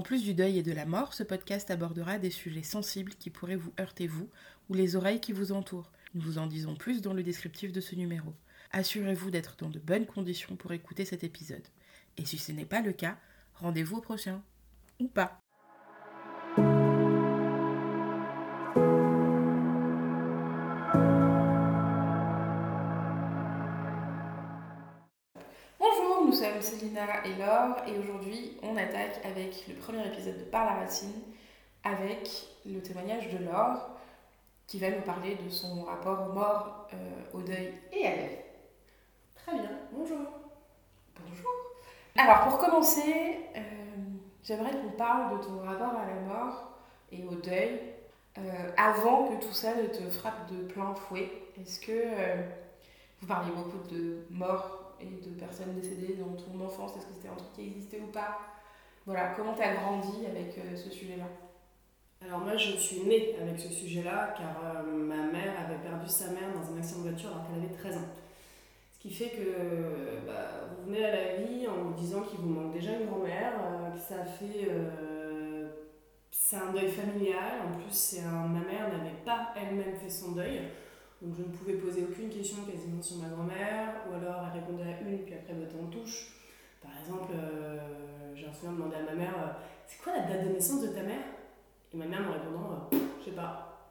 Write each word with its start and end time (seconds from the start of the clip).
En 0.00 0.02
plus 0.02 0.22
du 0.22 0.32
deuil 0.32 0.56
et 0.56 0.62
de 0.62 0.72
la 0.72 0.86
mort, 0.86 1.12
ce 1.12 1.22
podcast 1.22 1.70
abordera 1.70 2.18
des 2.18 2.30
sujets 2.30 2.62
sensibles 2.62 3.12
qui 3.16 3.28
pourraient 3.28 3.54
vous 3.54 3.74
heurter 3.78 4.06
vous 4.06 4.30
ou 4.70 4.72
les 4.72 4.96
oreilles 4.96 5.20
qui 5.20 5.34
vous 5.34 5.52
entourent. 5.52 5.92
Nous 6.14 6.22
vous 6.22 6.38
en 6.38 6.46
disons 6.46 6.74
plus 6.74 7.02
dans 7.02 7.12
le 7.12 7.22
descriptif 7.22 7.70
de 7.70 7.82
ce 7.82 7.94
numéro. 7.94 8.32
Assurez-vous 8.72 9.30
d'être 9.30 9.56
dans 9.58 9.68
de 9.68 9.78
bonnes 9.78 10.06
conditions 10.06 10.56
pour 10.56 10.72
écouter 10.72 11.04
cet 11.04 11.22
épisode. 11.22 11.68
Et 12.16 12.24
si 12.24 12.38
ce 12.38 12.50
n'est 12.50 12.64
pas 12.64 12.80
le 12.80 12.94
cas, 12.94 13.18
rendez-vous 13.56 13.98
au 13.98 14.00
prochain. 14.00 14.42
Ou 15.00 15.06
pas. 15.06 15.39
Célina 26.80 27.22
et 27.26 27.34
Laure 27.34 27.76
et 27.86 27.98
aujourd'hui 27.98 28.56
on 28.62 28.74
attaque 28.74 29.20
avec 29.22 29.66
le 29.68 29.74
premier 29.74 30.06
épisode 30.06 30.38
de 30.38 30.44
Par 30.44 30.64
la 30.64 30.80
racine 30.80 31.12
avec 31.84 32.30
le 32.64 32.80
témoignage 32.80 33.28
de 33.28 33.44
Laure 33.44 33.90
qui 34.66 34.78
va 34.78 34.88
nous 34.88 35.02
parler 35.02 35.34
de 35.34 35.50
son 35.50 35.82
rapport 35.82 36.26
aux 36.26 36.32
morts, 36.32 36.88
euh, 36.94 36.96
au 37.34 37.42
deuil 37.42 37.74
et 37.92 38.06
à 38.06 38.16
la 38.16 38.26
vie. 38.28 38.36
Très 39.34 39.52
bien, 39.52 39.70
bonjour. 39.92 40.20
Bonjour. 41.18 41.50
Alors 42.16 42.48
pour 42.48 42.56
commencer, 42.56 43.40
euh, 43.56 43.60
j'aimerais 44.42 44.70
qu'on 44.70 44.96
parle 44.96 45.38
de 45.38 45.44
ton 45.44 45.58
rapport 45.58 46.00
à 46.00 46.06
la 46.06 46.20
mort 46.22 46.78
et 47.12 47.22
au 47.24 47.34
deuil 47.34 47.78
euh, 48.38 48.70
avant 48.78 49.28
que 49.28 49.44
tout 49.44 49.52
ça 49.52 49.74
ne 49.74 49.86
te 49.86 50.08
frappe 50.08 50.50
de 50.50 50.62
plein 50.62 50.94
fouet. 50.94 51.30
Est-ce 51.60 51.78
que 51.78 51.92
vous 53.20 53.26
parliez 53.26 53.52
beaucoup 53.52 53.86
de 53.90 54.24
morts 54.30 54.89
et 55.00 55.26
de 55.26 55.34
personnes 55.34 55.74
décédées 55.74 56.14
dans 56.14 56.32
ton 56.36 56.64
enfance 56.64 56.96
Est-ce 56.96 57.06
que 57.06 57.14
c'était 57.14 57.28
un 57.28 57.36
truc 57.36 57.52
qui 57.54 57.66
existait 57.66 58.00
ou 58.00 58.10
pas? 58.10 58.38
Voilà, 59.06 59.32
comment 59.36 59.54
tu 59.54 59.62
as 59.62 59.74
grandi 59.74 60.26
avec 60.26 60.54
ce 60.76 60.90
sujet-là? 60.90 61.26
Alors 62.22 62.40
moi 62.40 62.54
je 62.54 62.76
suis 62.76 63.00
née 63.00 63.34
avec 63.40 63.58
ce 63.58 63.68
sujet-là 63.68 64.34
car 64.36 64.62
euh, 64.62 64.82
ma 64.82 65.32
mère 65.32 65.54
avait 65.58 65.82
perdu 65.82 66.06
sa 66.06 66.26
mère 66.26 66.52
dans 66.54 66.74
un 66.74 66.78
accident 66.78 67.00
de 67.00 67.08
voiture 67.08 67.30
alors 67.30 67.46
qu'elle 67.46 67.64
avait 67.64 67.74
13 67.74 67.96
ans. 67.96 68.08
Ce 68.92 68.98
qui 68.98 69.10
fait 69.10 69.30
que 69.30 70.26
bah, 70.26 70.68
vous 70.68 70.90
venez 70.90 71.02
à 71.02 71.16
la 71.16 71.36
vie 71.36 71.66
en 71.66 71.82
vous 71.82 71.94
disant 71.94 72.20
qu'il 72.20 72.40
vous 72.40 72.50
manque 72.50 72.74
déjà 72.74 72.92
une 72.92 73.06
grand-mère, 73.06 73.54
euh, 73.64 73.90
que 73.92 73.98
ça 73.98 74.22
fait... 74.24 74.68
Euh, 74.68 75.70
c'est 76.30 76.56
un 76.56 76.72
deuil 76.72 76.90
familial, 76.90 77.62
en 77.66 77.78
plus 77.78 78.20
ma 78.22 78.60
mère 78.60 78.88
n'avait 78.90 79.16
pas 79.24 79.54
elle-même 79.56 79.96
fait 79.96 80.10
son 80.10 80.32
deuil, 80.32 80.60
donc 81.22 81.34
je 81.36 81.42
ne 81.42 81.48
pouvais 81.48 81.74
poser 81.74 82.02
aucune 82.02 82.30
question 82.30 82.64
quasiment 82.64 83.02
sur 83.02 83.16
ma 83.16 83.28
grand-mère, 83.28 84.06
ou 84.08 84.14
alors 84.14 84.44
elle 84.46 84.60
répondait 84.60 84.84
à 84.84 85.00
une 85.00 85.18
puis 85.18 85.34
après 85.34 85.52
botter 85.54 85.76
en 85.80 85.86
touche. 85.86 86.32
Par 86.82 86.92
exemple, 86.98 87.32
j'ai 88.34 88.46
un 88.46 88.52
souvenir 88.52 88.72
de 88.72 88.76
demander 88.78 88.96
à 88.96 89.02
ma 89.02 89.14
mère, 89.14 89.56
c'est 89.86 90.02
quoi 90.02 90.14
la 90.16 90.22
date 90.22 90.48
de 90.48 90.54
naissance 90.54 90.82
de 90.82 90.88
ta 90.88 91.02
mère? 91.02 91.20
Et 91.92 91.96
ma 91.96 92.06
mère 92.06 92.20
me 92.20 92.30
répondant, 92.30 92.88
euh, 92.92 92.98
je 93.18 93.24
sais 93.26 93.36
pas, 93.36 93.90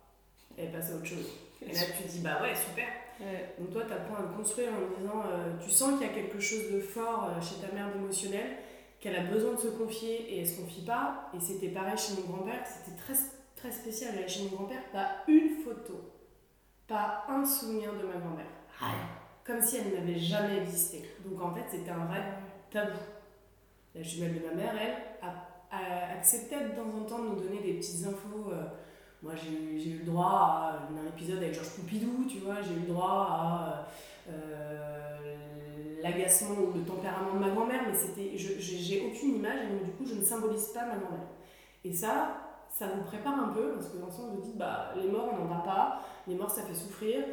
elle 0.58 0.66
est 0.66 0.72
passée 0.72 0.94
à 0.94 0.96
autre 0.96 1.06
chose. 1.06 1.30
Et 1.62 1.74
là, 1.74 1.82
tu 1.98 2.04
te 2.04 2.08
dis, 2.08 2.20
bah 2.20 2.42
ouais, 2.42 2.56
super. 2.56 2.88
Donc 3.60 3.72
toi, 3.72 3.84
tu 3.86 3.92
apprends 3.92 4.16
à 4.16 4.22
le 4.22 4.38
construire 4.38 4.70
en 4.70 4.98
disant, 4.98 5.24
euh, 5.28 5.58
tu 5.62 5.70
sens 5.70 6.00
qu'il 6.00 6.08
y 6.08 6.10
a 6.10 6.14
quelque 6.14 6.40
chose 6.40 6.72
de 6.72 6.80
fort 6.80 7.30
euh, 7.30 7.42
chez 7.42 7.56
ta 7.56 7.74
mère 7.74 7.92
d'émotionnel, 7.92 8.56
qu'elle 9.02 9.18
a 9.18 9.24
besoin 9.24 9.56
de 9.56 9.60
se 9.60 9.68
confier 9.68 10.34
et 10.34 10.40
elle 10.40 10.48
se 10.48 10.62
confie 10.62 10.86
pas. 10.86 11.30
Et 11.36 11.40
c'était 11.42 11.68
pareil 11.68 11.98
chez 11.98 12.14
mon 12.14 12.34
grand-père, 12.34 12.66
c'était 12.66 12.96
très, 12.98 13.14
très 13.58 13.72
spécial. 13.72 14.14
chez 14.30 14.44
mon 14.44 14.56
grand-père, 14.56 14.84
pas 14.94 15.24
une 15.28 15.62
photo, 15.66 16.00
pas 16.90 17.24
un 17.30 17.46
souvenir 17.46 17.94
de 17.94 18.06
ma 18.08 18.20
grand-mère. 18.20 18.46
Comme 19.46 19.62
si 19.62 19.78
elle 19.78 19.94
n'avait 19.94 20.20
jamais 20.20 20.58
existé. 20.58 21.10
Donc 21.26 21.42
en 21.42 21.54
fait, 21.54 21.64
c'était 21.70 21.92
un 21.92 22.06
vrai 22.06 22.22
tabou. 22.72 22.98
La 23.96 24.04
jumelle 24.04 24.42
de 24.42 24.48
ma 24.48 24.54
mère, 24.56 24.74
elle, 24.80 24.96
a 25.22 26.14
acceptait 26.18 26.64
de 26.64 26.70
temps 26.70 26.90
en 26.98 27.04
temps 27.04 27.20
de 27.20 27.30
nous 27.30 27.42
donner 27.42 27.62
des 27.62 27.74
petites 27.74 28.06
infos. 28.06 28.52
Euh, 28.52 28.64
moi, 29.22 29.34
j'ai 29.36 29.90
eu 29.90 30.00
le 30.00 30.06
droit 30.06 30.26
à 30.26 30.90
un 30.92 31.08
épisode 31.08 31.38
avec 31.38 31.54
Georges 31.54 31.76
Poupidou, 31.76 32.26
tu 32.28 32.40
vois, 32.40 32.62
j'ai 32.62 32.74
eu 32.74 32.88
le 32.88 32.94
droit 32.94 33.28
à 33.30 33.88
euh, 34.30 35.36
l'agacement 36.02 36.56
ou 36.56 36.78
le 36.78 36.84
tempérament 36.84 37.34
de 37.34 37.40
ma 37.40 37.50
grand-mère, 37.50 37.82
mais 37.88 37.94
c'était, 37.94 38.38
j'ai 38.38 39.06
aucune 39.08 39.36
image 39.36 39.66
et 39.66 39.74
donc 39.74 39.84
du 39.84 39.92
coup, 39.92 40.06
je 40.06 40.16
ne 40.16 40.24
symbolise 40.24 40.68
pas 40.70 40.86
ma 40.86 40.96
grand-mère. 40.96 41.28
Et 41.84 41.94
ça, 41.94 42.49
ça 42.80 42.88
vous 42.96 43.04
prépare 43.04 43.38
un 43.38 43.50
peu 43.50 43.74
parce 43.74 43.90
que 43.90 43.98
dans 43.98 44.08
vous 44.08 44.42
dites, 44.42 44.58
bah, 44.58 44.94
les 44.96 45.10
morts, 45.10 45.30
on 45.34 45.44
n'en 45.44 45.50
parle 45.50 45.64
pas, 45.64 46.02
les 46.28 46.36
morts, 46.36 46.50
ça 46.50 46.62
fait 46.62 46.74
souffrir. 46.74 47.26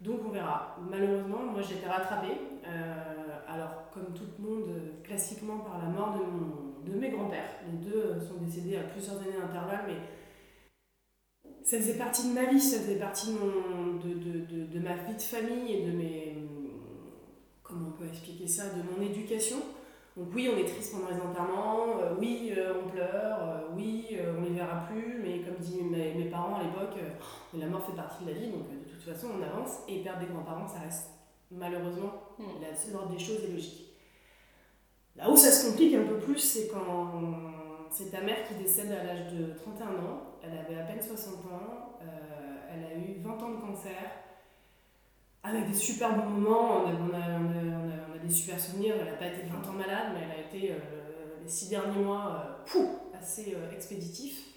Donc 0.00 0.20
on 0.26 0.30
verra. 0.30 0.76
Malheureusement, 0.90 1.38
moi 1.38 1.62
j'ai 1.62 1.76
été 1.76 1.86
rattrapée. 1.86 2.36
Euh, 2.66 3.38
alors, 3.48 3.90
comme 3.92 4.12
tout 4.12 4.24
le 4.38 4.44
monde, 4.44 4.68
classiquement 5.04 5.58
par 5.58 5.78
la 5.78 5.88
mort 5.88 6.14
de 6.14 6.18
mon 6.18 6.68
de 6.84 6.98
mes 6.98 7.10
grands-pères. 7.10 7.60
Les 7.66 7.90
deux 7.90 8.20
sont 8.20 8.42
décédés 8.42 8.76
à 8.76 8.82
plusieurs 8.84 9.16
années 9.18 9.38
d'intervalle, 9.40 9.84
mais 9.86 11.50
ça 11.62 11.76
faisait 11.78 11.98
partie 11.98 12.28
de 12.28 12.34
ma 12.34 12.46
vie, 12.46 12.60
ça 12.60 12.78
faisait 12.78 12.98
partie 12.98 13.32
de, 13.32 13.38
mon, 13.38 13.96
de, 13.96 14.14
de, 14.14 14.66
de, 14.66 14.78
ma 14.80 14.96
vie 14.96 15.14
de 15.14 15.20
famille 15.20 15.74
et 15.74 15.86
de 15.86 15.92
mes. 15.92 16.36
Comment 17.62 17.88
on 17.88 17.98
peut 17.98 18.08
expliquer 18.08 18.46
ça 18.46 18.70
De 18.70 18.82
mon 18.82 19.04
éducation. 19.04 19.58
Donc, 20.18 20.28
oui, 20.34 20.50
on 20.52 20.58
est 20.58 20.64
triste 20.64 20.92
pendant 20.92 21.10
les 21.10 21.20
enterrements, 21.20 22.00
euh, 22.00 22.14
oui, 22.18 22.52
euh, 22.56 22.74
on 22.84 22.88
pleure, 22.90 23.70
oui, 23.76 24.18
on 24.36 24.42
les 24.42 24.50
verra 24.50 24.84
plus, 24.88 25.20
mais 25.22 25.40
comme 25.42 25.54
disent 25.60 25.80
mes, 25.82 26.14
mes 26.14 26.24
parents 26.24 26.56
à 26.56 26.64
l'époque, 26.64 26.98
la 27.54 27.66
mort 27.66 27.86
fait 27.86 27.94
partie 27.94 28.24
de 28.24 28.30
la 28.30 28.36
vie, 28.36 28.50
donc 28.50 28.68
de 28.68 28.90
toute 28.90 29.02
façon, 29.02 29.28
on 29.38 29.42
avance. 29.42 29.78
Et 29.86 30.02
perdre 30.02 30.20
des 30.20 30.26
grands-parents, 30.26 30.66
ça 30.66 30.80
reste 30.80 31.10
malheureusement 31.50 32.12
mmh. 32.38 32.92
l'ordre 32.92 33.10
des 33.10 33.18
choses 33.18 33.44
est 33.44 33.52
logique. 33.52 33.94
Là 35.14 35.30
où 35.30 35.36
ça 35.36 35.50
se 35.50 35.70
complique 35.70 35.94
un 35.94 36.04
peu 36.04 36.18
plus, 36.18 36.38
c'est 36.38 36.68
quand 36.68 37.12
c'est 37.90 38.10
ta 38.10 38.20
mère 38.20 38.46
qui 38.46 38.54
décède 38.54 38.92
à 38.92 39.04
l'âge 39.04 39.32
de 39.32 39.54
31 39.54 39.86
ans. 39.86 40.22
Elle 40.42 40.58
avait 40.58 40.80
à 40.80 40.84
peine 40.84 41.00
60 41.00 41.34
ans. 41.46 41.98
Euh, 42.02 42.56
elle 42.70 42.84
a 42.84 42.94
eu 42.94 43.20
20 43.20 43.30
ans 43.42 43.50
de 43.50 43.60
cancer. 43.60 43.94
Avec 45.42 45.68
des 45.68 45.74
super 45.74 46.14
bons 46.14 46.30
moments. 46.30 46.84
On 46.84 46.88
a, 46.88 46.92
on 46.92 47.14
a, 47.14 47.38
on 47.38 48.14
a, 48.14 48.18
des 48.18 48.32
super 48.32 48.58
souvenirs. 48.58 48.94
Elle 48.98 49.06
n'a 49.06 49.12
pas 49.12 49.26
été 49.26 49.42
20 49.42 49.68
ans 49.68 49.72
malade, 49.72 50.12
mais 50.14 50.20
elle 50.24 50.44
a 50.44 50.46
été 50.46 50.72
euh, 50.72 51.42
les 51.42 51.48
6 51.48 51.70
derniers 51.70 51.98
mois 52.00 52.58
euh, 52.76 53.18
assez 53.18 53.56
expéditifs. 53.72 54.48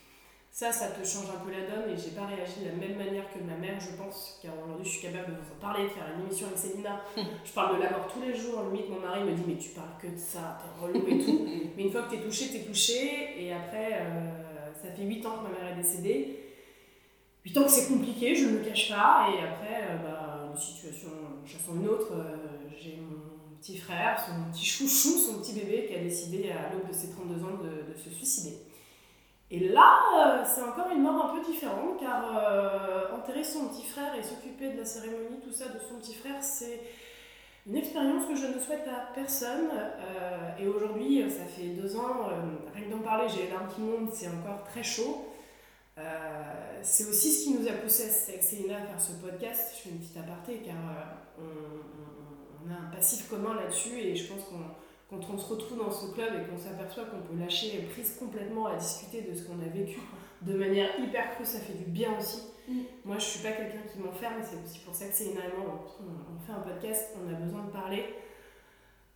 Ça, 0.53 0.69
ça 0.69 0.89
te 0.89 0.99
change 1.07 1.29
un 1.29 1.45
peu 1.45 1.49
la 1.49 1.61
donne 1.61 1.89
et 1.89 1.97
j'ai 1.97 2.11
pas 2.11 2.25
réagi 2.25 2.59
de 2.59 2.65
la 2.65 2.75
même 2.75 2.97
manière 2.97 3.23
que 3.31 3.39
ma 3.39 3.55
mère, 3.55 3.79
je 3.79 3.95
pense, 3.95 4.37
car 4.43 4.51
aujourd'hui 4.61 4.83
je 4.83 4.97
suis 4.97 5.07
capable 5.07 5.31
de 5.31 5.39
vous 5.39 5.55
en 5.55 5.61
parler, 5.61 5.85
de 5.85 5.89
faire 5.89 6.03
une 6.13 6.25
émission 6.25 6.47
avec 6.47 6.59
Célina. 6.59 7.01
je 7.45 7.51
parle 7.53 7.77
de 7.77 7.81
la 7.81 7.89
mort 7.91 8.11
tous 8.13 8.21
les 8.21 8.35
jours, 8.35 8.61
limite 8.69 8.89
mon 8.89 8.99
mari 8.99 9.23
me 9.23 9.31
dit 9.31 9.43
mais 9.47 9.55
tu 9.55 9.69
parles 9.69 9.95
que 10.01 10.07
de 10.07 10.17
ça, 10.17 10.59
t'es 10.59 10.85
relou 10.85 11.07
et 11.07 11.23
tout. 11.23 11.47
mais 11.77 11.83
une 11.83 11.89
fois 11.89 12.01
que 12.01 12.11
t'es 12.11 12.21
touché, 12.21 12.49
t'es 12.51 12.65
touché 12.67 13.41
et 13.41 13.53
après, 13.53 14.01
euh, 14.01 14.73
ça 14.83 14.91
fait 14.91 15.03
8 15.03 15.25
ans 15.25 15.37
que 15.37 15.43
ma 15.43 15.57
mère 15.57 15.71
est 15.71 15.81
décédée. 15.81 16.37
8 17.45 17.57
ans 17.57 17.63
que 17.63 17.71
c'est 17.71 17.87
compliqué, 17.87 18.35
je 18.35 18.47
ne 18.47 18.59
me 18.59 18.63
cache 18.65 18.89
pas 18.89 19.29
et 19.33 19.41
après, 19.41 19.87
euh, 19.89 19.97
bah, 20.03 20.20
une 20.51 20.59
situation 20.59 21.09
chassant 21.45 21.75
une 21.75 21.87
autre, 21.87 22.13
euh, 22.13 22.37
j'ai 22.79 22.97
mon 22.97 23.57
petit 23.59 23.77
frère, 23.77 24.19
son 24.19 24.51
petit 24.51 24.65
chouchou, 24.65 25.17
son 25.17 25.39
petit 25.39 25.53
bébé 25.53 25.85
qui 25.87 25.95
a 25.95 25.99
décidé 25.99 26.51
à 26.51 26.73
l'aube 26.73 26.87
de 26.87 26.93
ses 26.93 27.11
32 27.11 27.43
ans 27.43 27.59
de 27.63 27.97
se 27.97 28.09
suicider. 28.09 28.57
Et 29.53 29.59
là, 29.67 29.99
euh, 30.15 30.43
c'est 30.45 30.61
encore 30.61 30.89
une 30.95 31.01
mort 31.01 31.25
un 31.25 31.35
peu 31.35 31.45
différente, 31.45 31.99
car 31.99 32.23
euh, 32.37 33.13
enterrer 33.13 33.43
son 33.43 33.67
petit 33.67 33.83
frère 33.83 34.15
et 34.17 34.23
s'occuper 34.23 34.71
de 34.71 34.77
la 34.77 34.85
cérémonie, 34.85 35.41
tout 35.43 35.51
ça, 35.51 35.65
de 35.65 35.77
son 35.77 35.95
petit 35.95 36.13
frère, 36.13 36.41
c'est 36.41 36.79
une 37.67 37.75
expérience 37.75 38.25
que 38.27 38.35
je 38.35 38.45
ne 38.45 38.57
souhaite 38.57 38.87
à 38.87 39.13
personne. 39.13 39.69
Euh, 39.73 40.57
et 40.57 40.69
aujourd'hui, 40.69 41.29
ça 41.29 41.43
fait 41.43 41.67
deux 41.67 41.97
ans, 41.97 42.29
rien 42.73 42.85
que 42.85 42.91
d'en 42.91 42.99
parler, 42.99 43.27
j'ai 43.27 43.43
les 43.43 43.49
larmes 43.49 43.67
qui 43.75 43.81
montent, 43.81 44.13
c'est 44.13 44.29
encore 44.29 44.63
très 44.63 44.83
chaud. 44.83 45.30
C'est 46.81 47.05
aussi 47.05 47.31
ce 47.31 47.43
qui 47.43 47.53
nous 47.53 47.67
a 47.67 47.73
poussé 47.73 48.03
avec 48.03 48.71
à 48.71 48.85
faire 48.85 48.99
ce 48.99 49.13
podcast. 49.13 49.73
Je 49.75 49.81
fais 49.81 49.89
une 49.89 49.99
petite 49.99 50.17
aparté, 50.17 50.61
car 50.65 50.75
on, 51.39 52.65
on 52.65 52.71
a 52.71 52.87
un 52.87 52.95
passif 52.95 53.29
commun 53.29 53.55
là-dessus, 53.55 53.97
et 53.99 54.15
je 54.15 54.31
pense 54.31 54.43
qu'on 54.45 54.59
quand 55.11 55.19
on 55.33 55.37
se 55.37 55.45
retrouve 55.53 55.77
dans 55.77 55.91
ce 55.91 56.13
club 56.13 56.29
et 56.35 56.49
qu'on 56.49 56.57
s'aperçoit 56.57 57.03
qu'on 57.03 57.19
peut 57.19 57.37
lâcher 57.37 57.89
prise 57.91 58.15
complètement 58.17 58.67
à 58.67 58.77
discuter 58.77 59.21
de 59.23 59.35
ce 59.35 59.43
qu'on 59.43 59.59
a 59.59 59.67
vécu 59.67 59.99
de 60.41 60.53
manière 60.53 60.97
hyper 60.99 61.35
crue, 61.35 61.45
ça 61.45 61.59
fait 61.59 61.73
du 61.73 61.83
bien 61.83 62.17
aussi. 62.17 62.43
Mm. 62.69 62.79
Moi, 63.03 63.17
je 63.19 63.25
suis 63.25 63.39
pas 63.39 63.51
quelqu'un 63.51 63.81
qui 63.91 63.99
m'enferme, 63.99 64.41
c'est 64.41 64.57
aussi 64.63 64.79
pour 64.79 64.95
ça 64.95 65.07
que 65.07 65.13
c'est 65.13 65.25
énormément. 65.25 65.83
On, 65.99 66.39
fait 66.45 66.53
un 66.53 66.61
podcast, 66.61 67.09
on 67.21 67.29
a 67.29 67.37
besoin 67.37 67.65
de 67.65 67.71
parler. 67.71 68.05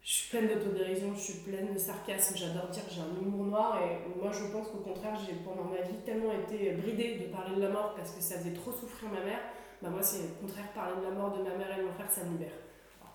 Je 0.05 0.13
suis 0.13 0.29
pleine 0.29 0.47
d'autodérision, 0.47 1.13
je 1.15 1.19
suis 1.19 1.39
pleine 1.39 1.73
de 1.73 1.79
sarcasme, 1.79 2.37
j'adore 2.37 2.69
dire 2.69 2.85
que 2.85 2.93
j'ai 2.93 3.01
un 3.01 3.21
humour 3.21 3.45
noir 3.45 3.81
et 3.81 4.07
moi 4.17 4.31
je 4.31 4.45
pense 4.51 4.67
qu'au 4.67 4.77
contraire, 4.77 5.19
j'ai 5.25 5.33
pendant 5.43 5.63
ma 5.63 5.81
vie 5.81 5.97
tellement 6.05 6.31
été 6.31 6.73
bridée 6.73 7.15
de 7.15 7.25
parler 7.33 7.55
de 7.55 7.61
la 7.61 7.69
mort 7.69 7.95
parce 7.95 8.11
que 8.11 8.21
ça 8.21 8.37
faisait 8.37 8.53
trop 8.53 8.71
souffrir 8.71 9.09
ma 9.09 9.25
mère. 9.25 9.39
Bah 9.81 9.89
moi, 9.89 10.03
c'est 10.03 10.23
au 10.23 10.41
contraire, 10.41 10.71
parler 10.73 11.01
de 11.01 11.03
la 11.03 11.11
mort 11.11 11.35
de 11.35 11.43
ma 11.43 11.57
mère 11.57 11.75
et 11.75 11.81
de 11.81 11.87
mon 11.87 11.93
frère, 11.93 12.09
ça 12.09 12.23
me 12.23 12.33
libère 12.33 12.53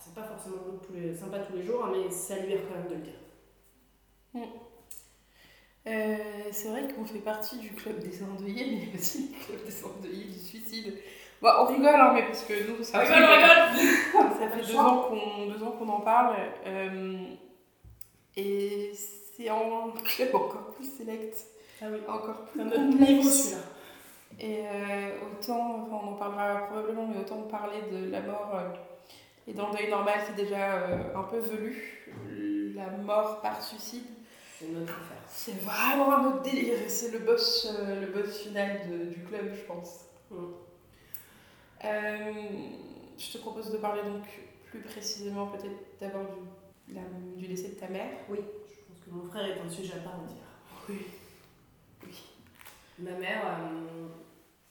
c'est 0.00 0.14
pas 0.14 0.24
forcément 0.24 0.56
sympa 1.14 1.40
tous 1.40 1.56
les 1.56 1.62
jours, 1.62 1.84
hein, 1.84 1.92
mais 1.92 2.10
ça 2.10 2.38
libère 2.38 2.60
quand 2.68 2.78
même 2.78 2.88
de 2.88 2.94
le 2.94 3.00
dire. 3.02 3.20
Mm. 4.32 4.42
Euh, 5.86 6.16
c'est 6.52 6.68
vrai 6.68 6.88
qu'on 6.88 7.04
fait 7.04 7.18
partie 7.20 7.58
du 7.58 7.70
club 7.70 7.98
des 7.98 8.22
endeuillés, 8.22 8.66
mais 8.76 8.98
aussi 8.98 9.28
du 9.28 9.38
club 9.38 9.64
des 9.64 9.84
endeuillés 9.84 10.24
du 10.24 10.38
suicide. 10.38 10.94
Bon, 11.42 11.48
on 11.60 11.64
rigole, 11.66 11.88
hein, 12.00 12.10
mais 12.14 12.22
parce 12.24 12.42
que 12.44 12.52
nous, 12.70 12.82
ça, 12.84 13.00
fait, 13.00 13.14
ça 13.14 14.48
fait 14.48 14.60
deux 14.66 14.76
ans 14.76 15.70
qu'on 15.78 15.88
en 15.88 16.00
parle. 16.00 16.36
Euh, 16.66 17.24
et 18.36 18.92
c'est 19.36 19.48
en 19.50 19.90
club 20.04 20.34
encore 20.34 20.70
plus 20.76 20.84
select. 20.98 21.36
Ah 21.82 21.86
oui, 21.90 21.98
Encore 22.06 22.44
plus 22.44 22.60
c'est 22.60 22.66
un 22.66 22.68
autre 22.68 22.76
complexe. 22.90 23.08
niveau 23.08 23.28
celui-là. 23.30 23.62
Et 24.38 24.64
euh, 24.66 25.10
autant, 25.26 25.82
enfin, 25.86 26.00
on 26.06 26.08
en 26.10 26.14
parlera 26.14 26.66
probablement, 26.66 27.06
mais 27.06 27.20
autant 27.20 27.42
parler 27.42 27.78
de 27.90 28.10
la 28.10 28.20
mort 28.20 28.52
euh, 28.54 28.68
et 29.48 29.52
dans 29.54 29.68
le 29.70 29.76
deuil 29.76 29.90
normal, 29.90 30.14
c'est 30.26 30.36
déjà 30.36 30.74
un 31.14 31.22
peu 31.24 31.38
velu. 31.38 32.06
La 32.76 32.86
mort 33.02 33.40
par 33.40 33.60
suicide, 33.62 34.04
C'est 34.58 34.66
une 34.66 34.82
autre 34.82 34.92
affaire. 34.92 35.22
c'est 35.26 35.58
vraiment 35.62 36.12
un 36.18 36.24
autre 36.26 36.42
délire. 36.42 36.76
C'est 36.86 37.10
le 37.12 37.18
boss, 37.20 37.66
le 38.00 38.06
boss 38.06 38.38
final 38.42 38.80
de- 38.88 39.06
du 39.14 39.24
club, 39.24 39.50
je 39.54 39.62
pense. 39.66 40.04
Mm. 40.30 40.36
Euh, 41.84 42.32
je 43.18 43.32
te 43.32 43.38
propose 43.38 43.70
de 43.70 43.78
parler 43.78 44.02
donc 44.02 44.24
plus 44.66 44.80
précisément 44.80 45.46
peut-être 45.46 45.78
d'abord 46.00 46.26
du, 46.86 46.94
la- 46.94 47.00
du 47.36 47.46
décès 47.46 47.68
de 47.70 47.74
ta 47.74 47.88
mère. 47.88 48.10
Oui, 48.28 48.38
je 48.38 48.74
pense 48.86 49.04
que 49.04 49.10
mon 49.10 49.24
frère 49.30 49.46
est 49.46 49.60
un 49.60 49.68
sujet 49.70 49.94
à 49.94 49.98
part 50.00 50.20
entière. 50.20 50.36
Oui. 50.88 50.98
Ma 52.98 53.12
mère, 53.12 53.42
euh, 53.46 54.06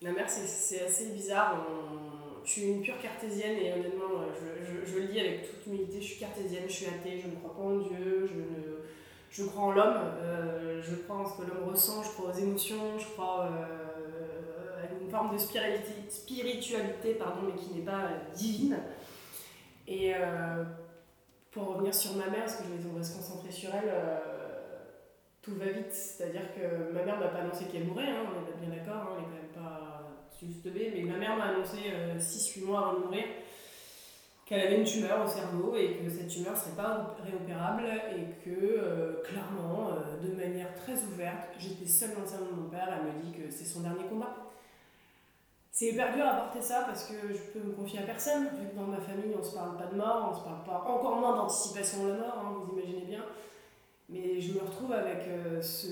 ma 0.04 0.12
mère 0.12 0.30
c'est- 0.30 0.46
c'est 0.46 0.86
assez 0.86 1.08
bizarre. 1.10 1.66
On- 1.70 2.20
Je 2.46 2.52
suis 2.54 2.62
une 2.64 2.82
pure 2.82 2.98
cartésienne 3.00 3.58
et 3.58 3.74
honnêtement, 3.74 4.22
euh, 4.22 4.32
je, 4.34 4.64
je, 4.86 4.92
je 4.92 5.00
le 5.00 5.08
dis 5.10 5.20
avec 5.20 5.48
toute 5.52 5.68
humilité, 5.68 6.02
je 6.02 6.08
suis 6.08 6.20
cartésienne, 6.20 6.64
je 6.68 6.72
suis 6.74 6.86
athée, 6.88 7.20
je 7.20 7.28
ne 7.28 7.36
crois 7.36 7.54
pas 7.54 7.62
en 7.62 7.76
Dieu, 7.78 8.26
je, 8.26 8.34
ne, 8.34 8.80
je 9.30 9.44
crois 9.44 9.64
en 9.66 9.72
l'homme, 9.72 9.98
euh, 10.22 10.82
je 10.82 10.96
crois 10.96 11.18
en 11.18 11.26
ce 11.30 11.38
que 11.38 11.48
l'homme 11.48 11.70
ressent, 11.70 12.02
je 12.02 12.10
crois 12.12 12.30
aux 12.32 12.38
émotions, 12.38 12.98
je 12.98 13.06
crois 13.08 13.50
euh, 13.52 13.89
forme 15.10 15.34
de 15.34 15.38
spiritualité, 16.10 17.14
pardon, 17.16 17.42
mais 17.48 17.60
qui 17.60 17.74
n'est 17.74 17.86
pas 17.86 18.06
euh, 18.06 18.34
divine. 18.36 18.78
Et 19.88 20.14
euh, 20.16 20.64
pour 21.52 21.74
revenir 21.74 21.94
sur 21.94 22.16
ma 22.16 22.28
mère, 22.28 22.46
parce 22.46 22.58
que 22.58 22.64
je 22.64 22.88
on 22.88 22.98
va 22.98 23.04
se 23.04 23.16
concentrer 23.16 23.52
sur 23.52 23.70
elle, 23.74 23.90
euh, 23.90 24.20
tout 25.42 25.56
va 25.56 25.66
vite. 25.66 25.92
C'est-à-dire 25.92 26.54
que 26.54 26.94
ma 26.94 27.04
mère 27.04 27.20
m'a 27.20 27.28
pas 27.28 27.40
annoncé 27.40 27.66
qu'elle 27.66 27.86
mourrait, 27.86 28.10
hein, 28.10 28.26
on 28.28 28.48
est 28.48 28.68
bien 28.68 28.78
d'accord, 28.78 29.12
hein, 29.12 29.18
elle 29.18 29.24
est 29.24 29.28
quand 29.28 29.62
même 29.62 29.72
pas 29.72 30.02
juste 30.40 30.68
B, 30.68 30.78
mais 30.96 31.02
ma 31.02 31.18
mère 31.18 31.36
m'a 31.36 31.46
annoncé 31.46 31.78
6-8 32.18 32.66
mois 32.66 32.80
avant 32.80 33.00
de 33.00 33.06
mourir 33.06 33.26
qu'elle 34.46 34.62
avait 34.62 34.78
une 34.78 34.86
tumeur 34.86 35.26
au 35.26 35.28
cerveau 35.28 35.76
et 35.76 35.98
que 35.98 36.10
cette 36.10 36.28
tumeur 36.30 36.58
serait 36.58 36.76
pas 36.76 37.16
réopérable 37.24 37.84
et 38.16 38.44
que 38.44 39.22
clairement, 39.24 39.92
de 40.24 40.32
manière 40.32 40.74
très 40.76 40.94
ouverte, 41.04 41.50
j'étais 41.60 41.86
seule 41.86 42.16
dans 42.16 42.22
le 42.22 42.26
salon 42.26 42.46
de 42.46 42.62
mon 42.62 42.70
père, 42.70 42.88
elle 42.90 43.16
me 43.16 43.22
dit 43.22 43.38
que 43.38 43.52
c'est 43.52 43.66
son 43.66 43.82
dernier 43.82 44.06
combat. 44.06 44.49
C'est 45.80 45.92
hyper 45.92 46.14
dur 46.14 46.28
à 46.28 46.34
porter 46.34 46.62
ça 46.62 46.84
parce 46.86 47.06
que 47.06 47.14
je 47.32 47.40
peux 47.54 47.66
me 47.66 47.72
confier 47.72 48.00
à 48.00 48.02
personne, 48.02 48.50
vu 48.60 48.68
que 48.68 48.76
dans 48.76 48.88
ma 48.88 49.00
famille 49.00 49.34
on 49.40 49.42
se 49.42 49.56
parle 49.56 49.78
pas 49.78 49.86
de 49.86 49.96
mort, 49.96 50.30
on 50.30 50.38
se 50.38 50.44
parle 50.44 50.62
pas 50.66 50.84
encore 50.86 51.16
moins 51.16 51.38
d'anticipation 51.38 52.04
de 52.04 52.10
la 52.10 52.16
mort, 52.18 52.38
hein, 52.38 52.54
vous 52.66 52.78
imaginez 52.78 53.06
bien. 53.06 53.24
Mais 54.10 54.42
je 54.42 54.56
me 54.56 54.60
retrouve 54.60 54.92
avec 54.92 55.20
euh, 55.30 55.62
ce. 55.62 55.88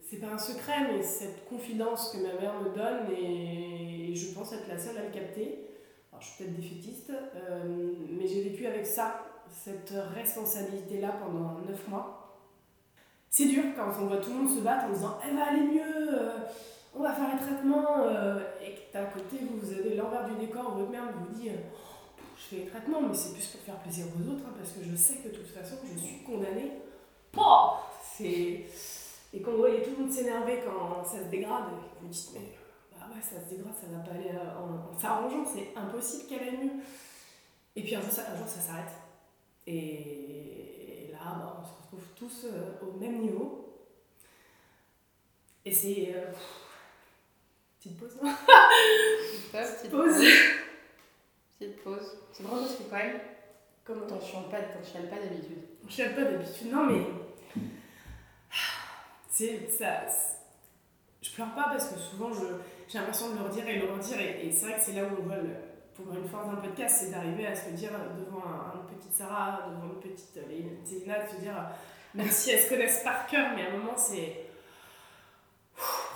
C'est 0.00 0.18
pas 0.18 0.28
un 0.28 0.38
secret, 0.38 0.92
mais 0.92 1.02
cette 1.02 1.44
confidence 1.48 2.12
que 2.12 2.18
ma 2.18 2.40
mère 2.40 2.54
me 2.60 2.72
donne 2.72 3.10
et 3.18 4.14
je 4.14 4.32
pense 4.32 4.52
être 4.52 4.68
la 4.68 4.78
seule 4.78 4.96
à 4.96 5.02
le 5.02 5.10
capter. 5.10 5.70
Alors 6.12 6.22
je 6.22 6.28
suis 6.28 6.44
peut-être 6.44 6.60
défaitiste, 6.60 7.10
euh, 7.10 7.94
mais 8.16 8.28
j'ai 8.28 8.44
vécu 8.44 8.64
avec 8.64 8.86
ça, 8.86 9.24
cette 9.50 9.92
responsabilité-là 10.14 11.16
pendant 11.20 11.58
9 11.68 11.88
mois. 11.88 12.38
C'est 13.28 13.46
dur 13.46 13.64
quand 13.74 13.90
on 14.00 14.06
voit 14.06 14.18
tout 14.18 14.30
le 14.30 14.36
monde 14.36 14.56
se 14.56 14.60
battre 14.60 14.84
en 14.84 14.90
disant 14.90 15.18
Elle 15.28 15.34
va 15.34 15.48
aller 15.48 15.62
mieux, 15.62 15.82
euh, 15.82 16.38
on 16.96 17.02
va 17.02 17.12
faire 17.12 17.34
les 17.34 17.40
traitements, 17.40 18.06
euh, 18.06 18.40
et 18.62 18.74
que 18.74 18.98
à 18.98 19.04
côté, 19.04 19.38
vous, 19.40 19.72
avez 19.72 19.94
l'envers 19.94 20.26
du 20.28 20.46
décor, 20.46 20.76
votre 20.76 20.90
mère 20.90 21.04
vous 21.12 21.34
dit 21.34 21.50
euh, 21.50 21.56
Je 22.36 22.42
fais 22.42 22.56
les 22.56 22.66
traitements, 22.66 23.02
mais 23.02 23.14
c'est 23.14 23.34
plus 23.34 23.46
pour 23.46 23.60
faire 23.60 23.78
plaisir 23.80 24.06
aux 24.06 24.30
autres, 24.30 24.44
hein, 24.46 24.54
parce 24.56 24.72
que 24.72 24.82
je 24.82 24.96
sais 24.96 25.16
que 25.16 25.28
de 25.28 25.34
toute 25.34 25.48
façon, 25.48 25.76
je 25.84 25.98
suis 25.98 26.22
condamnée. 26.22 26.72
C'est... 28.16 28.64
Et 29.34 29.42
quand 29.42 29.50
vous 29.50 29.58
voyez 29.58 29.82
tout 29.82 29.90
le 29.90 30.04
monde 30.04 30.12
s'énerver 30.12 30.60
quand 30.64 31.04
ça 31.04 31.18
se 31.18 31.28
dégrade, 31.28 31.64
et 31.72 32.02
vous 32.02 32.08
dites 32.08 32.30
Mais 32.32 32.52
bah 32.92 33.06
ouais, 33.14 33.20
ça 33.20 33.44
se 33.44 33.54
dégrade, 33.54 33.74
ça 33.74 33.86
va 33.92 34.02
pas 34.02 34.12
aller 34.12 34.30
euh, 34.30 34.58
en, 34.58 34.98
s'arrangeant, 34.98 35.44
c'est 35.44 35.76
impossible 35.76 36.28
qu'elle 36.28 36.48
aille 36.48 36.64
mieux. 36.64 36.82
Et 37.74 37.82
puis 37.82 37.94
un 37.94 38.00
jour, 38.00 38.10
ça, 38.10 38.22
un 38.32 38.36
jour, 38.36 38.48
ça 38.48 38.60
s'arrête. 38.60 38.92
Et, 39.66 41.10
là, 41.12 41.18
bah, 41.38 41.60
on 41.60 41.64
se 41.64 41.72
retrouve 41.82 42.06
tous 42.16 42.46
euh, 42.46 42.72
au 42.80 42.98
même 42.98 43.20
niveau. 43.20 43.74
Et 45.66 45.72
c'est. 45.72 46.14
Petite 47.94 47.98
pause. 47.98 48.16
Petite 49.52 49.90
Pause. 49.90 50.24
Petite 51.58 51.82
pause. 51.82 52.18
C'est 52.32 52.42
drôle 52.42 52.60
parce 52.60 52.74
que 52.74 52.82
quand 52.90 52.96
même, 52.96 53.20
Comment 53.84 54.04
t'en 54.06 54.20
chiales 54.20 54.44
pas, 54.50 54.58
pas 54.58 55.22
d'habitude. 55.22 55.58
Je 55.88 55.94
sais 55.94 56.08
pas 56.10 56.22
d'habitude, 56.24 56.72
non 56.72 56.86
mais. 56.86 57.06
C'est 59.30 59.68
ça. 59.70 60.00
Je 61.22 61.30
pleure 61.30 61.54
pas 61.54 61.64
parce 61.70 61.88
que 61.90 61.98
souvent 61.98 62.32
je, 62.32 62.46
j'ai 62.88 62.98
l'impression 62.98 63.30
de 63.32 63.38
le 63.38 63.44
redire 63.44 63.68
et 63.68 63.78
le 63.78 63.92
redire. 63.92 64.18
Et, 64.20 64.46
et 64.46 64.52
c'est 64.52 64.66
vrai 64.66 64.74
que 64.76 64.80
c'est 64.82 64.92
là 64.92 65.04
où 65.04 65.20
on 65.20 65.24
voit 65.26 65.36
le, 65.36 65.50
pour 65.94 66.12
une 66.14 66.28
force 66.28 66.46
d'un 66.48 66.56
podcast, 66.56 66.96
c'est 67.00 67.10
d'arriver 67.10 67.46
à 67.46 67.54
se 67.54 67.70
dire 67.70 67.92
devant 68.18 68.42
un- 68.44 68.80
une 68.90 68.96
petite 68.96 69.14
Sarah, 69.14 69.68
devant 69.68 69.92
une 69.94 70.00
petite 70.00 70.36
Léna, 70.48 71.24
de 71.24 71.28
se 71.30 71.36
dire, 71.40 71.54
même 72.14 72.28
si 72.28 72.50
elles 72.50 72.60
se 72.62 72.68
connaissent 72.68 73.02
par 73.04 73.26
cœur, 73.26 73.50
mais 73.54 73.66
à 73.66 73.68
un 73.72 73.76
moment 73.78 73.96
c'est. 73.96 74.45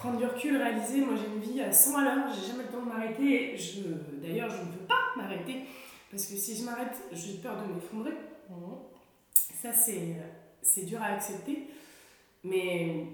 Prendre 0.01 0.17
du 0.17 0.25
recul, 0.25 0.57
réaliser, 0.57 1.03
moi 1.03 1.15
j'ai 1.15 1.27
une 1.27 1.41
vie 1.43 1.61
à 1.61 1.71
100 1.71 1.99
à 1.99 2.05
l'heure, 2.05 2.25
j'ai 2.35 2.47
jamais 2.53 2.63
le 2.63 2.71
temps 2.71 2.81
de 2.83 2.89
m'arrêter. 2.89 3.55
Je, 3.55 3.83
d'ailleurs, 4.23 4.49
je 4.49 4.57
ne 4.63 4.73
peux 4.73 4.87
pas 4.87 4.95
m'arrêter 5.15 5.67
parce 6.11 6.25
que 6.27 6.37
si 6.37 6.57
je 6.57 6.65
m'arrête, 6.65 6.97
j'ai 7.13 7.35
peur 7.35 7.57
de 7.63 7.75
m'effondrer. 7.75 8.13
Ça, 9.35 9.75
c'est, 9.75 10.17
c'est 10.63 10.87
dur 10.87 11.03
à 11.03 11.09
accepter. 11.17 11.69
Mais 12.45 13.05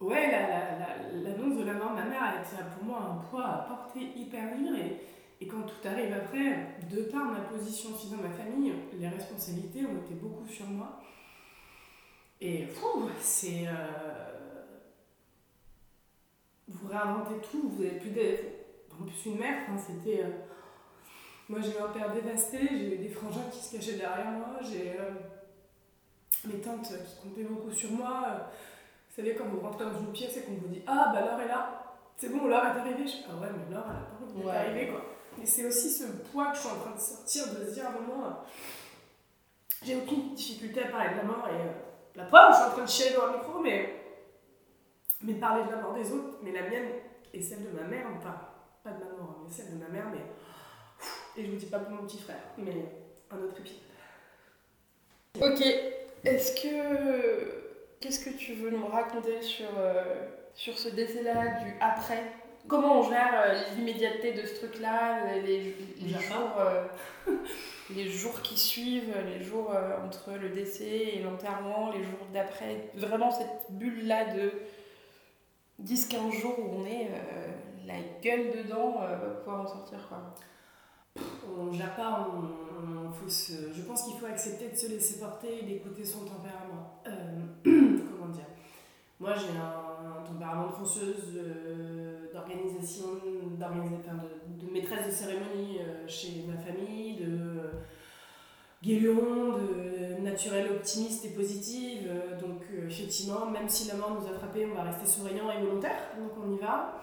ouais, 0.00 0.28
la- 0.32 0.48
la- 0.48 0.78
la- 0.80 1.12
l'annonce 1.22 1.58
de 1.58 1.62
la 1.64 1.74
mort 1.74 1.90
de 1.90 1.94
ma 2.00 2.04
mère 2.06 2.22
a 2.24 2.34
été 2.40 2.56
pour 2.74 2.84
moi 2.84 2.98
un 3.00 3.30
poids 3.30 3.46
à 3.46 3.58
porter 3.68 4.00
hyper 4.16 4.56
dur. 4.56 4.74
Et, 4.76 5.44
et 5.44 5.46
quand 5.46 5.62
tout 5.62 5.86
arrive 5.88 6.12
après, 6.14 6.78
de 6.90 7.02
par 7.02 7.26
ma 7.26 7.40
position 7.42 7.90
aussi 7.94 8.10
dans 8.10 8.16
ma 8.16 8.30
famille, 8.30 8.72
les 8.98 9.06
responsabilités 9.08 9.86
ont 9.86 10.04
été 10.04 10.14
beaucoup 10.14 10.48
sur 10.48 10.66
moi. 10.66 11.00
Et 12.40 12.66
fou, 12.66 13.08
c'est. 13.20 13.68
euh, 13.68 14.31
vous 16.72 16.88
réinventez 16.88 17.34
tout, 17.50 17.68
vous 17.74 17.82
avez 17.82 17.98
plus 17.98 18.10
de. 18.10 18.36
En 19.00 19.04
plus, 19.04 19.26
une 19.26 19.38
mère, 19.38 19.58
c'était. 19.78 20.22
euh, 20.24 20.28
moi, 21.48 21.60
j'ai 21.60 21.70
eu 21.78 21.82
un 21.82 21.88
père 21.88 22.12
dévasté, 22.12 22.58
j'ai 22.70 22.94
eu 22.94 22.98
des 22.98 23.08
frangins 23.08 23.48
qui 23.50 23.58
se 23.58 23.76
cachaient 23.76 23.96
derrière 23.98 24.30
moi, 24.30 24.58
j'ai 24.62 24.92
euh, 24.98 25.10
mes 26.46 26.60
tantes 26.60 26.82
qui 26.88 27.16
comptaient 27.28 27.42
beaucoup 27.44 27.70
sur 27.72 27.90
moi. 27.92 28.24
euh, 28.28 28.38
Vous 29.10 29.16
savez, 29.16 29.34
quand 29.34 29.44
vous 29.46 29.60
rentrez 29.60 29.84
dans 29.84 29.98
une 29.98 30.12
pièce 30.12 30.36
et 30.36 30.42
qu'on 30.42 30.52
vous 30.52 30.68
dit 30.68 30.82
Ah, 30.86 31.10
bah 31.12 31.20
Laure 31.20 31.40
est 31.40 31.48
là, 31.48 31.94
c'est 32.16 32.28
bon, 32.30 32.46
Laure 32.46 32.64
est 32.64 32.78
arrivée. 32.80 33.06
Je 33.06 33.12
fais 33.12 33.24
Ah 33.30 33.40
ouais, 33.40 33.48
mais 33.50 33.74
Laure, 33.74 33.84
elle 33.88 33.96
a 33.96 34.00
pas 34.00 34.32
d'être 34.34 34.48
arrivée, 34.60 34.88
quoi. 34.88 35.04
Et 35.42 35.46
c'est 35.46 35.64
aussi 35.66 35.90
ce 35.90 36.04
poids 36.30 36.50
que 36.50 36.56
je 36.56 36.60
suis 36.60 36.70
en 36.70 36.76
train 36.76 36.94
de 36.94 37.00
sortir, 37.00 37.44
de 37.58 37.66
se 37.66 37.74
dire 37.74 37.86
à 37.86 37.88
un 37.88 37.92
moment 37.92 38.38
J'ai 39.82 39.96
aucune 39.96 40.34
difficulté 40.34 40.84
à 40.84 40.88
parler 40.88 41.10
de 41.14 41.16
la 41.16 41.24
mort 41.24 41.48
et 41.48 41.54
euh, 41.54 41.72
la 42.14 42.24
preuve, 42.24 42.52
je 42.52 42.56
suis 42.56 42.64
en 42.64 42.70
train 42.70 42.84
de 42.84 42.88
chialer 42.88 43.16
dans 43.16 43.26
le 43.26 43.32
micro, 43.38 43.58
mais, 43.60 44.01
mais 45.22 45.34
parler 45.34 45.64
de 45.64 45.70
la 45.70 45.76
mort 45.76 45.94
des 45.94 46.12
autres, 46.12 46.38
mais 46.42 46.52
la 46.52 46.62
mienne 46.68 46.88
et 47.34 47.40
celle 47.40 47.64
de 47.64 47.70
ma 47.70 47.84
mère, 47.84 48.06
enfin, 48.16 48.34
pas 48.82 48.90
de 48.90 49.04
ma 49.04 49.10
mort, 49.10 49.42
mais 49.44 49.52
celle 49.52 49.78
de 49.78 49.82
ma 49.82 49.88
mère, 49.88 50.06
mais. 50.12 50.20
Et 51.40 51.46
je 51.46 51.50
vous 51.50 51.56
dis 51.56 51.66
pas 51.66 51.78
pour 51.78 51.90
mon 51.90 52.06
petit 52.06 52.18
frère, 52.18 52.42
mais 52.58 52.74
un 53.30 53.38
autre 53.38 53.58
épisode. 53.60 53.78
Ok. 55.40 55.64
Est-ce 56.24 56.60
que. 56.60 57.62
Qu'est-ce 58.00 58.24
que 58.24 58.36
tu 58.36 58.54
veux 58.54 58.70
nous 58.70 58.86
raconter 58.86 59.40
sur, 59.40 59.68
euh, 59.78 60.26
sur 60.54 60.76
ce 60.76 60.88
décès-là, 60.88 61.60
du 61.62 61.72
après? 61.80 62.24
Comment 62.66 62.98
on 62.98 63.08
gère 63.08 63.32
euh, 63.32 63.54
l'immédiateté 63.76 64.32
de 64.32 64.44
ce 64.44 64.56
truc-là, 64.56 65.36
les, 65.36 65.76
les 66.00 66.08
jours, 66.08 66.56
euh, 66.58 66.84
les 67.94 68.08
jours 68.08 68.42
qui 68.42 68.58
suivent, 68.58 69.14
les 69.24 69.44
jours 69.44 69.72
entre 70.04 70.32
le 70.32 70.48
décès 70.48 71.12
et 71.14 71.22
l'enterrement, 71.22 71.92
les 71.92 72.02
jours 72.02 72.26
d'après? 72.34 72.90
Vraiment 72.94 73.30
cette 73.30 73.70
bulle-là 73.70 74.34
de 74.34 74.50
10-15 75.84 76.40
jours 76.40 76.58
où 76.58 76.80
on 76.80 76.86
est 76.86 77.08
euh, 77.10 77.52
la 77.86 77.98
gueule 78.22 78.64
dedans 78.64 79.00
euh, 79.02 79.42
pour 79.42 79.54
en 79.54 79.66
sortir. 79.66 79.98
Quoi. 80.08 80.34
On 81.58 81.64
ne 81.64 81.72
gère 81.72 81.94
pas, 81.94 82.26
faut 83.12 83.28
je 83.28 83.82
pense 83.82 84.04
qu'il 84.04 84.18
faut 84.18 84.26
accepter 84.26 84.70
de 84.70 84.76
se 84.76 84.88
laisser 84.88 85.20
porter 85.20 85.58
et 85.60 85.62
d'écouter 85.62 86.04
son 86.04 86.20
tempérament. 86.20 87.02
Euh, 87.06 87.40
comment 87.64 88.32
dire? 88.32 88.46
Moi 89.20 89.34
j'ai 89.34 89.56
un, 89.58 90.24
tempérament 90.24 90.68
de 90.68 90.72
fonceuse, 90.72 91.38
d'organisation, 92.32 93.06
de, 93.24 94.66
de 94.66 94.72
maîtresse 94.72 95.06
de 95.06 95.12
cérémonie 95.12 95.78
chez 96.06 96.46
ma 96.48 96.56
famille, 96.56 97.16
de 97.16 97.60
guélion, 98.82 99.56
de 99.58 100.20
naturelle 100.22 100.70
optimiste 100.72 101.24
et 101.24 101.30
positive. 101.30 102.08
Euh, 102.08 102.38
donc 102.40 102.62
euh, 102.72 102.86
effectivement, 102.88 103.46
même 103.46 103.68
si 103.68 103.88
la 103.88 103.94
mort 103.94 104.18
nous 104.20 104.26
a 104.26 104.38
frappés, 104.38 104.66
on 104.70 104.74
va 104.74 104.82
rester 104.84 105.06
souriant 105.06 105.50
et 105.50 105.60
volontaire, 105.64 106.10
donc 106.18 106.32
on 106.42 106.52
y 106.54 106.58
va. 106.58 107.00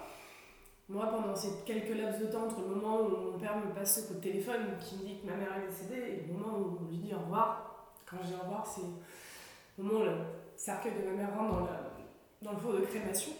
Moi, 0.89 1.05
pendant 1.07 1.36
ces 1.36 1.50
quelques 1.65 1.95
laps 1.95 2.19
de 2.19 2.25
temps, 2.31 2.45
entre 2.45 2.62
le 2.62 2.67
moment 2.75 3.01
où 3.01 3.09
mon 3.33 3.38
père 3.39 3.57
me 3.57 3.71
passe 3.74 4.01
ce 4.01 4.07
coup 4.07 4.15
de 4.15 4.19
téléphone 4.21 4.62
qui 4.79 4.95
me 4.95 5.03
dit 5.03 5.19
que 5.19 5.27
ma 5.27 5.36
mère 5.36 5.55
est 5.57 5.67
décédée 5.67 6.01
et 6.24 6.27
le 6.27 6.33
moment 6.33 6.57
où 6.57 6.79
on 6.81 6.89
lui 6.89 6.98
dit 6.98 7.13
au 7.13 7.19
revoir, 7.19 7.93
quand 8.09 8.17
je 8.24 8.27
dis 8.29 8.33
au 8.33 8.43
revoir, 8.43 8.65
c'est 8.65 8.81
le 9.77 9.83
moment 9.83 10.00
où 10.01 10.03
le- 10.05 10.15
cercueil 10.57 10.93
de 11.00 11.07
ma 11.07 11.13
mère 11.15 11.38
rentre 11.38 11.59
dans, 11.59 11.67
dans 12.41 12.51
le 12.53 12.57
four 12.57 12.74
de 12.74 12.79
crémation, 12.81 13.31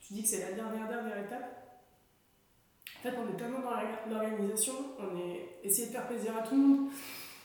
tu 0.00 0.14
dis 0.14 0.22
que 0.22 0.28
c'est 0.28 0.40
la 0.50 0.52
dernière, 0.52 0.88
dernière 0.88 1.18
étape. 1.18 1.55
En 3.06 3.10
fait, 3.10 3.18
on 3.18 3.32
est 3.32 3.36
tellement 3.36 3.60
dans 3.60 4.10
l'organisation, 4.10 4.72
on 4.98 5.16
est 5.16 5.60
essayé 5.62 5.86
de 5.86 5.92
faire 5.92 6.08
plaisir 6.08 6.36
à 6.36 6.42
tout 6.42 6.56
le 6.56 6.60
monde. 6.60 6.90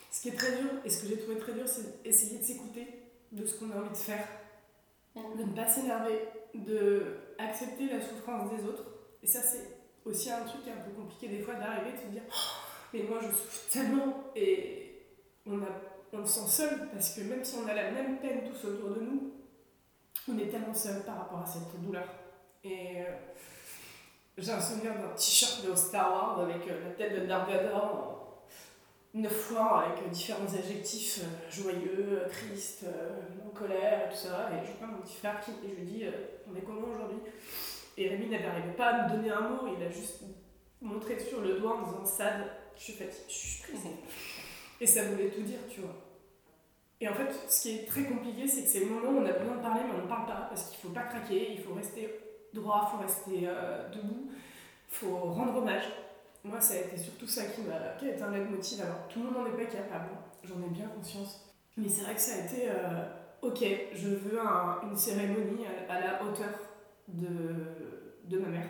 Ce 0.09 0.21
qui 0.23 0.29
est 0.29 0.35
très 0.35 0.57
dur, 0.57 0.69
et 0.83 0.89
ce 0.89 1.03
que 1.03 1.09
j'ai 1.09 1.17
trouvé 1.19 1.37
très 1.37 1.53
dur, 1.53 1.67
c'est 1.67 2.03
essayer 2.03 2.39
de 2.39 2.43
s'écouter 2.43 2.87
de 3.31 3.45
ce 3.45 3.59
qu'on 3.59 3.69
a 3.69 3.75
envie 3.75 3.91
de 3.91 3.95
faire, 3.95 4.27
de 5.15 5.43
ne 5.43 5.55
pas 5.55 5.67
s'énerver, 5.67 6.19
de 6.55 7.15
accepter 7.37 7.89
la 7.89 8.01
souffrance 8.01 8.49
des 8.49 8.65
autres. 8.65 8.85
Et 9.21 9.27
ça, 9.27 9.41
c'est 9.41 9.77
aussi 10.03 10.31
un 10.31 10.41
truc 10.45 10.61
un 10.67 10.81
peu 10.81 10.99
compliqué 10.99 11.27
des 11.27 11.43
fois 11.43 11.53
d'arriver 11.53 11.89
et 11.89 11.93
de 11.93 12.07
se 12.07 12.07
dire 12.07 12.23
oh, 12.27 12.61
mais 12.93 13.03
moi 13.03 13.19
je 13.21 13.27
souffre 13.27 13.69
tellement 13.71 14.31
et 14.35 15.03
on, 15.45 15.61
a, 15.61 15.67
on 16.13 16.25
se 16.25 16.39
sent 16.39 16.47
seul 16.47 16.89
parce 16.91 17.13
que 17.13 17.21
même 17.21 17.45
si 17.45 17.55
on 17.63 17.67
a 17.67 17.75
la 17.75 17.91
même 17.91 18.17
peine 18.17 18.49
tous 18.49 18.67
autour 18.67 18.95
de 18.95 19.01
nous, 19.01 19.33
on 20.27 20.39
est 20.39 20.47
tellement 20.47 20.73
seul 20.73 21.03
par 21.03 21.19
rapport 21.19 21.41
à 21.41 21.45
cette 21.45 21.79
douleur. 21.79 22.07
Et 22.63 23.01
euh, 23.01 23.15
j'ai 24.41 24.51
un 24.51 24.60
souvenir 24.60 24.93
d'un 24.95 25.10
t-shirt 25.15 25.63
de 25.63 25.75
Star 25.75 26.12
Wars 26.12 26.39
avec 26.39 26.67
euh, 26.67 26.83
la 26.83 26.91
tête 26.91 27.21
de 27.21 27.27
Dark 27.27 27.50
Vador 27.50 28.17
neuf 29.13 29.33
fois 29.33 29.83
avec 29.83 30.10
différents 30.10 30.48
adjectifs 30.48 31.19
euh, 31.21 31.51
joyeux, 31.51 32.24
triste, 32.29 32.86
en 33.45 33.50
colère, 33.50 34.10
tout 34.10 34.17
ça. 34.17 34.50
Et 34.51 34.65
je 34.65 34.71
prends 34.74 34.88
mon 34.88 35.01
petit 35.01 35.17
frère 35.17 35.39
qui, 35.41 35.51
et 35.51 35.69
je 35.69 35.75
lui 35.75 35.86
dis 35.86 36.05
On 36.51 36.55
est 36.55 36.62
comment 36.62 36.88
aujourd'hui? 36.88 37.19
Et 37.98 38.10
Rémi 38.10 38.29
n'arrivait 38.29 38.74
pas 38.75 38.88
à 38.88 39.07
me 39.07 39.15
donner 39.15 39.29
un 39.29 39.41
mot, 39.41 39.75
il 39.77 39.86
a 39.86 39.89
juste 39.89 40.21
montré 40.81 41.19
sur 41.19 41.41
le 41.41 41.60
doigt 41.60 41.77
en 41.77 41.81
disant 41.83 42.05
Sad, 42.05 42.45
je 42.75 42.81
suis 42.81 42.93
fatiguée, 42.93 43.25
je 43.27 43.33
suis 43.33 43.63
triste. 43.63 43.86
Et 44.79 44.88
ça 44.88 45.03
voulait 45.03 45.29
tout 45.29 45.41
dire, 45.41 45.60
tu 45.69 45.81
vois. 45.81 45.95
Et 47.00 47.07
en 47.07 47.13
fait, 47.13 47.31
ce 47.48 47.62
qui 47.62 47.75
est 47.75 47.86
très 47.86 48.05
compliqué, 48.05 48.48
c'est 48.48 48.63
que 48.63 48.69
c'est 48.69 48.79
le 48.79 48.86
moment 48.88 49.10
où 49.10 49.21
on 49.21 49.25
a 49.25 49.33
besoin 49.33 49.57
de 49.57 49.62
parler, 49.62 49.81
mais 49.86 50.00
on 50.00 50.03
ne 50.03 50.10
parle 50.10 50.25
pas, 50.25 50.48
parce 50.50 50.69
qu'il 50.69 50.77
ne 50.77 50.81
faut 50.81 51.00
pas 51.00 51.03
craquer, 51.03 51.51
il 51.51 51.62
faut 51.62 51.74
rester 51.74 52.30
droit, 52.53 52.88
il 52.88 52.91
faut 52.91 53.03
rester 53.03 53.48
euh, 53.48 53.89
debout, 53.89 54.29
il 54.29 54.96
faut 54.96 55.15
rendre 55.15 55.58
hommage. 55.58 55.84
Moi, 56.43 56.60
ça 56.60 56.74
a 56.74 56.77
été 56.77 56.98
surtout 56.98 57.27
ça 57.27 57.46
qui 57.46 57.62
m'a 57.62 57.96
qui 58.00 58.10
a 58.10 58.13
été 58.13 58.22
un 58.24 58.31
leitmotiv. 58.31 58.81
Alors, 58.81 59.08
tout 59.10 59.20
le 59.20 59.25
monde 59.25 59.36
n'en 59.36 59.46
est 59.46 59.63
pas 59.63 59.70
capable, 59.70 60.10
j'en 60.43 60.55
ai 60.55 60.70
bien 60.70 60.88
conscience. 60.88 61.48
Mais 61.77 61.88
c'est 61.88 62.01
vrai 62.01 62.15
que 62.15 62.22
ça 62.22 62.36
a 62.36 62.46
été 62.46 62.70
euh, 62.70 63.05
ok, 63.41 63.63
je 63.93 64.10
veux 64.10 64.39
une 64.84 64.96
cérémonie 64.96 65.65
à, 65.89 66.00
la 66.00 66.24
hauteur 66.24 66.50
de, 67.08 67.27
de 68.25 68.39
ma 68.39 68.48
mère. 68.48 68.67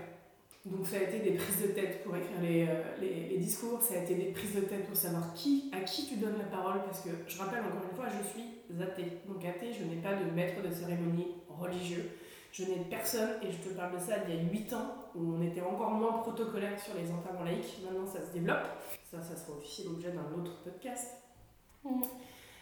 Donc 0.66 0.86
ça 0.86 0.98
a 0.98 1.02
été 1.02 1.20
des 1.20 1.32
prises 1.32 1.62
de 1.62 1.68
tête 1.70 2.04
pour 2.04 2.16
écrire 2.16 2.40
les, 2.40 2.68
euh, 2.70 2.84
les, 3.00 3.30
les, 3.30 3.38
discours, 3.38 3.82
ça 3.82 3.96
a 3.96 4.04
été 4.04 4.14
des 4.14 4.26
prises 4.26 4.54
de 4.54 4.62
tête 4.62 4.86
pour 4.86 4.96
savoir 4.96 5.34
qui, 5.34 5.72
à 5.74 5.82
qui 5.82 6.08
tu 6.08 6.18
donnes 6.18 6.38
la 6.38 6.56
parole, 6.56 6.84
parce 6.86 7.02
que 7.02 7.10
je 7.28 7.38
rappelle 7.40 7.62
encore 7.62 7.90
une 7.90 7.96
fois, 7.96 8.06
je 8.06 8.30
suis 8.30 8.46
athée. 8.80 9.18
Donc 9.28 9.44
athée, 9.44 9.74
je 9.74 9.84
n'ai 9.86 10.00
pas 10.02 10.14
de 10.14 10.30
maître 10.30 10.62
de 10.62 10.72
cérémonie 10.72 11.30
religieux. 11.50 12.12
Je 12.52 12.66
n'ai 12.66 12.84
personne, 12.90 13.30
et 13.42 13.52
je 13.52 13.58
te 13.58 13.74
parle 13.74 13.94
de 13.94 14.00
ça 14.00 14.16
il 14.28 14.36
y 14.36 14.38
a 14.38 14.42
8 14.44 14.74
ans, 14.74 14.96
où 15.16 15.36
on 15.36 15.42
était 15.42 15.62
encore 15.62 15.92
moins 15.92 16.20
protocolaire 16.20 16.78
sur 16.80 16.94
les 16.96 17.10
enterrements 17.12 17.46
laïcs. 17.46 17.80
Maintenant, 17.84 18.06
ça 18.06 18.26
se 18.26 18.34
développe. 18.34 18.68
Ça, 19.10 19.22
ça 19.22 19.36
sera 19.38 19.58
aussi 19.58 19.86
l'objet 19.86 20.12
d'un 20.12 20.38
autre 20.38 20.62
podcast. 20.64 21.12
Mm. 21.84 22.02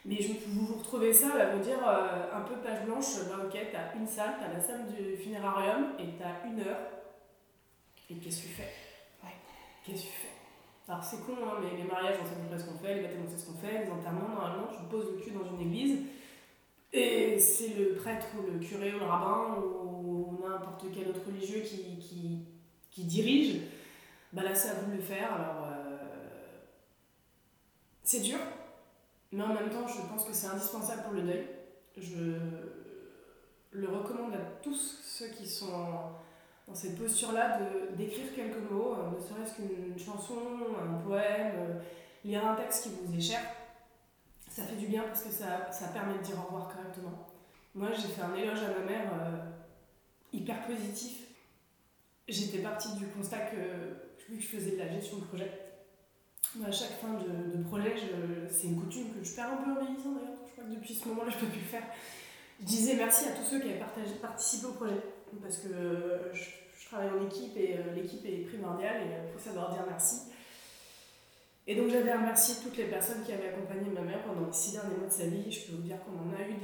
Mais 0.06 0.22
je, 0.22 0.34
vous 0.48 0.66
vous 0.66 0.76
retrouvez 0.76 1.12
ça, 1.12 1.34
à 1.34 1.56
vous 1.56 1.64
dire 1.64 1.80
euh, 1.88 2.38
un 2.38 2.42
peu 2.42 2.56
page 2.58 2.86
blanche, 2.86 3.28
bah, 3.28 3.44
ok, 3.46 3.58
t'as 3.72 3.98
une 3.98 4.08
salle, 4.08 4.36
t'as 4.40 4.54
la 4.54 4.60
salle 4.60 4.86
du 4.88 5.18
funérarium, 5.18 5.94
et 5.98 6.18
t'as 6.18 6.48
une 6.48 6.60
heure. 6.62 6.80
Et 8.10 8.16
qu'est-ce 8.16 8.44
que 8.44 8.48
tu 8.48 8.54
fais? 8.54 8.72
Ouais. 9.24 9.34
Qu'est-ce 9.84 10.04
que 10.04 10.08
tu 10.08 10.14
fais? 10.14 10.40
Alors 10.88 11.04
c'est 11.04 11.18
con, 11.18 11.34
hein, 11.44 11.60
mais 11.62 11.78
les 11.78 11.84
mariages, 11.84 12.16
on 12.22 12.26
sait 12.26 12.34
à 12.34 12.36
peu 12.36 12.48
près 12.48 12.58
ce 12.58 12.66
qu'on 12.66 12.80
fait, 12.80 12.96
les 12.96 13.02
baptêmes, 13.02 13.24
on 13.24 13.30
sait 13.30 13.38
ce 13.38 13.46
qu'on 13.46 13.58
fait, 13.58 13.86
les 13.86 13.92
enterrements, 13.92 14.30
normalement, 14.30 14.68
tu 14.72 14.82
poses 14.90 15.12
le 15.12 15.22
cul 15.22 15.32
dans 15.32 15.46
une 15.46 15.62
église, 15.62 16.00
et 16.92 17.38
c'est 17.38 17.76
le 17.76 17.94
prêtre 17.94 18.26
ou 18.36 18.52
le 18.52 18.58
curé 18.58 18.96
ou 18.96 19.00
le 19.00 19.06
rabbin 19.06 19.58
ou 19.62 19.79
n'importe 20.42 20.86
quel 20.94 21.10
autre 21.10 21.26
religieux 21.26 21.62
qui, 21.62 23.04
dirige, 23.04 23.62
bah 24.34 24.44
là 24.44 24.54
c'est 24.54 24.70
à 24.70 24.74
vous 24.74 24.92
de 24.92 24.98
le 24.98 25.02
faire. 25.02 25.34
Alors 25.34 25.68
euh, 25.72 25.98
c'est 28.04 28.20
dur, 28.20 28.40
mais 29.32 29.42
en 29.42 29.54
même 29.54 29.70
temps 29.70 29.88
je 29.88 30.02
pense 30.02 30.26
que 30.26 30.34
c'est 30.34 30.48
indispensable 30.48 31.04
pour 31.04 31.14
le 31.14 31.22
deuil. 31.22 31.48
Je 31.98 32.38
le 33.72 33.88
recommande 33.88 34.34
à 34.34 34.62
tous 34.62 35.00
ceux 35.02 35.28
qui 35.30 35.48
sont 35.48 35.88
dans 36.68 36.76
cette 36.76 36.98
posture-là 36.98 37.60
d'écrire 37.98 38.36
quelques 38.36 38.70
mots, 38.70 38.96
euh, 38.96 39.16
ne 39.16 39.20
serait-ce 39.20 39.56
qu'une 39.56 39.98
chanson, 39.98 40.36
un 40.80 41.00
poème, 41.00 41.54
euh, 41.58 41.80
lire 42.26 42.46
un 42.46 42.56
texte 42.56 42.84
qui 42.84 42.90
vous 43.06 43.18
est 43.18 43.22
cher 43.22 43.42
ça 44.60 44.64
fait 44.64 44.76
du 44.76 44.88
bien 44.88 45.04
parce 45.04 45.24
que 45.24 45.32
ça, 45.32 45.88
permet 45.94 46.18
de 46.18 46.24
dire 46.24 46.36
au 46.38 46.48
revoir 46.48 46.68
correctement. 46.68 47.28
Moi, 47.76 47.90
j'ai 47.94 48.08
fait 48.08 48.22
un 48.22 48.36
éloge 48.36 48.60
à 48.60 48.80
ma 48.80 48.86
mère 48.86 49.12
hyper 50.34 50.66
positif. 50.66 51.28
J'étais 52.28 52.60
partie 52.60 52.94
du 52.96 53.08
constat 53.08 53.40
que, 53.40 54.30
vu 54.30 54.38
que 54.38 54.44
je 54.44 54.48
faisais 54.48 54.72
de 54.72 54.78
la 54.78 54.92
gestion 54.92 55.18
de 55.18 55.24
projet, 55.26 55.52
à 56.66 56.72
chaque 56.72 57.00
fin 57.00 57.14
de, 57.14 57.64
projet, 57.64 57.94
c'est 58.50 58.68
une 58.68 58.82
coutume 58.82 59.14
que 59.14 59.24
je 59.24 59.36
perds 59.36 59.54
un 59.54 59.58
peu 59.58 59.72
en 59.72 59.84
vieillissant 59.84 60.14
d'ailleurs. 60.14 60.40
Je 60.48 60.52
crois 60.52 60.64
que 60.64 60.76
depuis 60.76 60.96
ce 60.96 61.08
moment-là, 61.10 61.30
je 61.30 61.36
ne 61.36 61.42
peux 61.42 61.48
plus 61.48 61.62
le 61.62 61.66
faire. 61.66 61.84
Je 62.60 62.66
disais 62.66 62.96
merci 62.96 63.26
à 63.30 63.32
tous 63.32 63.44
ceux 63.44 63.60
qui 63.60 63.70
avaient 63.70 63.80
participé 64.22 64.66
au 64.66 64.74
projet. 64.74 65.02
Parce 65.42 65.58
que 65.58 65.70
je, 66.34 66.86
travaille 66.88 67.10
en 67.12 67.28
équipe 67.28 67.56
et 67.56 67.78
euh, 67.78 67.94
l'équipe 67.94 68.26
est 68.26 68.48
primordiale 68.48 69.04
et 69.04 69.28
il 69.28 69.32
faut 69.32 69.38
savoir 69.38 69.72
dire 69.72 69.84
merci. 69.88 70.32
Et 71.68 71.76
donc 71.76 71.92
j'avais 71.92 72.12
remercié 72.12 72.56
toutes 72.64 72.78
les 72.78 72.86
personnes 72.86 73.24
qui 73.24 73.32
avaient 73.32 73.50
accompagné 73.50 73.92
ma 73.92 74.02
mère 74.02 74.24
pendant 74.24 74.48
les 74.48 74.54
six 74.54 74.72
derniers 74.72 74.96
mois 74.96 75.08
de 75.08 75.14
sa 75.14 75.28
vie. 75.28 75.52
Je 75.52 75.68
peux 75.68 75.76
vous 75.76 75.84
dire 75.84 75.98
qu'on 76.04 76.18
en 76.18 76.34
a 76.34 76.42
eu 76.42 76.56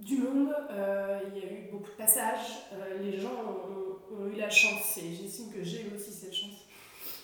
du 0.00 0.18
monde, 0.18 0.54
euh, 0.70 1.20
il 1.28 1.38
y 1.38 1.46
a 1.46 1.52
eu 1.52 1.70
beaucoup 1.70 1.90
de 1.90 1.96
passages, 1.96 2.66
euh, 2.72 2.98
les 2.98 3.18
gens 3.18 3.30
ont, 3.30 4.26
eu 4.26 4.36
la 4.36 4.50
chance, 4.50 4.98
et 4.98 5.14
j'estime 5.14 5.50
que 5.52 5.62
j'ai 5.62 5.82
eu 5.86 5.94
aussi 5.94 6.12
cette 6.12 6.34
chance, 6.34 6.66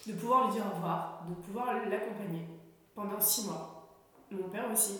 de 0.07 0.13
pouvoir 0.15 0.47
lui 0.47 0.55
dire 0.55 0.65
au 0.67 0.75
revoir, 0.75 1.25
de 1.29 1.35
pouvoir 1.35 1.75
l'accompagner 1.87 2.47
pendant 2.95 3.21
six 3.21 3.47
mois. 3.47 3.89
Mon 4.31 4.49
père 4.49 4.71
aussi, 4.73 4.99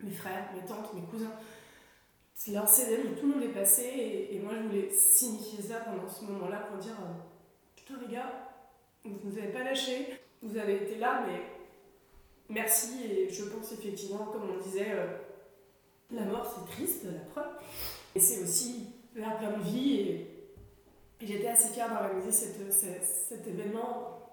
mes 0.00 0.12
frères, 0.12 0.50
mes 0.54 0.64
tantes, 0.66 0.92
mes 0.94 1.02
cousins. 1.02 1.32
Leur 2.52 2.68
CD, 2.68 3.14
tout 3.18 3.26
le 3.26 3.34
monde 3.34 3.42
est 3.42 3.54
passé, 3.54 4.28
et, 4.30 4.38
moi 4.38 4.52
je 4.54 4.68
voulais 4.68 4.90
signifier 4.90 5.62
ça 5.62 5.80
pendant 5.80 6.08
ce 6.08 6.24
moment-là 6.24 6.58
pour 6.70 6.78
dire 6.78 6.96
euh, 7.00 7.14
Putain 7.74 7.94
les 8.06 8.14
gars, 8.14 8.50
vous 9.04 9.10
ne 9.10 9.30
nous 9.30 9.38
avez 9.38 9.48
pas 9.52 9.64
lâché, 9.64 10.20
vous 10.42 10.56
avez 10.56 10.76
été 10.76 10.96
là, 10.96 11.24
mais 11.26 11.40
merci. 12.48 13.04
Et 13.04 13.30
je 13.30 13.44
pense 13.44 13.72
effectivement, 13.72 14.26
comme 14.26 14.50
on 14.50 14.62
disait, 14.62 14.92
la 16.14 16.24
mort 16.24 16.46
c'est 16.46 16.72
triste, 16.72 17.04
la 17.04 17.20
preuve. 17.30 17.52
Et 18.14 18.20
c'est 18.20 18.42
aussi 18.42 18.88
vers 19.14 19.38
plein 19.38 19.58
de 19.58 19.62
vie. 19.62 20.00
Et, 20.00 20.30
j'étais 21.20 21.48
assez 21.48 21.72
fière 21.72 21.88
d'organiser 21.88 22.30
cette, 22.30 22.72
cet, 22.72 23.46
événement, 23.46 24.28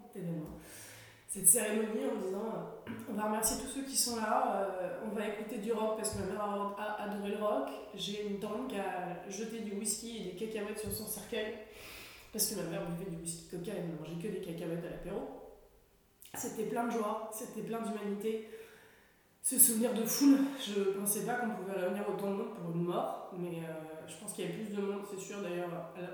cette 1.29 1.47
cérémonie 1.47 2.05
en 2.11 2.19
disant 2.19 2.53
euh, 2.87 2.91
on 3.09 3.13
va 3.13 3.25
remercier 3.25 3.63
tous 3.63 3.69
ceux 3.69 3.83
qui 3.83 3.95
sont 3.95 4.17
là, 4.17 4.67
euh, 4.81 4.99
on 5.09 5.15
va 5.15 5.27
écouter 5.27 5.59
du 5.59 5.71
rock 5.71 5.95
parce 5.95 6.09
que 6.09 6.19
ma 6.19 6.25
mère 6.25 6.41
a 6.41 7.03
adoré 7.03 7.31
le 7.31 7.37
rock. 7.37 7.69
J'ai 7.95 8.27
une 8.27 8.39
tante 8.39 8.67
qui 8.67 8.75
a 8.75 9.29
jeté 9.29 9.59
du 9.59 9.73
whisky 9.73 10.17
et 10.17 10.31
des 10.31 10.35
cacahuètes 10.35 10.79
sur 10.79 10.91
son 10.91 11.07
cercueil 11.07 11.53
parce 12.33 12.47
que 12.47 12.55
ma 12.55 12.63
mère 12.63 12.85
buvait 12.89 13.09
du 13.09 13.17
whisky 13.21 13.47
coca 13.49 13.71
et 13.71 13.83
ne 13.83 13.97
mangeait 13.97 14.21
que 14.21 14.33
des 14.33 14.41
cacahuètes 14.41 14.85
à 14.85 14.89
l'apéro. 14.89 15.41
C'était 16.33 16.63
plein 16.63 16.87
de 16.87 16.91
joie, 16.91 17.29
c'était 17.33 17.61
plein 17.61 17.81
d'humanité. 17.81 18.49
Ce 19.43 19.57
souvenir 19.57 19.91
de 19.93 20.05
foule, 20.05 20.37
je 20.59 20.79
ne 20.79 20.85
pensais 20.99 21.25
pas 21.25 21.33
qu'on 21.33 21.49
pouvait 21.49 21.79
réunir 21.79 22.03
autant 22.07 22.29
de 22.29 22.35
monde 22.35 22.53
pour 22.53 22.75
une 22.75 22.83
mort, 22.83 23.31
mais 23.35 23.63
euh, 23.67 24.05
je 24.07 24.15
pense 24.17 24.33
qu'il 24.33 24.45
y 24.45 24.47
avait 24.47 24.57
plus 24.57 24.75
de 24.75 24.79
monde, 24.79 25.01
c'est 25.09 25.19
sûr, 25.19 25.41
d'ailleurs, 25.41 25.69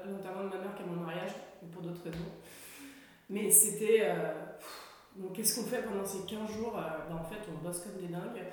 l'enterrement 0.06 0.46
de 0.46 0.56
ma 0.56 0.62
mère 0.62 0.76
qu'à 0.76 0.86
mon 0.86 1.02
mariage, 1.04 1.32
mais 1.62 1.68
pour 1.68 1.82
d'autres 1.82 2.04
raisons. 2.06 2.32
Mais 3.30 3.52
c'était. 3.52 4.04
Euh, 4.04 4.32
donc, 5.18 5.34
qu'est-ce 5.34 5.60
qu'on 5.60 5.68
fait 5.68 5.82
pendant 5.82 6.06
ces 6.06 6.26
15 6.26 6.50
jours 6.52 6.78
euh, 6.78 7.10
ben, 7.10 7.18
En 7.18 7.24
fait, 7.26 7.42
on 7.52 7.62
bosse 7.62 7.82
comme 7.82 8.00
des 8.02 8.08
dingues. 8.08 8.46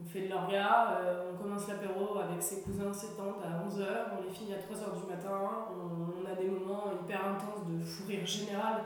On 0.00 0.08
fait 0.08 0.22
de 0.22 0.28
l'orga, 0.30 1.02
on 1.30 1.36
commence 1.36 1.68
l'apéro 1.68 2.16
avec 2.16 2.42
ses 2.42 2.62
cousins, 2.62 2.90
ses 2.94 3.08
tantes 3.08 3.42
à 3.44 3.68
11h, 3.68 3.84
on 4.18 4.22
les 4.22 4.30
finit 4.30 4.54
à 4.54 4.56
3h 4.56 4.98
du 4.98 5.06
matin, 5.06 5.38
on, 5.70 6.24
a 6.24 6.34
des 6.34 6.48
moments 6.48 6.84
hyper 7.04 7.26
intenses 7.26 7.66
de 7.68 7.84
fou 7.84 8.04
rire 8.08 8.24
général 8.24 8.84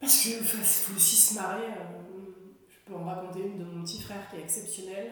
parce 0.00 0.22
qu'il 0.22 0.42
faut 0.42 0.96
aussi 0.96 1.16
se 1.16 1.34
marrer. 1.34 1.68
Peux 2.84 2.94
en 2.94 3.04
raconter 3.04 3.40
une 3.40 3.58
de 3.58 3.64
mon 3.64 3.82
petit 3.82 4.02
frère 4.02 4.28
qui 4.28 4.36
est 4.36 4.40
exceptionnel. 4.40 5.10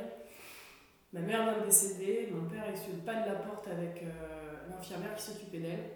Ma 1.12 1.20
mère 1.20 1.44
vient 1.44 1.60
de 1.60 1.66
décéder, 1.66 2.28
mon 2.30 2.48
père 2.48 2.68
est 2.68 2.76
sur 2.76 2.92
le 2.92 3.00
pas 3.00 3.22
de 3.22 3.28
la 3.28 3.36
porte 3.36 3.66
avec 3.68 4.02
euh, 4.02 4.68
l'infirmière 4.70 5.14
qui 5.14 5.22
s'occupait 5.22 5.58
d'elle. 5.58 5.90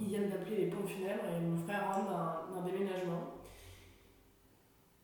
Ils 0.00 0.06
viennent 0.06 0.28
d'appeler 0.28 0.56
les 0.56 0.66
pompes 0.66 0.88
funèbres 0.88 1.24
et 1.36 1.40
mon 1.40 1.56
frère 1.64 1.92
rentre 1.92 2.50
d'un 2.52 2.62
déménagement. 2.62 3.34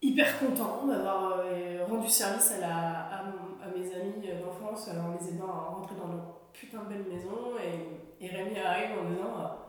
Hyper 0.03 0.39
content 0.39 0.87
d'avoir 0.87 1.41
euh, 1.45 1.85
rendu 1.89 2.09
service 2.09 2.53
à, 2.53 2.61
la, 2.61 3.01
à 3.19 3.69
mes 3.75 3.95
amis 3.95 4.29
d'enfance 4.41 4.89
en 4.89 5.13
les 5.13 5.29
aidant 5.31 5.49
à 5.49 5.61
rentrer 5.71 5.95
dans 5.97 6.09
leur 6.09 6.41
putain 6.53 6.85
de 6.85 6.89
belle 6.89 7.07
maison. 7.13 7.57
Et, 7.59 8.25
et 8.25 8.29
Rémi 8.29 8.59
arrive 8.59 8.99
en 8.99 9.11
disant 9.11 9.64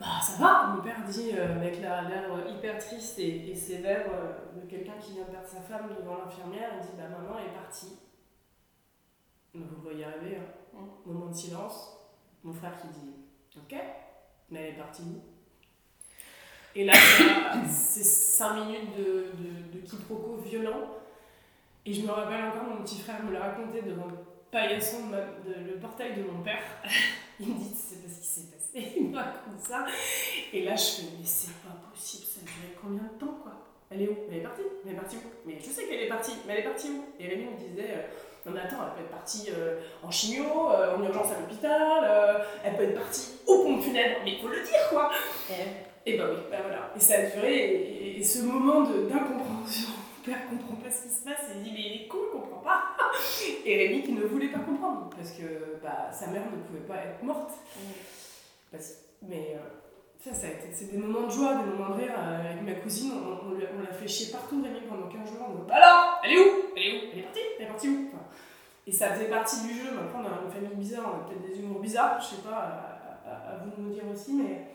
bah 0.00 0.20
ça 0.22 0.32
va. 0.38 0.66
Mon 0.74 0.82
père 0.82 1.04
dit, 1.06 1.32
euh, 1.34 1.56
avec 1.56 1.80
l'air 1.80 2.10
hyper 2.48 2.78
triste 2.78 3.18
et, 3.18 3.54
sévère 3.54 4.06
euh, 4.12 4.60
de 4.60 4.66
quelqu'un 4.66 4.94
qui 4.98 5.12
vient 5.12 5.24
de 5.24 5.30
perdre 5.30 5.46
sa 5.46 5.60
femme 5.60 5.90
devant 5.98 6.16
l'infirmière, 6.18 6.70
il 6.76 6.80
dit, 6.80 6.92
bah 6.96 7.08
maman 7.08 7.38
est 7.38 7.54
partie. 7.54 7.98
Vous 9.54 9.60
le 9.60 9.82
voyez 9.82 10.04
arriver, 10.04 10.38
hein. 10.38 10.78
Mm. 11.06 11.12
moment 11.12 11.26
de 11.26 11.34
silence. 11.34 11.96
Mon 12.42 12.52
frère 12.54 12.76
qui 12.80 12.88
dit 12.88 13.14
Ok, 13.56 13.76
mais 14.50 14.60
elle 14.60 14.74
est 14.74 14.78
partie 14.78 15.02
Et 16.74 16.84
là, 16.84 16.94
c'est 17.68 18.04
5 18.04 18.64
minutes 18.64 18.96
de, 18.96 19.32
de, 19.34 19.78
de 19.80 19.86
quiproquo 19.86 20.36
violent. 20.36 20.88
Et 21.84 21.92
je 21.92 22.02
me 22.06 22.10
rappelle 22.12 22.44
encore, 22.44 22.64
mon 22.64 22.82
petit 22.84 23.00
frère 23.00 23.22
me 23.24 23.32
l'a 23.32 23.40
raconté 23.40 23.82
devant 23.82 24.06
le 24.06 24.14
paillasson 24.50 25.06
de, 25.06 25.10
ma- 25.10 25.20
de- 25.44 25.72
le 25.72 25.78
portail 25.80 26.14
de 26.14 26.22
mon 26.22 26.42
père. 26.42 26.62
Il 27.40 27.48
me 27.48 27.58
dit 27.58 27.74
C'est 27.74 28.02
pas 28.02 28.08
ce 28.08 28.20
qui 28.20 28.26
s'est 28.26 28.50
passé. 28.50 28.59
Il 28.74 29.08
me 29.10 29.16
raconte 29.16 29.60
ça. 29.60 29.84
Et 30.52 30.64
là, 30.64 30.76
je 30.76 30.82
fais 30.84 31.02
Mais 31.18 31.24
c'est 31.26 31.52
pas 31.62 31.74
possible, 31.92 32.24
ça 32.24 32.40
a 32.40 32.44
duré 32.44 32.76
combien 32.80 33.02
de 33.02 33.18
temps 33.18 33.38
quoi? 33.42 33.52
Elle 33.90 34.02
est 34.02 34.08
où? 34.08 34.16
Elle 34.30 34.38
est 34.38 34.42
partie. 34.42 34.62
Elle 34.86 34.92
est 34.92 34.96
partie 34.96 35.16
où? 35.16 35.20
Mais 35.46 35.58
je 35.58 35.64
sais 35.68 35.86
qu'elle 35.86 36.00
est 36.02 36.08
partie, 36.08 36.32
mais 36.46 36.52
elle 36.54 36.60
est 36.60 36.68
partie 36.68 36.88
où? 36.90 37.04
Et 37.18 37.26
Rémi 37.28 37.44
me 37.46 37.56
disait 37.58 37.90
euh, 37.90 38.02
Non, 38.46 38.52
mais 38.54 38.60
attends, 38.60 38.76
elle 38.86 38.94
peut 38.94 39.00
être 39.06 39.10
partie 39.10 39.48
euh, 39.50 39.80
en 40.02 40.10
chimio, 40.10 40.44
euh, 40.70 40.96
en 40.96 41.02
urgence 41.02 41.32
à 41.32 41.40
l'hôpital, 41.40 42.44
elle 42.64 42.76
peut 42.76 42.84
être 42.84 42.94
partie 43.00 43.30
au 43.46 43.64
pont 43.64 43.80
funèbre, 43.82 44.20
mais 44.24 44.32
il 44.34 44.40
faut 44.40 44.48
le 44.48 44.60
dire 44.62 44.88
quoi! 44.90 45.10
Et 46.06 46.16
bah 46.16 46.24
oui, 46.30 46.36
bah 46.50 46.58
voilà. 46.62 46.90
Et 46.96 47.00
ça 47.00 47.14
a 47.14 47.22
duré, 47.22 47.54
et, 47.54 48.06
et- 48.16 48.20
et 48.20 48.24
ce 48.24 48.42
moment 48.42 48.82
d'incompréhension, 48.82 49.88
mon 49.90 50.24
père 50.24 50.48
comprend 50.48 50.76
pas 50.76 50.90
ce 50.90 51.02
qui 51.02 51.14
se 51.14 51.24
passe, 51.24 51.50
et 51.50 51.58
il 51.58 51.62
dit 51.64 51.72
mais 51.72 51.80
il 51.80 52.02
est 52.04 52.08
con, 52.08 52.18
il 52.32 52.40
comprend 52.40 52.60
pas. 52.60 52.82
Et 53.66 53.76
Rémi 53.76 54.02
qui 54.04 54.12
ne 54.12 54.22
voulait 54.22 54.48
pas 54.48 54.60
comprendre, 54.60 55.10
parce 55.16 55.32
que 55.32 55.78
bah, 55.82 56.10
sa 56.12 56.28
mère 56.28 56.42
ne 56.44 56.62
pouvait 56.62 56.86
pas 56.86 56.96
être 57.04 57.22
morte. 57.22 57.50
Mais 59.22 59.56
euh, 59.56 59.58
ça, 60.22 60.32
ça 60.34 60.46
c'est 60.72 60.92
des 60.92 60.98
moments 60.98 61.26
de 61.26 61.32
joie, 61.32 61.54
des 61.56 61.70
moments 61.70 61.94
de 61.96 62.00
rire. 62.02 62.14
euh, 62.16 62.50
avec 62.50 62.62
ma 62.62 62.74
cousine, 62.80 63.12
on, 63.12 63.50
on 63.50 63.82
l'a 63.82 63.92
fait 63.92 64.08
chier 64.08 64.32
partout, 64.32 64.62
Rémi, 64.62 64.80
pendant 64.88 65.08
15 65.08 65.28
jours. 65.28 65.46
On 65.50 65.64
dit, 65.64 65.70
alors, 65.72 66.20
elle 66.24 66.32
est 66.32 66.38
où? 66.38 66.50
Elle 66.76 66.82
est 66.82 66.92
où? 66.92 67.10
Elle 67.12 67.18
est 67.18 67.22
partie 67.22 67.40
Elle 67.58 67.64
est 67.64 67.68
partie 67.68 67.88
où? 67.88 68.10
Et 68.86 68.92
ça 68.92 69.12
faisait 69.14 69.28
partie 69.28 69.62
du 69.62 69.74
jeu. 69.74 69.90
Maintenant, 69.94 70.20
on 70.22 70.26
a 70.26 70.44
une 70.46 70.50
famille 70.52 70.76
bizarre, 70.76 71.12
on 71.14 71.20
a 71.20 71.28
peut-être 71.28 71.46
des 71.52 71.60
humours 71.60 71.80
bizarres, 71.80 72.20
je 72.20 72.36
sais 72.36 72.42
pas, 72.42 72.56
à, 73.26 73.56
vous 73.64 73.70
de 73.70 73.88
nous 73.88 73.92
dire 73.94 74.04
aussi, 74.12 74.32
mais. 74.34 74.66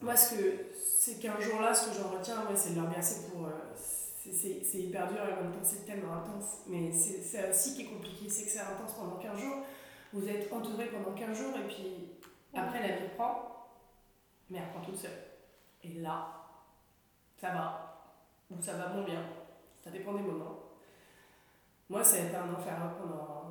Moi, 0.00 0.14
ce 0.14 0.34
que, 0.34 0.42
ces 0.74 1.14
15 1.16 1.40
jours-là, 1.40 1.74
ce 1.74 1.88
que 1.88 1.94
j'en 1.96 2.10
retiens, 2.16 2.36
ouais, 2.48 2.54
c'est 2.56 2.70
de 2.70 2.76
leur 2.76 2.86
remercier 2.86 3.28
pour. 3.30 3.46
euh, 3.46 3.50
c'est- 3.74 4.78
hyper 4.78 5.06
dur 5.08 5.18
et 5.20 5.32
en 5.32 5.42
même 5.44 5.52
temps, 5.52 5.60
c'est 5.62 5.86
tellement 5.86 6.14
intense. 6.14 6.58
Mais 6.66 6.90
c'est 6.92 7.48
aussi 7.48 7.74
qui 7.74 7.82
est 7.82 7.86
compliqué, 7.86 8.28
c'est 8.28 8.44
que 8.44 8.50
c'est 8.50 8.58
intense 8.60 8.92
pendant 8.98 9.16
15 9.16 9.38
jours. 9.38 9.56
Vous 10.12 10.28
êtes 10.28 10.52
entouré 10.52 10.86
pendant 10.86 11.14
15 11.16 11.38
jours 11.38 11.52
et 11.56 11.66
puis 11.68 12.10
après, 12.56 12.80
la 12.80 12.96
vie 12.96 13.04
reprend, 13.04 13.68
mais 14.50 14.58
elle 14.58 14.64
reprend 14.64 14.80
toute 14.80 14.96
seule. 14.96 15.22
Et 15.82 15.94
là, 16.00 16.26
ça 17.36 17.50
va. 17.50 18.14
Ou 18.50 18.60
ça 18.60 18.74
va 18.74 18.88
moins 18.88 19.04
bien. 19.04 19.22
Ça 19.82 19.90
dépend 19.90 20.14
des 20.14 20.22
moments. 20.22 20.60
Moi, 21.88 22.02
ça 22.02 22.16
a 22.16 22.20
été 22.26 22.36
un 22.36 22.52
enfer 22.52 22.74
hein, 22.80 22.94
pendant. 22.98 23.46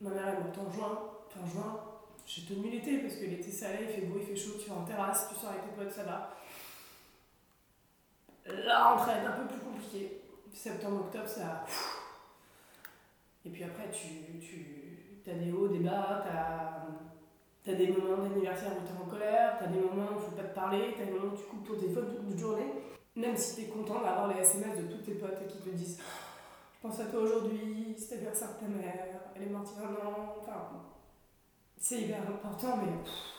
Ma 0.00 0.10
mère 0.10 0.28
est 0.28 0.40
morte 0.40 0.58
en 0.58 0.70
juin. 0.70 1.10
Fin 1.28 1.46
juin, 1.46 1.80
j'ai 2.26 2.42
tenu 2.42 2.70
l'été 2.70 2.98
parce 2.98 3.14
que 3.14 3.24
l'été 3.24 3.50
c'est 3.50 3.66
allé, 3.66 3.84
il 3.84 3.88
fait 3.88 4.06
beau, 4.06 4.18
il 4.18 4.26
fait 4.26 4.36
chaud, 4.36 4.52
tu 4.62 4.70
vas 4.70 4.76
en 4.76 4.84
terrasse, 4.84 5.28
tu 5.28 5.34
sors 5.34 5.50
avec 5.50 5.62
tes 5.62 5.70
potes, 5.70 5.92
ça 5.92 6.04
va. 6.04 6.36
La 8.46 8.84
rentrée 8.84 9.12
est 9.12 9.26
un 9.26 9.32
peu 9.32 9.46
plus 9.46 9.60
compliquée. 9.60 10.20
Septembre, 10.52 11.06
octobre, 11.06 11.26
ça. 11.26 11.64
Et 13.44 13.50
puis 13.50 13.64
après, 13.64 13.90
tu, 13.90 14.38
tu 14.38 15.30
as 15.30 15.34
des 15.34 15.52
hauts, 15.52 15.68
des 15.68 15.80
bas, 15.80 16.22
tu 16.24 16.30
as, 17.70 17.74
des 17.74 17.88
moments 17.88 18.22
d'anniversaire 18.22 18.72
où 18.72 18.86
tu 18.86 18.92
es 18.92 19.02
en 19.02 19.08
colère, 19.10 19.58
tu 19.58 19.64
as 19.64 19.66
des 19.68 19.80
moments 19.80 20.10
où 20.16 20.18
faut 20.18 20.36
pas 20.36 20.44
te 20.44 20.54
parler, 20.54 20.94
tu 20.96 21.02
as 21.02 21.06
des 21.06 21.12
moments 21.12 21.32
où 21.32 21.36
tu 21.36 21.44
coupes 21.44 21.66
ton 21.66 21.74
téléphone 21.74 22.06
toute 22.08 22.32
une 22.32 22.38
journée. 22.38 22.72
Même 23.16 23.36
si 23.36 23.56
tu 23.56 23.62
es 23.62 23.64
content 23.66 24.00
d'avoir 24.02 24.28
les 24.28 24.40
SMS 24.40 24.76
de 24.76 24.92
tous 24.92 25.02
tes 25.02 25.14
potes 25.14 25.46
qui 25.46 25.58
te 25.58 25.68
disent 25.70 25.98
Je 25.98 26.88
pense 26.88 26.98
à 27.00 27.04
toi 27.04 27.20
aujourd'hui, 27.20 27.94
c'est 27.96 28.16
l'anniversaire 28.16 28.48
de 28.54 28.66
ta 28.66 28.70
mère, 28.70 29.06
elle 29.36 29.42
est 29.42 29.50
morte 29.50 29.68
il 29.76 29.82
y 29.82 29.84
a 29.84 29.88
un 29.88 30.06
an. 30.06 30.34
Enfin, 30.40 30.70
c'est 31.78 32.00
hyper 32.00 32.22
important, 32.22 32.78
mais 32.78 32.92
pff, 33.04 33.34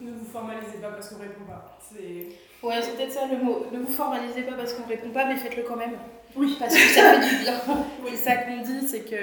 ne 0.00 0.10
vous 0.10 0.24
formalisez 0.24 0.78
pas 0.78 0.90
parce 0.90 1.08
qu'on 1.10 1.20
répond 1.20 1.44
pas. 1.44 1.78
C'est. 1.80 2.66
Ouais, 2.66 2.82
c'est 2.82 2.96
peut-être 2.96 3.12
ça 3.12 3.26
le 3.26 3.42
mot. 3.42 3.66
Ne 3.72 3.78
vous 3.78 3.92
formalisez 3.92 4.42
pas 4.42 4.54
parce 4.54 4.74
qu'on 4.74 4.86
répond 4.86 5.10
pas, 5.10 5.26
mais 5.26 5.36
faites-le 5.36 5.62
quand 5.62 5.76
même. 5.76 5.96
Oui. 6.36 6.56
Parce 6.58 6.74
que 6.74 6.80
ça 6.80 7.20
fait 7.20 7.36
du 7.36 7.42
bien. 7.42 7.60
C'est 8.06 8.16
ça 8.16 8.36
qu'on 8.36 8.60
dit, 8.62 8.86
c'est 8.86 9.04
que 9.04 9.16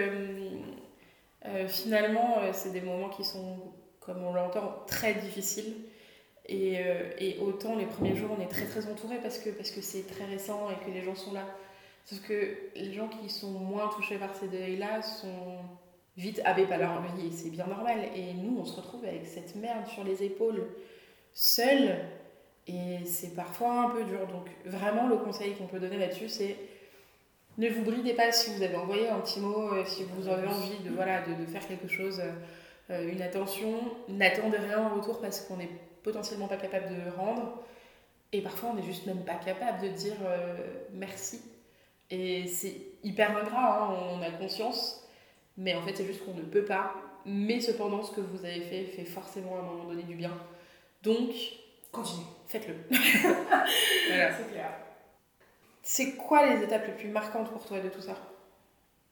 euh, 1.46 1.68
finalement, 1.68 2.38
euh, 2.40 2.52
c'est 2.54 2.72
des 2.72 2.82
moments 2.82 3.10
qui 3.10 3.24
sont, 3.24 3.58
comme 4.02 4.24
on 4.24 4.34
l'entend, 4.34 4.84
très 4.88 5.14
difficiles. 5.14 5.76
Et, 6.48 6.80
euh, 6.80 7.12
et 7.18 7.38
autant 7.40 7.76
les 7.76 7.86
premiers 7.86 8.16
jours, 8.16 8.36
on 8.38 8.42
est 8.42 8.48
très 8.48 8.66
très 8.66 8.88
entouré 8.88 9.18
parce 9.22 9.38
que 9.38 9.52
parce 9.52 9.72
que 9.72 9.82
c'est 9.82 10.06
très 10.08 10.26
récent 10.26 10.70
et 10.70 10.86
que 10.86 10.92
les 10.92 11.02
gens 11.02 11.16
sont 11.16 11.34
là. 11.34 11.46
Sauf 12.06 12.20
que 12.22 12.58
les 12.76 12.94
gens 12.94 13.08
qui 13.08 13.30
sont 13.30 13.52
moins 13.52 13.88
touchés 13.90 14.18
par 14.18 14.36
ces 14.36 14.48
deuils-là 14.48 15.02
sont 15.02 15.60
vite 16.18 16.42
happés 16.44 16.66
par 16.66 16.80
leur 16.80 17.02
vie 17.02 17.28
et 17.28 17.32
c'est 17.32 17.52
bien 17.52 17.68
normal. 17.68 18.00
Et 18.16 18.34
nous, 18.34 18.60
on 18.60 18.66
se 18.66 18.76
retrouve 18.76 19.06
avec 19.06 19.26
cette 19.28 19.56
merde 19.56 19.88
sur 19.88 20.04
les 20.04 20.24
épaules, 20.24 20.68
seuls. 21.34 21.96
Et 22.68 23.06
c'est 23.06 23.36
parfois 23.36 23.84
un 23.84 23.90
peu 23.90 24.04
dur. 24.04 24.28
Donc 24.28 24.48
vraiment, 24.66 25.08
le 25.08 25.18
conseil 25.18 25.54
qu'on 25.54 25.68
peut 25.68 25.80
donner 25.80 25.98
là-dessus, 25.98 26.30
c'est 26.30 26.58
ne 27.58 27.70
vous 27.70 27.84
bridez 27.84 28.14
pas 28.14 28.32
si 28.32 28.54
vous 28.56 28.64
avez 28.64 28.76
envoyé 28.76 29.10
un 29.10 29.20
petit 29.20 29.40
mot, 29.40 29.74
euh, 29.74 29.84
si 29.86 30.04
vous 30.04 30.28
avez 30.28 30.48
envie 30.48 30.80
de, 30.84 30.90
voilà, 30.90 31.22
de, 31.22 31.34
de 31.34 31.46
faire 31.46 31.68
quelque 31.68 31.88
chose, 31.88 32.20
euh, 32.20 32.32
une 33.12 33.22
attention. 33.22 33.80
N'attendez 34.10 34.58
rien 34.58 34.80
en 34.86 34.96
retour 34.96 35.22
parce 35.22 35.42
qu'on 35.42 35.58
n'est 35.58 35.70
potentiellement 36.04 36.48
pas 36.48 36.58
capable 36.58 36.90
de 36.90 37.12
rendre. 37.16 37.64
Et 38.34 38.42
parfois, 38.42 38.70
on 38.70 38.74
n'est 38.76 38.84
juste 38.84 39.06
même 39.06 39.24
pas 39.26 39.36
capable 39.36 39.82
de 39.84 39.90
dire 39.90 40.16
euh, 40.26 40.56
merci. 40.94 41.42
Et 42.10 42.48
c'est 42.48 42.76
hyper 43.04 43.36
ingrat, 43.38 43.84
hein, 43.84 43.98
on 44.14 44.22
a 44.22 44.32
conscience. 44.32 45.08
Mais 45.58 45.76
en 45.76 45.82
fait, 45.82 45.96
c'est 45.96 46.06
juste 46.06 46.26
qu'on 46.26 46.34
ne 46.34 46.42
peut 46.44 46.66
pas. 46.66 46.96
Mais 47.26 47.60
cependant, 47.60 48.04
ce 48.04 48.12
que 48.16 48.22
vous 48.22 48.46
avez 48.46 48.62
fait 48.62 48.84
fait 48.86 49.04
forcément 49.06 49.56
à 49.58 49.60
un 49.60 49.64
moment 49.64 49.84
donné 49.86 50.04
du 50.04 50.16
bien. 50.16 50.32
Donc, 51.04 51.30
Continue. 51.92 52.26
faites-le. 52.48 52.76
voilà. 54.08 54.34
C'est 54.38 54.52
clair. 54.52 54.72
C'est 55.84 56.16
quoi 56.16 56.46
les 56.48 56.64
étapes 56.64 56.88
les 56.88 56.94
plus 56.94 57.10
marquantes 57.10 57.52
pour 57.52 57.66
toi 57.66 57.80
de 57.80 57.90
tout 57.90 58.02
ça? 58.02 58.16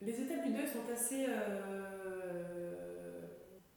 Les 0.02 0.13
étapes 0.22 0.44
du 0.46 0.54
deuil 0.54 0.68
sont 0.68 0.92
assez. 0.94 1.26
euh, 1.28 1.99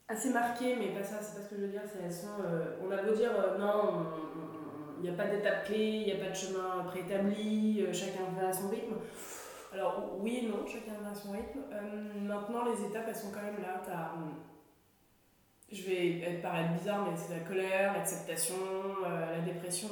assez 0.09 0.31
marquées, 0.31 0.77
mais 0.77 0.88
pas 0.88 1.03
ça, 1.03 1.17
c'est 1.21 1.37
pas 1.37 1.45
ce 1.45 1.51
que 1.51 1.57
je 1.57 1.62
veux 1.62 1.69
dire. 1.69 1.83
Elles 2.03 2.12
sont, 2.12 2.43
euh, 2.45 2.77
on 2.83 2.91
a 2.91 3.03
beau 3.03 3.15
dire 3.15 3.31
euh, 3.35 3.59
non, 3.59 4.07
il 4.99 5.03
n'y 5.03 5.09
a 5.09 5.12
pas 5.12 5.27
d'étape 5.27 5.65
clé, 5.65 5.79
il 5.79 6.05
n'y 6.07 6.12
a 6.12 6.25
pas 6.25 6.31
de 6.31 6.37
chemin 6.37 6.85
préétabli, 6.87 7.83
euh, 7.83 7.93
chacun 7.93 8.25
va 8.38 8.49
à 8.49 8.53
son 8.53 8.69
rythme. 8.69 8.97
Alors 9.73 10.19
oui 10.21 10.41
et 10.43 10.49
non, 10.49 10.67
chacun 10.67 11.01
va 11.03 11.11
à 11.11 11.15
son 11.15 11.33
rythme. 11.33 11.61
Maintenant, 12.21 12.65
les 12.67 12.85
étapes, 12.87 13.07
elles 13.09 13.17
sont 13.17 13.31
quand 13.31 13.43
même 13.43 13.61
là. 13.62 13.83
Hum, 14.15 14.35
je 15.71 15.83
vais 15.85 16.41
paraître 16.43 16.75
bizarre, 16.75 17.09
mais 17.09 17.17
c'est 17.17 17.33
la 17.33 17.41
colère, 17.41 17.95
l'acceptation, 17.95 18.55
la 19.03 19.41
dépression. 19.41 19.88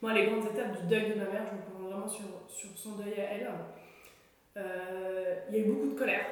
Moi, 0.00 0.12
les 0.12 0.26
grandes 0.26 0.44
étapes 0.44 0.80
du 0.80 0.86
deuil 0.86 1.10
de 1.10 1.14
ma 1.16 1.24
mère, 1.24 1.42
je 1.50 1.56
me 1.56 1.62
prends 1.62 1.90
vraiment 1.90 2.06
sur, 2.06 2.26
sur 2.46 2.70
son 2.76 2.92
deuil 2.92 3.14
à 3.14 3.32
elle. 3.32 3.50
Il 5.48 5.56
y 5.56 5.60
a 5.60 5.64
eu 5.64 5.72
beaucoup 5.72 5.88
de 5.88 5.98
colère. 5.98 6.26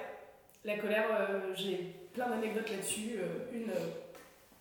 La 0.64 0.78
colère, 0.78 1.06
j'ai 1.56 1.97
plein 2.18 2.30
d'anecdotes 2.30 2.70
là-dessus. 2.70 3.12
Euh, 3.18 3.46
une, 3.52 3.70
euh, 3.70 4.10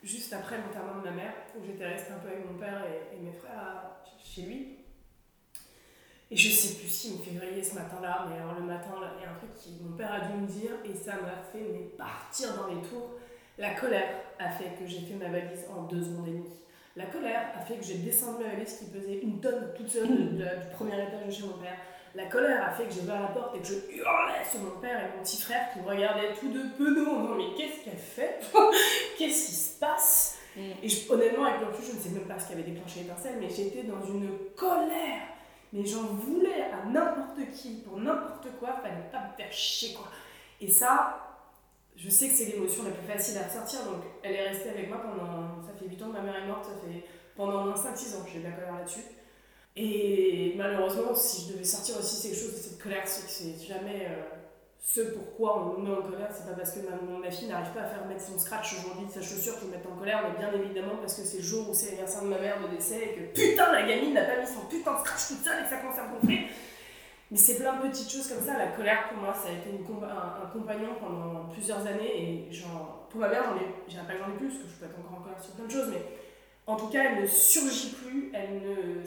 juste 0.04 0.32
après 0.32 0.58
l'enterrement 0.58 1.02
de 1.02 1.10
ma 1.10 1.16
mère, 1.16 1.34
où 1.58 1.66
j'étais 1.66 1.88
restée 1.88 2.14
un 2.14 2.20
peu 2.20 2.28
avec 2.28 2.46
mon 2.50 2.58
père 2.58 2.84
et, 2.86 3.20
mes 3.20 3.32
frères 3.32 3.98
chez 4.24 4.44
lui. 4.44 4.78
Et 6.30 6.38
je 6.38 6.50
sais 6.52 6.76
plus 6.76 6.88
si 6.88 7.14
me 7.14 7.18
fait 7.18 7.32
griller 7.32 7.64
ce 7.64 7.76
matin-là, 7.76 8.28
mais 8.30 8.36
alors 8.36 8.54
le 8.60 8.66
matin, 8.66 8.92
il 9.18 9.24
y 9.24 9.26
a 9.26 9.32
un 9.32 9.36
truc 9.36 9.54
qui 9.56 9.80
mon 9.82 9.96
père 9.96 10.14
a 10.14 10.20
dû 10.28 10.34
me 10.38 10.46
dire 10.46 10.72
et 10.86 10.94
ça 10.94 11.14
m'a 11.14 11.42
fait 11.52 11.96
partir 11.98 12.54
dans 12.56 12.68
les 12.68 12.82
tours. 12.88 13.16
La 13.58 13.74
colère 13.74 14.14
a 14.38 14.50
fait 14.52 14.76
que 14.78 14.86
j'ai 14.86 15.00
fait 15.00 15.16
ma 15.16 15.30
valise 15.30 15.66
en 15.76 15.84
deux 15.84 16.04
secondes 16.04 16.28
et 16.28 16.32
demie. 16.32 16.54
La 16.96 17.06
colère 17.06 17.54
a 17.56 17.62
fait 17.62 17.78
que 17.78 17.84
j'ai 17.84 18.00
descendu 18.00 18.44
ma 18.44 18.52
valise 18.52 18.78
qui 18.78 18.86
pesait 18.86 19.20
une 19.24 19.40
tonne 19.40 19.74
toute 19.76 19.90
seule 19.90 20.36
du 20.36 20.44
premier 20.74 21.02
étage 21.02 21.26
de 21.26 21.32
chez 21.32 21.44
mon 21.44 21.58
père. 21.58 21.78
La 22.18 22.26
colère 22.26 22.66
a 22.68 22.72
fait 22.72 22.86
que 22.86 22.94
j'ai 22.94 23.02
ouvert 23.02 23.22
la 23.22 23.28
porte 23.28 23.56
et 23.56 23.60
que 23.60 23.68
je 23.68 23.74
hurlais 23.96 24.44
sur 24.50 24.60
mon 24.62 24.80
père 24.82 25.00
et 25.00 25.16
mon 25.16 25.24
petit 25.24 25.40
frère 25.40 25.72
qui 25.72 25.80
me 25.80 25.88
regardaient 25.88 26.34
tous 26.40 26.48
deux 26.50 26.68
penauds 26.76 27.12
en 27.12 27.22
disant 27.22 27.36
mais 27.36 27.54
qu'est-ce 27.56 27.84
qu'elle 27.86 27.98
fait 27.98 28.40
Qu'est-ce 29.18 29.46
qui 29.48 29.52
se 29.54 29.80
passe 29.80 30.38
Et 30.84 30.90
je- 30.90 31.12
honnêtement, 31.12 31.46
avec 31.46 31.60
le 31.62 31.68
recul, 31.68 31.86
je 31.86 31.92
ne 31.96 32.00
sais 32.02 32.10
même 32.10 32.28
pas 32.28 32.40
ce 32.40 32.48
qui 32.48 32.54
avait 32.54 32.64
déclenché 32.64 33.02
l'étincelle, 33.02 33.36
mais 33.40 33.48
j'étais 33.50 33.84
dans 33.84 34.04
une 34.04 34.30
colère. 34.56 35.22
Mais 35.72 35.86
j'en 35.86 36.02
voulais 36.04 36.64
à 36.74 36.86
n'importe 36.90 37.38
qui, 37.54 37.82
pour 37.88 37.98
n'importe 38.00 38.48
quoi, 38.60 38.70
fallait 38.82 39.10
pas 39.12 39.20
me 39.20 39.36
faire 39.38 39.52
chier 39.52 39.94
quoi. 39.94 40.08
Et 40.60 40.68
ça, 40.68 41.20
je 41.96 42.10
sais 42.10 42.30
que 42.30 42.34
c'est 42.34 42.46
l'émotion 42.46 42.84
la 42.86 42.92
plus 42.92 43.06
facile 43.06 43.38
à 43.38 43.44
ressortir, 43.48 43.84
donc 43.86 44.02
elle 44.24 44.34
est 44.34 44.48
restée 44.50 44.70
avec 44.70 44.88
moi 44.90 44.98
pendant. 45.04 45.62
Ça 45.62 45.74
fait 45.78 45.86
8 45.88 46.02
ans 46.02 46.08
que 46.08 46.14
ma 46.14 46.22
mère 46.22 46.36
est 46.44 46.48
morte, 46.48 46.66
ça 46.66 46.72
fait 46.84 47.04
pendant 47.36 47.62
au 47.62 47.66
moins 47.66 47.76
5-6 47.76 48.16
ans 48.18 48.24
que 48.26 48.32
j'ai 48.32 48.40
de 48.40 48.46
la 48.46 48.52
colère 48.52 48.74
là-dessus. 48.76 49.02
Et 49.80 50.54
malheureusement, 50.58 51.14
si 51.14 51.46
je 51.46 51.54
devais 51.54 51.64
sortir 51.64 51.98
aussi 52.00 52.28
quelque 52.28 52.40
chose 52.40 52.54
de 52.54 52.58
cette 52.58 52.82
colère, 52.82 53.04
c'est 53.06 53.26
que 53.26 53.32
c'est 53.32 53.68
jamais 53.68 54.08
euh, 54.10 54.24
ce 54.82 55.02
pourquoi 55.02 55.60
on 55.60 55.80
nous 55.80 55.88
met 55.88 55.96
en 55.96 56.02
colère. 56.02 56.30
C'est 56.34 56.48
pas 56.50 56.56
parce 56.56 56.72
que 56.72 56.80
ma, 56.80 57.20
ma 57.20 57.30
fille 57.30 57.48
n'arrive 57.48 57.72
pas 57.74 57.82
à 57.82 57.88
faire 57.88 58.06
mettre 58.08 58.22
son 58.22 58.40
scratch 58.40 58.74
aujourd'hui 58.80 59.06
de 59.06 59.12
sa 59.12 59.22
chaussure 59.22 59.54
que 59.56 59.62
je 59.62 59.66
me 59.68 59.72
mette 59.72 59.86
en 59.86 59.96
colère, 59.96 60.24
mais 60.24 60.38
bien 60.40 60.52
évidemment 60.52 60.98
parce 61.00 61.14
que 61.14 61.22
c'est 61.22 61.38
le 61.38 61.44
jour 61.44 61.70
où 61.70 61.74
c'est 61.76 61.88
l'anniversaire 61.88 62.24
de 62.24 62.28
ma 62.28 62.40
mère 62.40 62.58
de 62.60 62.76
décès 62.76 63.04
et 63.04 63.14
que 63.14 63.40
putain 63.40 63.72
la 63.72 63.84
gamine 63.88 64.16
n'a 64.16 64.24
pas 64.24 64.40
mis 64.40 64.48
son 64.48 64.66
putain 64.68 64.96
de 64.96 65.00
scratch 65.00 65.28
toute 65.28 65.46
seule 65.46 65.60
et 65.60 65.64
que 65.64 65.70
ça 65.70 65.78
commence 65.78 66.00
à 66.00 66.08
me 66.08 66.20
gonfler. 66.20 66.48
Mais 67.30 67.38
c'est 67.38 67.58
plein 67.58 67.76
de 67.76 67.90
petites 67.90 68.10
choses 68.10 68.28
comme 68.28 68.42
ça. 68.42 68.58
La 68.58 68.68
colère, 68.68 69.10
pour 69.10 69.18
moi, 69.18 69.34
ça 69.34 69.50
a 69.50 69.52
été 69.52 69.70
un, 69.70 70.50
compagnon 70.50 70.96
pendant 71.00 71.50
plusieurs 71.52 71.86
années. 71.86 72.48
Et 72.48 72.54
genre, 72.54 73.08
pour 73.10 73.20
ma 73.20 73.28
mère, 73.28 73.44
j'en 73.44 73.58
ai, 73.58 73.68
j'en 73.90 74.34
ai 74.34 74.38
plus, 74.38 74.48
parce 74.48 74.64
que 74.64 74.70
je 74.70 74.76
peux 74.80 74.86
être 74.86 74.98
encore 74.98 75.20
en 75.20 75.22
colère 75.24 75.44
sur 75.44 75.52
plein 75.54 75.66
de 75.66 75.72
choses. 75.72 75.90
Mais 75.92 76.02
en 76.66 76.78
tout 76.78 76.88
cas, 76.88 77.04
elle 77.04 77.22
ne 77.24 77.28
surgit 77.28 77.96
plus. 77.96 78.32
Elle 78.34 78.62
ne, 78.62 79.06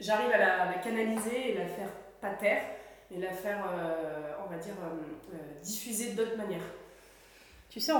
j'arrive 0.00 0.32
à 0.32 0.38
la, 0.38 0.74
canaliser 0.74 1.52
et 1.52 1.58
la 1.58 1.66
faire 1.66 1.90
pas 2.20 2.30
taire, 2.30 2.62
et 3.10 3.18
la 3.18 3.30
faire, 3.30 3.64
euh, 3.72 4.34
on 4.44 4.50
va 4.50 4.58
dire, 4.58 4.74
euh, 4.82 5.34
euh, 5.34 5.60
diffuser 5.62 6.12
d'autres 6.12 6.36
manières. 6.36 6.60
Tu 7.68 7.80
sais 7.80 7.92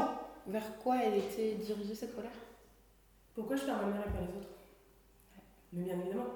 vers 0.47 0.79
quoi 0.79 0.97
elle 1.05 1.17
était 1.17 1.53
dirigée 1.55 1.95
cette 1.95 2.15
colère? 2.15 2.31
Pourquoi 3.35 3.57
je 3.57 3.65
perds 3.65 3.77
ma 3.77 3.87
mère 3.87 4.01
et 4.01 4.11
pas 4.11 4.21
les 4.21 4.39
autres? 4.39 4.49
Mais 5.73 5.85
bien 5.85 6.01
évidemment. 6.01 6.27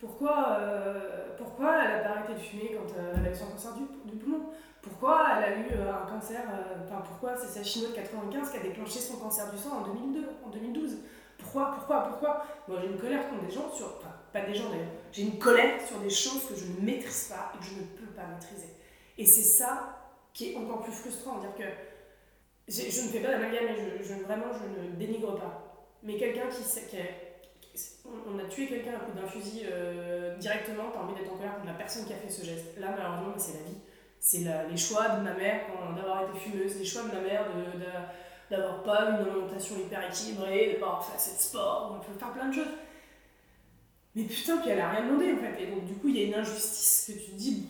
Pourquoi, 0.00 0.58
euh, 0.60 1.36
pourquoi 1.36 1.84
elle 1.84 1.90
a 1.92 1.98
pas 1.98 2.08
arrêté 2.10 2.34
de 2.34 2.38
fumer 2.38 2.76
quand 2.76 2.94
elle 2.96 3.26
a 3.26 3.30
eu 3.30 3.34
son 3.34 3.46
cancer 3.46 3.72
du, 3.74 4.16
poumon? 4.16 4.46
Pourquoi 4.80 5.26
elle 5.36 5.44
a 5.44 5.56
eu 5.56 5.66
un 5.88 6.06
cancer 6.06 6.40
Enfin, 6.84 7.02
pourquoi 7.04 7.36
c'est 7.36 7.48
sa 7.48 7.64
chimio 7.64 7.88
de 7.88 7.94
95 7.94 8.50
qui 8.50 8.56
a 8.58 8.60
déclenché 8.60 9.00
son 9.00 9.16
cancer 9.16 9.50
du 9.50 9.58
sang 9.58 9.78
en 9.78 9.92
2002, 9.92 10.24
en 10.46 10.48
2012 10.50 10.98
Pourquoi, 11.50 11.72
pourquoi, 11.74 12.08
pourquoi 12.08 12.46
Moi 12.68 12.78
j'ai 12.82 12.88
une 12.88 12.98
colère 12.98 13.28
contre 13.30 13.46
des 13.46 13.50
gens 13.50 13.72
sur. 13.72 13.86
Enfin, 13.98 14.12
pas 14.32 14.42
des 14.42 14.54
gens 14.54 14.68
d'ailleurs. 14.68 14.92
J'ai 15.12 15.22
une 15.22 15.38
colère 15.38 15.80
sur 15.80 15.98
des 15.98 16.10
choses 16.10 16.46
que 16.46 16.54
je 16.54 16.66
ne 16.66 16.84
maîtrise 16.84 17.28
pas 17.30 17.52
et 17.54 17.58
que 17.58 17.64
je 17.64 17.74
ne 17.74 17.86
peux 17.86 18.12
pas 18.14 18.26
maîtriser. 18.26 18.68
Et 19.16 19.24
c'est 19.24 19.42
ça 19.42 20.12
qui 20.34 20.52
est 20.52 20.56
encore 20.56 20.82
plus 20.82 20.92
frustrant. 20.92 21.38
Dire 21.38 21.54
que 21.56 21.64
je, 22.68 22.82
ne 22.82 23.08
fais 23.08 23.20
pas 23.20 23.30
d'amalgame 23.30 23.64
et 23.64 24.04
je, 24.04 24.14
vraiment 24.24 24.52
je 24.52 24.82
ne 24.82 24.96
dénigre 24.96 25.36
pas. 25.36 25.88
Mais 26.02 26.18
quelqu'un 26.18 26.48
qui, 26.48 26.62
on 28.04 28.38
a 28.38 28.44
tué 28.44 28.66
quelqu'un 28.66 28.92
à 28.92 28.98
coup 28.98 29.18
d'un 29.18 29.26
fusil 29.26 29.62
euh, 29.72 30.36
directement, 30.36 30.90
t'as 30.92 31.00
envie 31.00 31.14
d'être 31.14 31.32
en 31.32 31.36
colère 31.36 31.54
contre 31.54 31.66
la 31.66 31.74
personne 31.74 32.04
qui 32.04 32.12
a 32.12 32.16
fait 32.16 32.28
ce 32.28 32.44
geste. 32.44 32.78
Là, 32.78 32.94
malheureusement, 32.96 33.32
c'est 33.38 33.54
la 33.54 33.64
vie. 33.64 33.78
C'est 34.20 34.44
les 34.68 34.76
choix 34.76 35.08
de 35.08 35.22
ma 35.22 35.32
mère 35.32 35.62
d'avoir 35.96 36.28
été 36.28 36.38
fumeuse, 36.38 36.78
les 36.78 36.84
choix 36.84 37.02
de 37.04 37.14
ma 37.14 37.20
mère 37.20 37.46
d'avoir 38.50 38.82
pas 38.82 39.10
une 39.10 39.28
alimentation 39.28 39.76
hyper 39.76 40.08
équilibrée, 40.08 40.72
de 40.74 40.80
pas 40.80 40.86
avoir 40.86 41.04
fait 41.04 41.16
assez 41.16 41.36
de 41.36 41.40
sport, 41.40 41.96
on 41.96 42.04
peut 42.04 42.18
faire 42.18 42.32
plein 42.32 42.48
de 42.48 42.54
choses. 42.54 42.74
Mais 44.14 44.24
putain, 44.24 44.58
puis 44.58 44.70
elle 44.70 44.80
a 44.80 44.90
rien 44.90 45.06
demandé 45.06 45.32
en 45.32 45.36
fait. 45.36 45.62
Et 45.62 45.66
donc, 45.66 45.84
du 45.84 45.94
coup, 45.94 46.08
il 46.08 46.18
y 46.18 46.22
a 46.22 46.26
une 46.26 46.34
injustice 46.34 47.04
que 47.06 47.18
tu 47.18 47.30
te 47.30 47.36
dis. 47.36 47.68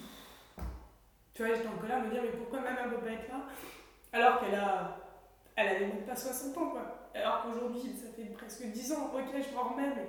Tu 1.34 1.44
vois, 1.44 1.54
j'étais 1.54 1.68
en 1.68 1.78
colère 1.78 2.02
me 2.02 2.10
dire, 2.10 2.22
mais 2.22 2.30
pourquoi 2.30 2.60
ma 2.60 2.72
mère 2.72 2.86
ne 2.86 2.96
peut 2.96 3.02
pas 3.02 3.12
être 3.12 3.28
là 3.28 3.44
Alors 4.12 4.40
qu'elle 4.40 4.54
a. 4.54 4.96
Elle 5.56 5.68
avait 5.68 5.86
même 5.86 6.06
pas 6.06 6.14
60 6.14 6.56
ans, 6.56 6.70
quoi. 6.70 7.10
Alors 7.14 7.42
qu'aujourd'hui, 7.42 7.80
ça 7.96 8.06
fait 8.16 8.30
presque 8.32 8.64
10 8.64 8.92
ans, 8.92 9.10
ok, 9.12 9.34
je 9.34 9.54
m'en 9.54 9.70
remets, 9.70 9.92
mais 9.96 10.08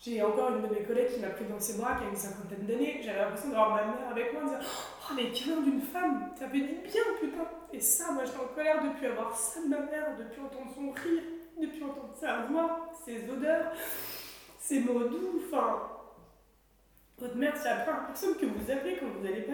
j'ai 0.00 0.22
encore 0.22 0.50
une 0.50 0.62
de 0.62 0.74
mes 0.74 0.82
collègues 0.82 1.14
qui 1.14 1.20
m'a 1.20 1.30
pris 1.30 1.44
dans 1.46 1.58
ses 1.58 1.78
bras, 1.78 1.96
qui 1.96 2.04
a 2.04 2.08
une 2.08 2.16
cinquantaine 2.16 2.66
d'années. 2.66 3.00
J'avais 3.02 3.18
l'impression 3.18 3.48
d'avoir 3.48 3.70
ma 3.70 3.84
mère 3.84 4.10
avec 4.10 4.32
moi, 4.32 4.42
en 4.42 4.46
disant 4.46 4.58
Oh, 4.60 5.14
les 5.16 5.32
câlins 5.32 5.60
d'une 5.62 5.80
femme, 5.80 6.30
ça 6.38 6.48
fait 6.48 6.60
du 6.60 6.74
bien, 6.84 7.02
putain. 7.20 7.48
Et 7.72 7.80
ça, 7.80 8.12
moi, 8.12 8.24
j'étais 8.24 8.38
en 8.38 8.54
colère 8.54 8.82
depuis 8.82 9.06
avoir 9.06 9.36
ça 9.36 9.60
de 9.60 9.68
ma 9.68 9.80
mère, 9.80 10.16
depuis 10.18 10.40
entendre 10.40 10.70
son 10.74 10.90
rire, 10.90 11.22
depuis 11.60 11.82
entendre 11.82 12.14
sa 12.14 12.42
voix, 12.42 12.88
ses 13.04 13.28
odeurs, 13.30 13.72
ses 14.58 14.80
mots 14.80 15.04
doux. 15.04 15.42
Enfin, 15.46 15.82
votre 17.18 17.36
mère, 17.36 17.56
c'est 17.56 17.68
la 17.68 17.76
première 17.76 18.06
personne 18.06 18.36
que 18.36 18.46
vous 18.46 18.70
appelez 18.70 18.98
quand 18.98 19.06
vous 19.18 19.26
allez 19.26 19.42
pas. 19.42 19.52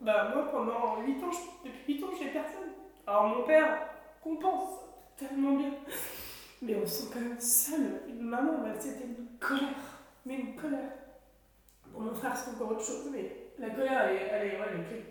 Bah, 0.00 0.32
moi, 0.34 0.50
pendant 0.50 1.02
8 1.02 1.22
ans, 1.22 1.30
depuis 1.64 1.94
8 1.94 2.04
ans, 2.04 2.08
je 2.18 2.24
n'ai 2.24 2.30
personne. 2.30 2.72
Alors, 3.06 3.28
mon 3.28 3.44
père 3.44 3.78
compense 4.22 4.80
tellement 5.16 5.52
bien. 5.52 5.70
Mais 6.62 6.76
on 6.76 6.86
se 6.86 7.02
sent 7.02 7.10
quand 7.12 7.20
même 7.20 7.40
seul. 7.40 8.02
Une 8.08 8.22
maman, 8.22 8.62
bah, 8.62 8.74
c'était 8.78 9.04
colère. 9.42 9.68
Mais 10.24 10.34
une 10.36 10.54
colère. 10.54 10.92
Pour 11.90 12.00
mon 12.00 12.14
frère, 12.14 12.36
c'est 12.36 12.50
encore 12.50 12.70
autre 12.70 12.84
chose, 12.84 13.10
mais 13.12 13.50
la 13.58 13.70
colère, 13.70 14.08
elle 14.08 14.16
est, 14.16 14.28
elle 14.32 14.60
ouais, 14.60 14.66
elle 14.72 14.80
est 14.80 14.84
clé. 14.84 15.04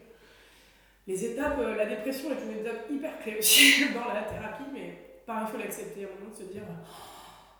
Les 1.07 1.25
étapes, 1.25 1.59
euh, 1.59 1.75
la 1.75 1.85
dépression 1.85 2.29
est 2.31 2.43
une 2.43 2.59
étape 2.59 2.89
hyper 2.89 3.19
clé 3.19 3.37
aussi 3.37 3.85
dans 3.93 4.13
la 4.13 4.23
thérapie, 4.23 4.69
mais 4.73 5.21
pareil, 5.25 5.45
il 5.47 5.51
faut 5.51 5.57
l'accepter, 5.57 6.05
à 6.05 6.07
un 6.07 6.19
moment 6.19 6.31
de 6.31 6.35
se 6.35 6.51
dire 6.51 6.63
oh, 6.67 6.85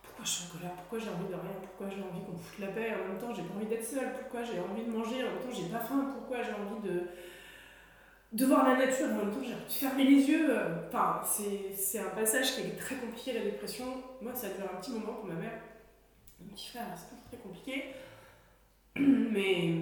pourquoi 0.01 0.25
je 0.25 0.29
suis 0.29 0.47
en 0.47 0.57
colère, 0.57 0.71
pourquoi 0.71 0.99
j'ai 0.99 1.09
envie 1.09 1.29
de 1.29 1.33
rien, 1.33 1.57
pourquoi 1.61 1.87
j'ai 1.89 2.01
envie 2.01 2.23
qu'on 2.25 2.37
foute 2.37 2.59
la 2.59 2.67
paix, 2.67 2.93
en 2.93 3.09
même 3.09 3.19
temps 3.19 3.33
j'ai 3.33 3.43
pas 3.43 3.55
envie 3.55 3.65
d'être 3.65 3.85
seule, 3.85 4.13
pourquoi 4.13 4.43
j'ai 4.43 4.59
envie 4.59 4.85
de 4.85 4.91
manger, 4.91 5.23
en 5.23 5.33
même 5.33 5.41
temps 5.41 5.53
j'ai 5.53 5.69
pas 5.69 5.79
faim, 5.79 6.13
pourquoi 6.17 6.37
j'ai 6.43 6.53
envie 6.53 6.87
de, 6.87 7.03
de 8.31 8.45
voir 8.45 8.69
la 8.69 8.77
nature, 8.77 9.05
en 9.05 9.25
même 9.25 9.31
temps 9.31 9.43
j'ai 9.43 9.53
envie 9.53 9.65
de 9.65 9.71
fermer 9.71 10.03
les 10.05 10.21
yeux. 10.29 10.55
Enfin, 10.87 11.21
c'est 11.25 11.99
un 11.99 12.09
passage 12.15 12.55
qui 12.55 12.61
est 12.61 12.77
très 12.77 12.95
compliqué, 12.95 13.33
la 13.33 13.41
dépression. 13.41 13.85
Moi, 14.21 14.33
ça 14.35 14.47
a 14.47 14.49
duré 14.51 14.69
un 14.71 14.79
petit 14.79 14.91
moment 14.91 15.13
pour 15.13 15.25
ma 15.25 15.35
mère. 15.35 15.59
C'est 16.55 16.79
pas 16.79 16.95
très 17.27 17.37
compliqué. 17.37 17.85
Mais 18.95 19.73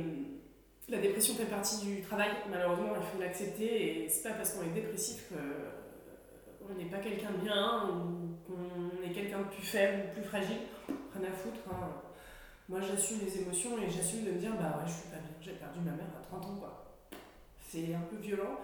la 0.87 0.99
dépression 0.99 1.35
fait 1.35 1.45
partie 1.45 1.85
du 1.85 2.01
travail, 2.01 2.29
malheureusement, 2.49 2.93
il 2.95 3.03
faut 3.03 3.21
l'accepter. 3.21 4.03
Et 4.03 4.09
c'est 4.09 4.29
pas 4.29 4.35
parce 4.35 4.53
qu'on 4.53 4.63
est 4.63 4.73
dépressif 4.73 5.29
qu'on 5.29 6.73
n'est 6.75 6.89
pas 6.89 6.99
quelqu'un 6.99 7.31
de 7.31 7.43
bien 7.43 7.89
ou 7.89 8.37
qu'on 8.45 9.07
est 9.07 9.11
quelqu'un 9.11 9.39
de 9.39 9.45
plus 9.45 9.65
faible 9.65 10.03
ou 10.05 10.13
plus 10.13 10.23
fragile. 10.23 10.61
Rien 10.87 11.29
à 11.29 11.31
foutre. 11.31 11.59
Hein. 11.71 11.89
Moi, 12.67 12.79
j'assume 12.81 13.19
les 13.25 13.41
émotions 13.41 13.77
et 13.79 13.89
j'assume 13.89 14.25
de 14.25 14.31
me 14.31 14.37
dire, 14.37 14.51
bah 14.55 14.77
ouais, 14.77 14.87
je 14.87 14.93
suis 14.93 15.09
pas 15.09 15.17
bien, 15.17 15.31
j'ai 15.41 15.53
perdu 15.53 15.79
ma 15.79 15.91
mère 15.91 16.05
à 16.19 16.23
30 16.23 16.45
ans, 16.45 16.55
quoi 16.59 16.89
c'est 17.69 17.93
un 17.93 18.01
peu 18.01 18.17
violent. 18.17 18.59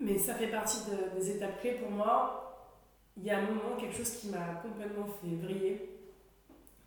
Mais 0.00 0.18
ça 0.18 0.34
fait 0.34 0.48
partie 0.48 0.78
des 1.16 1.30
étapes 1.30 1.60
clés 1.60 1.74
pour 1.74 1.90
moi. 1.90 2.70
Il 3.16 3.24
y 3.24 3.30
a 3.30 3.38
un 3.38 3.42
moment, 3.42 3.76
quelque 3.78 3.96
chose 3.96 4.10
qui 4.10 4.28
m'a 4.28 4.60
complètement 4.62 5.06
fait 5.06 5.34
vriller. 5.36 5.93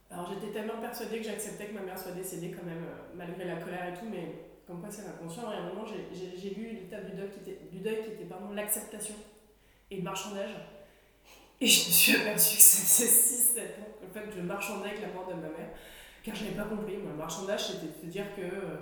Alors 0.10 0.32
j'étais 0.32 0.54
tellement 0.54 0.80
persuadée 0.80 1.20
que 1.20 1.26
j'acceptais 1.26 1.66
que 1.66 1.74
ma 1.74 1.82
mère 1.82 2.00
soit 2.00 2.12
décédée 2.12 2.52
quand 2.52 2.66
même, 2.66 2.84
euh, 2.84 3.16
malgré 3.16 3.46
la 3.46 3.58
colère 3.58 3.94
et 3.94 3.98
tout, 3.98 4.06
mais 4.10 4.46
comme 4.66 4.80
quoi 4.80 4.90
c'est 4.90 5.06
inconscient. 5.08 5.52
Et 5.52 5.56
à 5.56 5.60
un 5.60 5.68
moment, 5.68 5.86
j'ai 5.86 6.50
lu 6.52 6.70
l'étape 6.72 7.06
du 7.06 7.18
deuil 7.18 7.30
qui 7.30 7.50
était, 7.50 7.60
du 7.72 7.80
deuil 7.80 8.04
qui 8.04 8.12
était 8.12 8.28
l'acceptation 8.56 9.16
et 9.92 9.98
le 9.98 10.04
marchandage. 10.04 10.52
Et 11.60 11.68
je 11.68 11.88
me 11.88 11.92
suis 11.92 12.16
aperçue 12.16 12.58
que 12.58 12.62
c'était 12.62 13.62
6-7 13.62 13.82
ans 13.82 13.98
en 14.08 14.14
fait, 14.14 14.26
je 14.36 14.42
marchandais 14.42 14.90
avec 14.90 15.02
la 15.02 15.08
mort 15.08 15.28
de 15.28 15.34
ma 15.34 15.50
mère, 15.50 15.70
car 16.24 16.36
je 16.36 16.44
n'avais 16.46 16.56
pas 16.56 16.64
compris. 16.64 16.96
Le 16.96 17.14
marchandage, 17.18 17.68
c'était 17.68 18.06
de 18.06 18.10
dire 18.10 18.36
que... 18.36 18.42
Euh, 18.42 18.78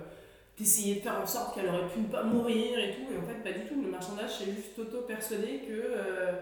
d'essayer 0.56 0.96
de 0.96 1.00
faire 1.00 1.20
en 1.20 1.26
sorte 1.26 1.54
qu'elle 1.54 1.68
aurait 1.68 1.86
pu 1.86 2.00
ne 2.00 2.06
pas 2.06 2.22
mourir 2.22 2.78
et 2.78 2.92
tout. 2.92 3.12
Et 3.12 3.18
en 3.18 3.22
fait, 3.22 3.42
pas 3.42 3.52
du 3.52 3.66
tout. 3.66 3.82
Le 3.82 3.90
marchandage, 3.90 4.38
c'est 4.38 4.46
juste 4.46 4.78
auto-persuadé 4.78 5.60
que. 5.66 5.72
Euh, 5.72 6.32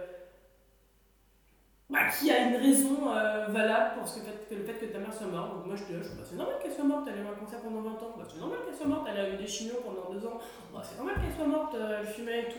bah, 1.91 2.09
qu'il 2.09 2.29
y 2.29 2.31
a 2.31 2.49
une 2.49 2.57
raison 2.57 3.11
euh, 3.11 3.47
valable 3.49 3.99
pour 3.99 4.09
ce 4.09 4.21
le 4.21 4.65
fait 4.65 4.75
que 4.75 4.87
ta 4.87 4.99
mère 4.99 5.13
soit 5.13 5.27
morte. 5.27 5.55
Donc 5.55 5.67
moi, 5.67 5.77
je 5.77 5.85
dis, 5.85 6.03
je 6.03 6.09
bah, 6.11 6.25
c'est 6.29 6.37
normal 6.37 6.57
qu'elle 6.63 6.73
soit 6.73 6.85
morte, 6.85 7.07
elle 7.09 7.21
a 7.21 7.23
eu 7.23 7.27
un 7.27 7.39
cancer 7.39 7.61
pendant 7.61 7.83
20 7.83 7.91
ans. 7.91 8.15
Bah, 8.17 8.25
c'est 8.31 8.41
normal 8.41 8.59
qu'elle 8.65 8.75
soit 8.75 8.87
morte, 8.87 9.07
elle 9.11 9.21
a 9.21 9.31
eu 9.31 9.37
des 9.37 9.47
chimios 9.47 9.81
pendant 9.85 10.13
2 10.13 10.27
ans. 10.27 10.39
Bah, 10.73 10.83
c'est 10.83 10.97
normal 10.97 11.17
qu'elle 11.17 11.35
soit 11.35 11.47
morte, 11.47 11.75
euh, 11.75 12.01
elle 12.01 12.07
fumait 12.07 12.41
et 12.41 12.49
tout. 12.49 12.59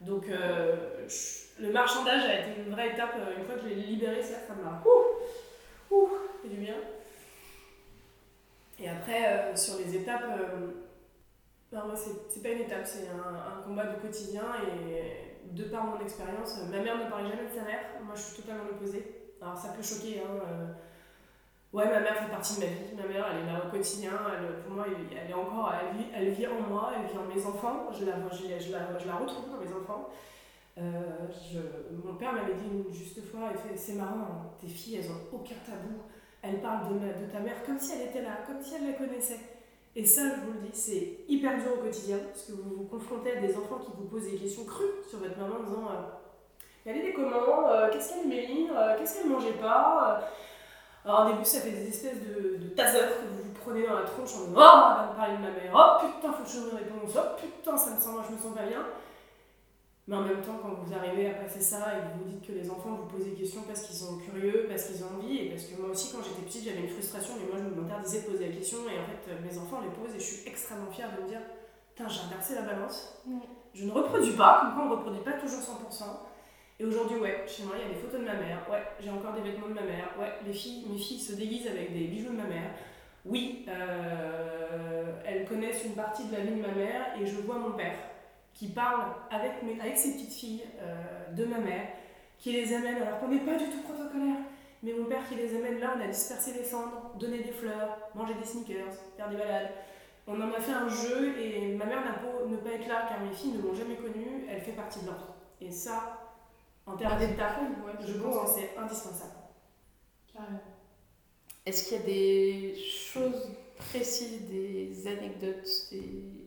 Donc 0.00 0.26
le 0.26 1.70
marchandage 1.70 2.24
a 2.24 2.40
été 2.40 2.60
une 2.60 2.72
vraie 2.72 2.90
étape. 2.90 3.14
une 3.38 3.44
fois 3.44 3.54
que 3.54 3.60
je 3.62 3.68
l'ai 3.68 3.76
libéré, 3.76 4.20
ça, 4.20 4.34
ça 4.48 4.54
m'a. 4.54 4.82
Ouh, 4.84 5.94
ouh, 5.94 6.08
du 6.44 6.56
bien. 6.56 6.74
Et 8.80 8.88
après, 8.88 9.54
sur 9.54 9.78
les 9.78 9.94
étapes 9.94 10.24
moi, 11.80 11.94
c'est 11.96 12.42
pas 12.42 12.50
une 12.50 12.62
étape, 12.62 12.84
c'est 12.84 13.08
un, 13.08 13.62
combat 13.62 13.86
de 13.86 14.00
quotidien 14.00 14.44
et 14.62 15.31
de 15.52 15.64
par 15.64 15.84
mon 15.84 16.00
expérience, 16.00 16.58
ma 16.70 16.80
mère 16.80 16.98
ne 16.98 17.10
parlait 17.10 17.30
jamais 17.30 17.48
de 17.48 17.54
sa 17.54 17.62
mère, 17.62 17.80
moi 18.04 18.14
je 18.14 18.20
suis 18.22 18.42
totalement 18.42 18.64
l'opposé. 18.64 19.32
Alors 19.40 19.56
ça 19.56 19.68
peut 19.70 19.82
choquer, 19.82 20.20
hein. 20.20 20.40
Euh, 20.46 20.72
ouais, 21.72 21.86
ma 21.86 22.00
mère 22.00 22.16
fait 22.16 22.30
partie 22.30 22.56
de 22.56 22.60
ma 22.60 22.66
vie, 22.66 22.94
ma 22.96 23.06
mère 23.06 23.26
elle 23.30 23.42
est 23.42 23.52
là 23.52 23.62
au 23.66 23.70
quotidien, 23.70 24.12
pour 24.64 24.74
moi 24.76 24.86
elle 24.88 25.30
est 25.30 25.34
encore, 25.34 25.72
elle 25.74 25.96
vit, 25.98 26.06
elle 26.14 26.30
vit 26.30 26.46
en 26.46 26.60
moi, 26.60 26.92
elle 26.96 27.10
vit 27.10 27.18
en 27.18 27.24
mes 27.24 27.44
enfants, 27.44 27.88
je 27.92 28.04
la, 28.04 28.14
je, 28.30 28.72
la, 28.72 28.98
je 28.98 29.06
la 29.06 29.16
retrouve 29.16 29.50
dans 29.50 29.58
mes 29.58 29.72
enfants. 29.72 30.08
Euh, 30.78 31.28
mon 32.02 32.14
père 32.14 32.32
m'avait 32.32 32.54
dit 32.54 32.66
une 32.66 32.90
juste 32.90 33.22
fois, 33.26 33.50
c'est 33.76 33.94
marrant, 33.94 34.22
hein, 34.22 34.50
tes 34.58 34.68
filles 34.68 34.96
elles 34.96 35.10
ont 35.10 35.36
aucun 35.36 35.56
tabou, 35.66 36.00
elles 36.40 36.60
parlent 36.62 36.98
de 36.98 37.30
ta 37.30 37.40
mère 37.40 37.62
comme 37.66 37.78
si 37.78 37.92
elle 37.92 38.08
était 38.08 38.22
là, 38.22 38.38
comme 38.46 38.62
si 38.62 38.74
elle 38.76 38.86
la 38.86 38.94
connaissait. 38.94 39.38
Et 39.94 40.04
ça, 40.04 40.22
je 40.22 40.40
vous 40.46 40.52
le 40.54 40.68
dis, 40.68 40.70
c'est 40.72 41.18
hyper 41.28 41.58
dur 41.58 41.74
au 41.74 41.82
quotidien, 41.82 42.16
parce 42.32 42.46
que 42.46 42.52
vous 42.52 42.76
vous 42.76 42.84
confrontez 42.84 43.36
à 43.36 43.40
des 43.40 43.54
enfants 43.56 43.78
qui 43.78 43.90
vous 43.96 44.08
posent 44.08 44.30
des 44.30 44.38
questions 44.38 44.64
crues 44.64 45.04
sur 45.06 45.18
votre 45.18 45.36
maman 45.36 45.56
en 45.60 45.62
disant 45.64 45.88
euh, 45.90 46.86
Elle 46.86 47.02
des 47.02 47.12
comment 47.12 47.68
euh, 47.68 47.90
Qu'est-ce 47.90 48.14
qu'elle 48.14 48.32
aimait 48.32 48.70
euh, 48.74 48.96
Qu'est-ce 48.98 49.18
qu'elle 49.18 49.30
mangeait 49.30 49.52
pas 49.60 50.22
Alors 51.04 51.26
au 51.26 51.32
début, 51.32 51.44
ça 51.44 51.60
fait 51.60 51.72
des 51.72 51.88
espèces 51.88 52.20
de, 52.22 52.56
de 52.56 52.68
que 52.74 53.26
vous 53.28 53.42
vous 53.44 53.52
prenez 53.62 53.86
dans 53.86 53.96
la 53.96 54.04
tronche 54.04 54.34
en 54.34 54.48
disant 54.48 54.52
Oh, 54.56 54.60
on 54.60 54.96
va 54.96 55.08
me 55.12 55.16
parler 55.16 55.36
de 55.36 55.42
ma 55.42 55.50
mère, 55.50 55.72
oh 55.74 56.06
putain, 56.06 56.32
faut 56.32 56.42
que 56.42 56.48
je 56.48 56.60
me 56.60 56.78
réponse, 56.78 57.10
oh 57.14 57.36
putain, 57.36 57.76
ça 57.76 57.90
me 57.90 58.00
sent, 58.00 58.08
je 58.30 58.34
me 58.34 58.40
sens 58.40 58.56
pas 58.56 58.64
bien. 58.64 58.86
Mais 60.08 60.16
en 60.16 60.22
même 60.22 60.40
temps, 60.40 60.58
quand 60.60 60.74
vous 60.82 60.92
arrivez 60.92 61.30
à 61.30 61.34
passer 61.34 61.60
ça 61.60 61.94
et 61.94 62.00
que 62.00 62.18
vous 62.18 62.28
dites 62.28 62.44
que 62.44 62.52
les 62.52 62.68
enfants 62.68 62.98
vous 63.00 63.06
posent 63.06 63.24
des 63.24 63.38
questions 63.38 63.62
parce 63.62 63.82
qu'ils 63.82 63.94
sont 63.94 64.18
curieux, 64.18 64.66
parce 64.68 64.84
qu'ils 64.84 65.04
ont 65.04 65.14
envie, 65.16 65.38
et 65.38 65.50
parce 65.50 65.64
que 65.64 65.80
moi 65.80 65.90
aussi, 65.90 66.10
quand 66.12 66.18
j'étais 66.24 66.42
petite, 66.42 66.64
j'avais 66.64 66.80
une 66.80 66.88
frustration, 66.88 67.34
mais 67.38 67.46
moi 67.46 67.62
je 67.62 67.80
m'interdisais 67.80 68.22
de 68.22 68.26
poser 68.26 68.48
la 68.48 68.52
question, 68.52 68.78
et 68.90 68.98
en 68.98 69.06
fait, 69.06 69.30
mes 69.40 69.58
enfants 69.58 69.80
les 69.80 69.90
posent, 69.90 70.14
et 70.16 70.18
je 70.18 70.24
suis 70.24 70.48
extrêmement 70.48 70.90
fière 70.90 71.16
de 71.16 71.22
me 71.22 71.28
dire 71.28 71.40
Putain, 71.94 72.08
j'ai 72.08 72.20
inversé 72.22 72.54
la 72.54 72.62
balance. 72.62 73.22
Je 73.74 73.84
ne 73.84 73.92
reproduis 73.92 74.32
pas, 74.32 74.60
comme 74.60 74.74
quoi 74.74 74.82
on 74.84 74.86
ne 74.86 74.94
reproduit 74.96 75.22
pas 75.22 75.32
toujours 75.32 75.60
100%. 75.60 76.04
Et 76.80 76.84
aujourd'hui, 76.84 77.18
ouais, 77.18 77.44
chez 77.46 77.62
moi, 77.62 77.76
il 77.78 77.86
y 77.86 77.90
a 77.90 77.94
des 77.94 78.00
photos 78.00 78.20
de 78.20 78.24
ma 78.24 78.34
mère, 78.34 78.66
ouais, 78.70 78.82
j'ai 78.98 79.10
encore 79.10 79.34
des 79.34 79.42
vêtements 79.42 79.68
de 79.68 79.74
ma 79.74 79.82
mère, 79.82 80.08
ouais, 80.18 80.32
les 80.44 80.52
filles, 80.52 80.84
mes 80.90 80.98
filles 80.98 81.20
se 81.20 81.34
déguisent 81.34 81.68
avec 81.68 81.92
des 81.92 82.06
bijoux 82.08 82.32
de 82.32 82.38
ma 82.38 82.44
mère. 82.44 82.70
oui, 83.24 83.64
euh, 83.68 85.20
elles 85.24 85.46
connaissent 85.46 85.84
une 85.84 85.94
partie 85.94 86.26
de 86.26 86.32
la 86.32 86.40
vie 86.40 86.56
de 86.56 86.60
ma 86.60 86.72
mère 86.72 87.14
et 87.20 87.24
je 87.24 87.36
vois 87.40 87.56
mon 87.56 87.72
père 87.72 87.94
qui 88.54 88.68
parle 88.68 89.06
avec, 89.30 89.62
mes, 89.62 89.80
avec 89.80 89.96
ses 89.98 90.12
petites 90.12 90.32
filles 90.32 90.64
euh, 90.80 91.32
de 91.32 91.44
ma 91.44 91.58
mère, 91.58 91.88
qui 92.38 92.52
les 92.52 92.74
amène 92.74 92.96
alors 92.96 93.20
qu'on 93.20 93.28
n'est 93.28 93.40
pas 93.40 93.56
du 93.56 93.64
tout 93.66 93.82
protocolaire. 93.82 94.36
Mais 94.82 94.92
mon 94.92 95.04
père 95.04 95.26
qui 95.28 95.36
les 95.36 95.56
amène 95.56 95.78
là, 95.78 95.94
on 95.96 96.00
a 96.00 96.08
dispersé 96.08 96.52
les 96.54 96.64
cendres, 96.64 97.12
donné 97.18 97.38
des 97.38 97.52
fleurs, 97.52 97.98
mangé 98.14 98.34
des 98.34 98.44
sneakers, 98.44 98.92
faire 99.16 99.28
des 99.28 99.36
balades. 99.36 99.70
On 100.26 100.40
en 100.40 100.52
a 100.52 100.60
fait 100.60 100.72
un 100.72 100.88
jeu 100.88 101.38
et 101.38 101.74
ma 101.74 101.84
mère 101.84 102.04
n'a 102.04 102.12
pas 102.12 102.46
ne 102.48 102.56
pas 102.56 102.70
être 102.70 102.88
là 102.88 103.06
car 103.08 103.20
mes 103.20 103.32
filles 103.32 103.52
ne 103.52 103.62
l'ont 103.62 103.74
jamais 103.74 103.96
connue, 103.96 104.46
elle 104.48 104.60
fait 104.60 104.72
partie 104.72 105.00
de 105.00 105.06
l'ordre. 105.06 105.34
Et 105.60 105.70
ça, 105.70 106.18
en 106.86 106.96
termes 106.96 107.12
Ah, 107.16 107.18
d'état, 107.26 107.56
Ouais, 107.84 107.92
je 108.06 108.12
pense 108.14 108.54
que 108.54 108.60
c'est 108.60 108.78
indispensable. 108.78 109.34
Carrément. 110.32 110.60
Est-ce 111.64 111.88
qu'il 111.88 111.98
y 111.98 112.00
a 112.00 112.04
des 112.04 112.74
choses 112.76 113.50
précises, 113.76 114.48
des 114.48 115.06
anecdotes, 115.06 115.68
des 115.92 116.41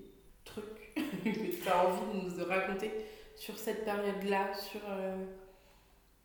tu 1.23 1.69
as 1.69 1.87
envie 1.87 2.29
de 2.29 2.39
nous 2.39 2.45
raconter 2.45 2.91
sur 3.35 3.57
cette 3.57 3.83
période-là, 3.83 4.53
sur 4.53 4.79
euh, 4.87 5.25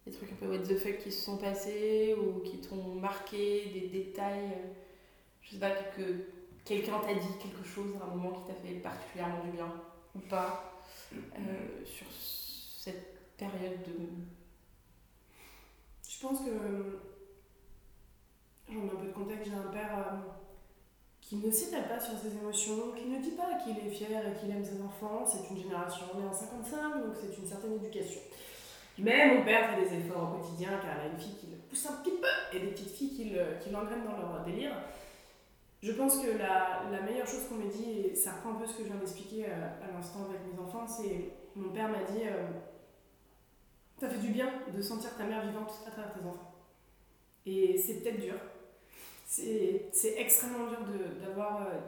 des 0.07 0.13
trucs 0.13 0.33
un 0.33 0.37
peu 0.37 0.49
what 0.49 0.59
the 0.59 0.79
fuck 0.79 0.99
qui 0.99 1.11
se 1.11 1.25
sont 1.25 1.39
passés 1.39 2.15
ou 2.15 2.41
qui 2.41 2.61
t'ont 2.61 2.95
marqué, 2.95 3.71
des 3.73 3.89
détails, 3.89 4.51
euh, 4.53 4.73
je 5.43 5.53
sais 5.53 5.59
pas, 5.59 5.71
que 5.71 6.27
quelqu'un 6.65 7.01
t'a 7.01 7.15
dit 7.15 7.39
quelque 7.43 7.65
chose 7.67 7.97
à 8.01 8.05
un 8.05 8.15
moment 8.15 8.33
qui 8.33 8.53
t'a 8.53 8.55
fait 8.55 8.75
particulièrement 8.75 9.45
du 9.45 9.51
bien 9.51 9.73
ou 10.15 10.21
pas, 10.21 10.81
euh, 11.13 11.85
sur 11.85 12.07
cette 12.11 13.37
période 13.37 13.83
de... 13.83 14.09
Je 16.09 16.21
pense 16.21 16.41
que 16.41 17.01
j'en 18.69 18.81
ai 18.81 18.91
un 18.91 18.97
peu 18.97 19.07
de 19.07 19.13
contexte. 19.13 19.47
J'ai 19.47 19.55
un 19.55 19.73
père 19.73 20.07
qui 21.31 21.37
ne 21.37 21.49
s'étale 21.51 21.87
pas 21.87 22.01
sur 22.01 22.19
ses 22.19 22.37
émotions, 22.37 22.91
qui 22.97 23.05
ne 23.09 23.23
dit 23.23 23.31
pas 23.37 23.55
qu'il 23.63 23.79
est 23.79 23.89
fier 23.91 24.21
et 24.27 24.35
qu'il 24.41 24.51
aime 24.51 24.65
ses 24.65 24.83
enfants. 24.83 25.25
C'est 25.25 25.49
une 25.55 25.63
génération, 25.63 26.07
on 26.13 26.21
est 26.25 26.27
en 26.27 26.33
55, 26.33 27.05
donc 27.07 27.15
c'est 27.15 27.39
une 27.39 27.47
certaine 27.47 27.75
éducation. 27.75 28.21
Mais 28.99 29.33
mon 29.37 29.45
père 29.45 29.71
fait 29.71 29.83
des 29.89 29.95
efforts 29.99 30.35
au 30.35 30.39
quotidien 30.39 30.71
car 30.83 30.97
il 30.99 31.09
a 31.09 31.13
une 31.15 31.21
fille 31.21 31.37
qui 31.37 31.47
le 31.47 31.57
pousse 31.69 31.87
un 31.89 32.03
petit 32.03 32.11
peu 32.21 32.27
et 32.57 32.59
des 32.59 32.67
petites 32.73 32.91
filles 32.91 33.15
qui 33.15 33.25
le- 33.31 33.63
qui 33.63 33.71
dans 33.71 33.83
leur 33.83 34.43
délire. 34.45 34.73
Je 35.81 35.93
pense 35.93 36.19
que 36.19 36.37
la, 36.37 36.83
la 36.91 37.01
meilleure 37.03 37.29
chose 37.29 37.47
qu'on 37.49 37.55
m'ait 37.55 37.71
dit, 37.71 37.91
et 38.09 38.15
ça 38.17 38.33
reprend 38.33 38.51
un 38.51 38.55
peu 38.57 38.67
ce 38.67 38.73
que 38.77 38.83
je 38.83 38.89
viens 38.89 38.97
d'expliquer 38.97 39.47
euh, 39.47 39.69
à 39.89 39.93
l'instant 39.97 40.27
avec 40.29 40.41
mes 40.53 40.59
enfants, 40.61 40.85
c'est 40.89 41.31
mon 41.55 41.71
père 41.71 41.89
m'a 41.89 42.03
dit 42.03 42.23
euh, 42.27 42.49
Ça 44.01 44.09
fait 44.11 44.19
du 44.19 44.31
bien 44.33 44.51
de 44.77 44.83
sentir 44.83 45.17
ta 45.17 45.25
mère 45.25 45.47
vivante 45.47 45.71
à 45.87 45.91
travers 45.93 46.13
tes 46.13 46.21
enfants. 46.27 46.53
Et 47.47 47.79
c'est 47.79 48.03
peut-être 48.03 48.21
dur. 48.21 48.35
C'est 49.35 50.15
extrêmement 50.19 50.67
dur 50.67 50.81
de- 50.81 51.25
d'avoir. 51.25 51.63
euh, 51.63 51.79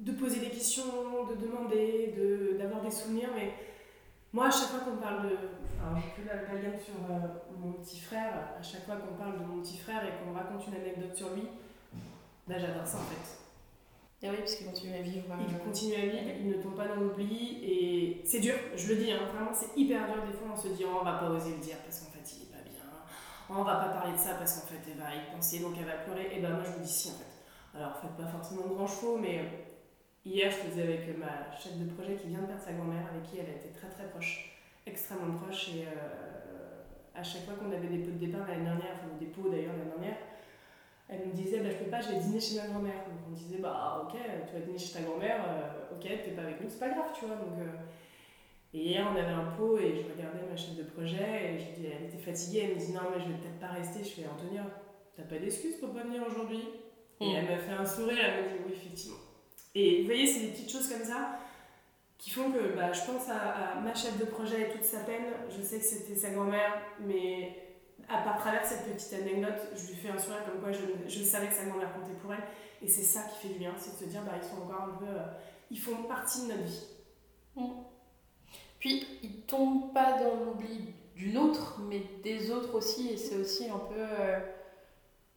de 0.00 0.12
poser 0.12 0.38
des 0.38 0.50
questions, 0.50 1.26
de 1.28 1.34
demander, 1.44 2.14
de- 2.16 2.56
d'avoir 2.56 2.82
des 2.84 2.90
souvenirs, 2.90 3.30
mais 3.34 3.52
moi, 4.32 4.46
à 4.46 4.50
chaque 4.50 4.68
fois 4.68 4.80
qu'on 4.80 4.96
parle 4.96 5.22
de. 5.24 5.36
Alors, 5.82 5.96
j'ai 6.00 6.10
plus 6.14 6.24
la, 6.24 6.36
gamme 6.60 6.78
sur 6.78 6.94
euh, 7.10 7.18
mon 7.58 7.72
petit 7.72 7.98
frère, 7.98 8.54
à 8.58 8.62
chaque 8.62 8.84
fois 8.86 8.94
qu'on 8.96 9.14
parle 9.16 9.40
de 9.40 9.44
mon 9.44 9.60
petit 9.60 9.76
frère 9.78 10.02
et 10.04 10.12
qu'on 10.24 10.32
raconte 10.34 10.66
une 10.68 10.74
anecdote 10.74 11.16
sur 11.16 11.30
lui, 11.34 11.48
là, 12.46 12.58
j'adore 12.58 12.86
ça 12.86 12.98
en 12.98 13.06
fait. 13.10 14.26
Ah 14.26 14.30
oui, 14.30 14.38
parce 14.38 14.54
qu'ils 14.56 14.66
continuent 14.66 14.94
à 14.98 15.02
vivre. 15.02 15.26
Il 15.48 15.54
euh, 15.54 15.58
continue 15.64 15.94
à 15.94 16.06
vivre, 16.06 16.30
il 16.40 16.48
ne 16.48 16.62
tombe 16.62 16.76
pas 16.76 16.86
dans 16.88 16.96
l'oubli 16.96 17.58
et 17.64 18.22
c'est 18.24 18.40
dur, 18.40 18.54
je 18.76 18.88
le 18.92 18.96
dis, 19.02 19.10
hein, 19.12 19.20
vraiment 19.34 19.52
c'est 19.54 19.76
hyper 19.80 20.06
dur 20.06 20.22
des 20.26 20.32
fois 20.32 20.48
on 20.52 20.56
se 20.56 20.68
dit 20.68 20.84
oh, 20.86 20.98
on 21.00 21.04
va 21.04 21.14
pas 21.14 21.30
oser 21.30 21.50
le 21.52 21.58
dire 21.58 21.76
parce 21.84 22.00
qu'en 22.00 22.10
fait 22.10 22.36
il 22.36 22.42
est 22.42 22.52
pas 22.52 22.62
bien, 22.62 22.82
Oh, 22.84 23.37
on 23.50 23.62
va 23.62 23.76
pas 23.76 23.88
parler 23.88 24.12
de 24.12 24.18
ça 24.18 24.34
parce 24.34 24.60
qu'en 24.60 24.66
fait 24.66 24.90
elle 24.90 24.98
va 24.98 25.14
y 25.14 25.34
penser 25.34 25.60
donc 25.60 25.74
elle 25.78 25.86
va 25.86 25.98
pleurer 26.04 26.28
et 26.36 26.40
ben 26.40 26.50
moi 26.50 26.62
je 26.64 26.70
vous 26.70 26.80
dis 26.80 26.92
si 26.92 27.10
en 27.10 27.14
fait. 27.14 27.78
Alors 27.78 27.96
faites 27.96 28.16
pas 28.16 28.26
forcément 28.26 28.66
grand 28.66 28.86
chevaux 28.86 29.18
mais 29.18 29.38
euh, 29.38 29.42
hier 30.24 30.50
je 30.50 30.56
faisais 30.56 30.82
avec 30.82 31.18
ma 31.18 31.56
chef 31.56 31.78
de 31.78 31.90
projet 31.92 32.16
qui 32.16 32.28
vient 32.28 32.40
de 32.40 32.46
perdre 32.46 32.62
sa 32.62 32.72
grand-mère 32.72 33.06
avec 33.10 33.22
qui 33.24 33.38
elle 33.38 33.46
a 33.46 33.56
été 33.56 33.70
très 33.70 33.88
très 33.88 34.08
proche, 34.08 34.58
extrêmement 34.86 35.34
proche 35.38 35.68
et 35.70 35.86
euh, 35.86 36.38
à 37.14 37.22
chaque 37.22 37.44
fois 37.44 37.54
qu'on 37.54 37.72
avait 37.72 37.88
des 37.88 37.98
pots 37.98 38.12
de 38.12 38.18
départ 38.18 38.46
l'année 38.46 38.64
dernière, 38.64 38.94
enfin 38.94 39.08
des 39.18 39.26
pots 39.26 39.48
d'ailleurs 39.50 39.72
l'année 39.72 39.90
dernière, 39.90 40.18
elle 41.08 41.26
me 41.26 41.32
disait 41.32 41.60
bah, 41.60 41.70
je 41.70 41.84
peux 41.84 41.90
pas, 41.90 42.00
je 42.00 42.10
vais 42.10 42.18
dîner 42.18 42.40
chez 42.40 42.56
ma 42.60 42.66
grand-mère. 42.66 43.04
Donc 43.08 43.18
on 43.28 43.32
disait 43.32 43.58
bah 43.58 44.04
ok, 44.04 44.16
tu 44.46 44.54
vas 44.54 44.60
dîner 44.60 44.78
chez 44.78 44.92
ta 44.92 45.00
grand-mère, 45.00 45.40
euh, 45.48 45.94
ok, 45.96 46.02
t'es 46.02 46.32
pas 46.32 46.42
avec 46.42 46.60
nous, 46.60 46.68
c'est 46.68 46.78
pas 46.78 46.90
grave, 46.90 47.10
tu 47.18 47.24
vois. 47.24 47.36
Donc, 47.36 47.58
euh, 47.58 47.72
Et 48.74 48.78
hier 48.90 49.06
on 49.10 49.16
avait 49.16 49.32
un 49.32 49.52
pot 49.56 49.78
et 49.78 49.94
je 49.96 50.02
regardais 50.12 50.42
ma 50.48 50.56
chef 50.56 50.76
de 50.76 50.82
projet 50.82 51.54
et 51.54 51.58
je 51.58 51.80
dis, 51.80 51.86
elle 51.86 52.04
était 52.06 52.18
fatiguée, 52.18 52.64
elle 52.68 52.74
me 52.74 52.80
dit 52.80 52.92
non 52.92 53.00
mais 53.14 53.22
je 53.22 53.28
vais 53.28 53.38
peut-être 53.38 53.58
pas 53.60 53.68
rester. 53.68 54.00
Je 54.04 54.10
fais 54.10 54.26
Antonia, 54.26 54.62
t'as 55.16 55.22
pas 55.22 55.38
d'excuse 55.38 55.76
pour 55.76 55.92
pas 55.94 56.02
venir 56.02 56.22
aujourd'hui? 56.26 56.62
Et 57.20 57.24
Mm. 57.26 57.36
elle 57.36 57.44
m'a 57.46 57.58
fait 57.58 57.72
un 57.72 57.84
sourire, 57.86 58.18
elle 58.22 58.44
m'a 58.44 58.48
dit 58.50 58.54
oui 58.66 58.72
effectivement. 58.74 59.16
Et 59.74 60.00
vous 60.00 60.06
voyez, 60.06 60.26
c'est 60.26 60.40
des 60.40 60.48
petites 60.48 60.70
choses 60.70 60.88
comme 60.88 61.04
ça 61.04 61.38
qui 62.18 62.30
font 62.30 62.50
que 62.50 62.74
bah, 62.76 62.92
je 62.92 63.00
pense 63.00 63.28
à, 63.28 63.38
à 63.38 63.80
ma 63.80 63.94
chef 63.94 64.18
de 64.18 64.24
projet 64.24 64.62
et 64.62 64.72
toute 64.72 64.84
sa 64.84 65.00
peine. 65.00 65.24
Je 65.56 65.62
sais 65.62 65.78
que 65.78 65.84
c'était 65.84 66.16
sa 66.16 66.30
grand-mère, 66.30 66.74
mais 67.00 67.56
à 68.08 68.22
part 68.22 68.38
travers 68.38 68.64
cette 68.64 68.92
petite 68.92 69.12
anecdote, 69.14 69.68
je 69.76 69.86
lui 69.88 69.94
fais 69.96 70.08
un 70.10 70.18
sourire 70.18 70.44
comme 70.44 70.60
quoi 70.60 70.72
je, 70.72 70.80
je 71.08 71.22
savais 71.22 71.46
que 71.48 71.54
sa 71.54 71.64
grand-mère 71.64 71.92
comptait 71.94 72.18
pour 72.20 72.32
elle. 72.34 72.42
Et 72.82 72.88
c'est 72.88 73.02
ça 73.02 73.22
qui 73.22 73.46
fait 73.46 73.52
du 73.54 73.58
bien, 73.60 73.72
c'est 73.78 73.92
de 73.92 73.96
se 73.96 74.10
dire, 74.10 74.22
bah, 74.24 74.32
ils 74.36 74.46
sont 74.46 74.62
encore 74.62 74.82
un 74.94 74.98
peu. 74.98 75.06
euh, 75.06 75.24
ils 75.70 75.78
font 75.78 76.02
partie 76.04 76.42
de 76.42 76.52
notre 76.52 76.64
vie. 76.64 76.84
Puis, 78.78 79.06
ils 79.22 79.40
tombent 79.42 79.92
pas 79.92 80.12
dans 80.22 80.44
l'oubli 80.44 80.94
d'une 81.16 81.36
autre, 81.38 81.80
mais 81.88 82.00
des 82.22 82.50
autres 82.50 82.74
aussi, 82.74 83.10
et 83.12 83.16
c'est 83.16 83.36
aussi 83.36 83.68
un 83.68 83.78
peu 83.78 83.96
euh, 83.98 84.38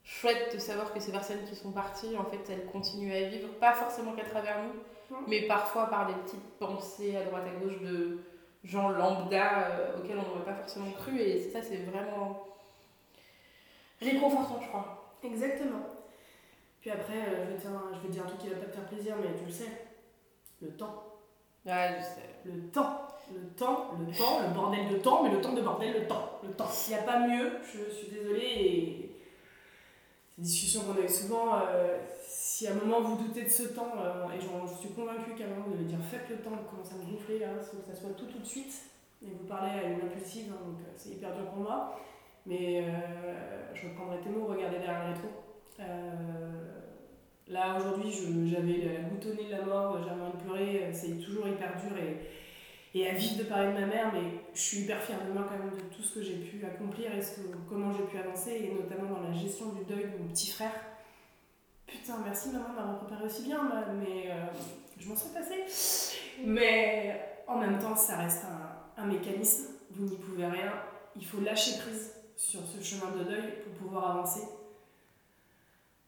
chouette 0.04 0.54
de 0.54 0.60
savoir 0.60 0.94
que 0.94 1.00
ces 1.00 1.12
personnes 1.12 1.44
qui 1.50 1.56
sont 1.56 1.72
parties, 1.72 2.16
en 2.18 2.26
fait, 2.26 2.40
elles 2.50 2.66
continuent 2.68 3.14
à 3.14 3.30
vivre, 3.30 3.50
pas 3.60 3.74
forcément 3.74 4.14
qu'à 4.14 4.26
travers 4.26 4.58
nous, 4.64 5.16
Mhm. 5.18 5.24
mais 5.28 5.42
parfois 5.48 5.88
par 5.90 6.08
des 6.08 6.14
petites 6.24 6.50
pensées 6.60 7.18
à 7.18 7.24
droite 7.24 7.44
à 7.46 7.60
gauche 7.64 7.82
de 7.82 8.20
gens 8.64 8.90
lambda 8.90 9.70
euh, 9.72 9.98
auxquels 9.98 10.18
on 10.20 10.28
n'aurait 10.30 10.46
pas 10.46 10.54
forcément 10.56 10.92
cru, 10.92 11.20
et 11.20 11.50
ça, 11.52 11.62
c'est 11.62 11.78
vraiment 11.78 12.46
réconfortant, 14.02 14.60
je 14.62 14.68
crois. 14.68 15.16
Exactement. 15.24 15.82
Puis 16.80 16.90
après, 16.92 17.14
euh, 17.28 17.46
je, 17.58 17.68
vais 17.68 17.68
un- 17.76 17.92
je 17.96 18.00
vais 18.00 18.10
dire 18.10 18.24
un 18.24 18.28
truc 18.28 18.40
qui 18.40 18.50
va 18.50 18.56
pas 18.56 18.66
te 18.66 18.72
faire 18.76 18.88
plaisir, 18.88 19.16
mais 19.22 19.36
tu 19.38 19.46
le 19.46 19.52
sais. 19.52 19.88
Le 20.62 20.70
temps. 20.76 21.04
Ouais, 21.66 21.96
je 22.00 22.04
sais. 22.04 22.30
Le 22.46 22.70
temps. 22.72 23.08
Le 23.34 23.50
temps, 23.56 23.92
le 24.00 24.16
temps, 24.18 24.42
le 24.48 24.54
bordel 24.54 24.90
de 24.90 24.98
temps, 24.98 25.24
mais 25.24 25.32
le 25.32 25.42
temps 25.42 25.54
de 25.54 25.62
bordel, 25.62 25.94
le 25.94 26.08
temps. 26.08 26.40
Le 26.44 26.52
temps. 26.52 26.68
S'il 26.68 26.96
n'y 26.96 27.00
a 27.00 27.04
pas 27.04 27.28
mieux, 27.28 27.52
je 27.64 27.94
suis 27.94 28.08
désolée. 28.08 28.42
Et 28.42 29.12
ces 30.36 30.42
discussions 30.42 30.82
qu'on 30.82 31.00
a 31.00 31.06
eues 31.06 31.10
souvent, 31.10 31.56
euh, 31.56 31.98
si 32.28 32.68
à 32.68 32.72
un 32.72 32.76
moment 32.76 33.02
vous 33.02 33.24
doutez 33.24 33.44
de 33.44 33.50
ce 33.50 33.64
temps, 33.64 33.94
euh, 33.98 34.26
et 34.36 34.40
je 34.40 34.78
suis 34.80 34.90
convaincue 34.90 35.36
qu'à 35.38 35.46
un 35.46 35.50
moment 35.50 35.66
vous 35.68 35.74
devez 35.74 35.86
dire 35.86 36.00
faites 36.10 36.30
le 36.30 36.38
temps, 36.38 36.52
commence 36.70 36.92
à 36.92 36.96
me 36.96 37.12
gonfler, 37.12 37.40
là, 37.40 37.48
faut 37.60 37.78
que 37.78 37.86
ça 37.86 38.00
soit 38.00 38.12
tout 38.12 38.26
tout 38.26 38.40
de 38.40 38.46
suite. 38.46 38.74
Et 39.24 39.28
vous 39.28 39.46
parlez 39.48 39.72
à 39.72 39.84
une 39.84 40.02
impulsive, 40.02 40.52
hein, 40.52 40.60
donc 40.66 40.80
euh, 40.80 40.92
c'est 40.96 41.10
hyper 41.10 41.36
dur 41.36 41.46
pour 41.46 41.64
moi. 41.64 42.00
Mais 42.48 42.84
je 43.76 43.88
reprendrai 43.88 44.18
tes 44.20 44.30
mots, 44.30 44.48
regardez 44.48 44.80
derrière 44.80 45.06
le 45.06 45.14
rétro. 45.14 45.30
Euh, 45.80 46.52
là 47.48 47.78
aujourd'hui, 47.78 48.12
j'avais 48.50 48.64
nez 48.64 49.46
de 49.46 49.52
la 49.52 49.62
mort, 49.66 49.98
j'avais 50.04 50.22
envie 50.22 50.38
de 50.38 50.44
pleurer, 50.44 50.90
c'est 50.94 51.20
toujours 51.20 51.48
hyper 51.48 51.74
dur 51.78 51.98
et 52.94 53.08
à 53.10 53.14
vivre 53.14 53.38
de 53.38 53.44
parler 53.44 53.68
de 53.74 53.80
ma 53.80 53.86
mère, 53.86 54.12
mais 54.14 54.42
je 54.54 54.60
suis 54.60 54.78
hyper 54.80 55.02
fière 55.02 55.26
de 55.26 55.32
moi 55.32 55.46
quand 55.50 55.58
même 55.58 55.74
de 55.76 55.96
tout 55.96 56.02
ce 56.04 56.16
que 56.16 56.22
j'ai 56.24 56.36
pu 56.36 56.64
accomplir 56.66 57.14
et 57.16 57.22
ce 57.22 57.40
comment 57.70 57.92
j'ai 57.94 58.04
pu 58.04 58.18
avancer, 58.18 58.52
et 58.52 58.74
notamment 58.74 59.10
dans 59.16 59.22
la 59.22 59.34
gestion 59.34 59.70
du 59.70 59.84
deuil 59.86 60.12
de 60.12 60.18
mon 60.18 60.28
petit 60.30 60.52
frère. 60.52 60.74
Putain, 61.88 62.18
merci 62.24 62.50
maman 62.50 62.70
de 62.70 62.76
m'avoir 62.76 63.00
préparé 63.00 63.26
aussi 63.26 63.44
bien, 63.44 63.64
ma- 63.64 63.86
mais 63.94 64.32
euh, 64.32 64.46
je 65.00 65.08
m'en 65.10 65.16
serais 65.16 65.40
passée. 65.40 65.64
Mais 66.46 67.44
en 67.48 67.58
même 67.58 67.80
temps, 67.80 67.96
ça 67.96 68.18
reste 68.18 68.44
un, 68.46 69.02
un 69.04 69.06
mécanisme, 69.06 69.68
vous 69.92 70.06
n'y 70.06 70.18
pouvez 70.18 70.46
rien, 70.46 70.72
il 71.16 71.26
faut 71.26 71.40
lâcher 71.42 71.78
prise 71.80 72.14
sur 72.36 72.62
ce 72.66 72.82
chemin 72.84 73.12
de 73.12 73.24
deuil 73.24 73.54
pour 73.64 73.74
pouvoir 73.88 74.12
avancer. 74.18 74.42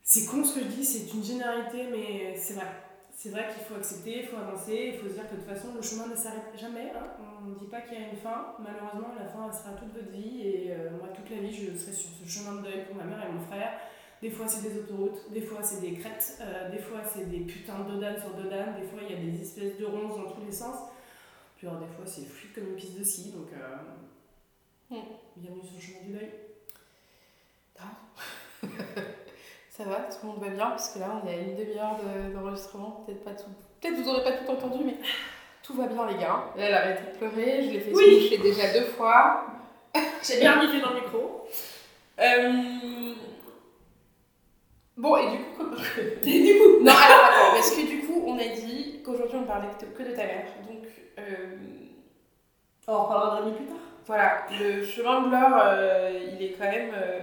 C'est 0.02 0.26
con 0.26 0.44
ce 0.44 0.56
que 0.56 0.62
je 0.62 0.66
dis, 0.70 0.86
c'est 0.86 1.14
une 1.14 1.24
généralité, 1.24 1.88
mais 1.92 2.36
c'est 2.38 2.56
vrai. 2.56 2.68
C'est 3.16 3.30
vrai 3.30 3.48
qu'il 3.54 3.64
faut 3.64 3.76
accepter, 3.76 4.20
il 4.24 4.28
faut 4.28 4.38
avancer, 4.38 4.92
il 4.94 5.00
faut 5.00 5.08
se 5.08 5.14
dire 5.14 5.30
que 5.30 5.36
de 5.36 5.42
toute 5.42 5.50
façon, 5.50 5.74
le 5.76 5.82
chemin 5.82 6.08
ne 6.08 6.16
s'arrête 6.16 6.52
jamais. 6.60 6.92
hein. 6.92 7.08
On 7.42 7.46
ne 7.50 7.56
dit 7.56 7.68
pas 7.68 7.82
qu'il 7.82 7.98
y 8.00 8.04
a 8.04 8.10
une 8.10 8.18
fin. 8.18 8.56
Malheureusement, 8.60 9.14
la 9.18 9.28
fin, 9.28 9.48
elle 9.48 9.54
sera 9.58 9.72
toute 9.74 9.94
votre 9.94 10.10
vie. 10.12 10.42
Et 10.48 10.72
euh, 10.74 10.90
moi, 10.98 11.08
toute 11.16 11.30
la 11.30 11.38
vie, 11.38 11.54
je 11.54 11.78
serai 11.78 11.94
sur 11.94 12.10
ce 12.10 12.28
chemin 12.30 12.56
de 12.58 12.64
deuil 12.64 12.86
pour 12.86 12.96
ma 12.96 13.04
mère 13.06 13.24
et 13.26 13.32
mon 13.32 13.40
frère. 13.42 13.80
Des 14.22 14.30
fois, 14.32 14.48
c'est 14.48 14.62
des 14.68 14.78
autoroutes, 14.80 15.32
des 15.32 15.42
fois, 15.42 15.62
c'est 15.62 15.82
des 15.82 15.94
crêtes, 15.94 16.38
euh, 16.42 16.70
des 16.72 16.80
fois, 16.80 17.02
c'est 17.04 17.30
des 17.30 17.42
putains 17.42 17.80
de 17.80 17.92
dodanes 17.92 18.20
sur 18.20 18.34
dodanes, 18.34 18.76
des 18.80 18.88
fois, 18.88 19.00
il 19.08 19.14
y 19.16 19.20
a 19.20 19.22
des 19.32 19.42
espèces 19.42 19.78
de 19.78 19.86
ronces 19.86 20.16
dans 20.18 20.32
tous 20.32 20.46
les 20.46 20.52
sens. 20.52 20.78
Puis 21.58 21.68
alors, 21.68 21.82
des 21.82 21.88
fois, 21.88 22.06
c'est 22.06 22.26
fluide 22.26 22.54
comme 22.56 22.70
une 22.70 22.76
piste 22.76 22.98
de 22.98 23.04
ski. 23.04 23.32
Donc, 23.32 23.48
euh, 23.54 23.78
Mm. 24.90 24.96
bienvenue 25.38 25.62
sur 25.64 25.76
le 25.76 25.82
chemin 25.82 26.02
du 26.06 26.12
deuil. 26.14 26.32
Ça 29.76 29.84
va, 29.86 29.96
tout 30.02 30.18
le 30.22 30.28
monde 30.30 30.40
va 30.44 30.50
bien, 30.50 30.68
parce 30.68 30.90
que 30.94 31.00
là, 31.00 31.08
on 31.24 31.28
est 31.28 31.34
à 31.34 31.38
une 31.38 31.56
demi-heure 31.56 31.98
de- 31.98 32.32
d'enregistrement. 32.34 33.04
Peut-être 33.08 33.24
pas 33.24 33.32
tout. 33.32 33.50
Peut-être 33.82 33.96
vous 33.96 34.08
aurez 34.10 34.24
pas 34.24 34.34
tout 34.34 34.52
entendu, 34.52 34.84
mais 34.86 34.98
tout 35.64 35.74
va 35.74 35.88
bien, 35.88 36.06
les 36.06 36.14
gars. 36.16 36.44
Là, 36.56 36.64
elle 36.68 36.74
a 36.76 36.82
arrêté 36.82 37.02
de 37.12 37.18
pleurer, 37.18 37.64
je 37.64 37.70
l'ai 37.72 37.80
fait 37.80 37.92
Oui. 37.92 38.38
déjà 38.44 38.72
deux 38.72 38.86
fois. 38.86 39.46
J'ai 40.24 40.40
bien 40.42 40.60
riffé 40.60 40.80
dans 40.80 40.92
le 40.92 40.96
micro. 41.02 41.48
Euh, 42.20 43.14
Bon, 44.96 45.18
et 45.18 45.32
du 45.32 45.44
coup, 45.56 45.66
Et 46.24 46.44
du 46.44 46.60
coup 46.60 46.84
Non, 46.84 46.92
alors 46.92 47.26
attends, 47.26 47.52
parce 47.54 47.72
que 47.72 47.82
du 47.88 48.06
coup, 48.06 48.24
on 48.28 48.38
a 48.38 48.46
dit 48.48 49.02
qu'aujourd'hui 49.04 49.38
on 49.42 49.46
parlait 49.46 49.70
que 49.80 50.04
de 50.04 50.12
ta 50.12 50.24
mère. 50.24 50.46
Donc, 50.68 50.84
euh, 51.18 51.58
on 52.88 52.94
en 52.94 53.04
reparlera 53.06 53.42
de 53.50 53.56
plus 53.56 53.66
tard. 53.66 53.76
Voilà, 54.06 54.46
le 54.52 54.84
chemin 54.86 55.22
de 55.22 55.32
l'or, 55.32 55.52
euh, 55.56 56.12
il 56.32 56.46
est 56.46 56.52
quand 56.52 56.70
même. 56.70 56.92
Euh, 56.94 57.22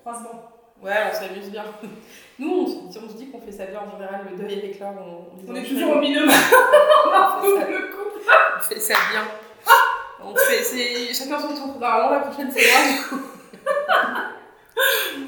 Croisement. 0.00 0.51
Ouais, 0.82 0.92
on 1.10 1.14
s'amuse 1.14 1.50
bien. 1.50 1.64
Nous, 2.38 2.50
on, 2.50 2.90
se- 2.90 2.98
on 2.98 3.08
se 3.08 3.14
dit 3.16 3.30
qu'on 3.30 3.40
fait 3.40 3.52
ça 3.52 3.66
bien 3.66 3.80
en 3.80 3.90
général, 3.90 4.26
le 4.30 4.36
deuil 4.36 4.58
avec 4.58 4.80
l'or. 4.80 4.94
On, 4.98 5.50
On 5.50 5.54
est 5.54 5.62
toujours 5.62 5.96
au 5.96 6.00
binôme. 6.00 6.28
on 6.28 6.30
fait 6.30 7.60
ça- 7.60 7.70
le 7.70 7.88
couple. 7.94 8.20
on 8.56 8.60
fait 8.60 8.80
ça 8.80 8.94
bien. 9.10 9.22
On 10.24 10.36
fait, 10.36 10.62
c'est 10.62 11.12
chacun 11.12 11.36
son 11.40 11.48
tour. 11.48 11.78
Normalement, 11.80 12.10
la 12.10 12.20
prochaine, 12.20 12.48
c'est 12.48 12.60
moi, 12.70 12.92
du 12.96 13.02
coup. 13.08 13.26
Là, 13.88 14.30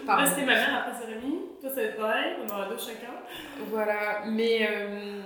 Pardon. 0.06 0.26
c'était 0.26 0.46
ma 0.46 0.54
mère, 0.54 0.84
après 0.86 0.92
c'est 1.00 1.12
Rémi. 1.12 1.40
Toi, 1.60 1.68
ça 1.70 1.74
va 1.76 1.82
être 1.82 1.96
pareil. 1.96 2.32
On 2.44 2.52
aura 2.54 2.66
deux 2.68 2.78
chacun. 2.78 3.12
Voilà, 3.70 4.20
mais 4.26 4.68
euh, 4.70 5.20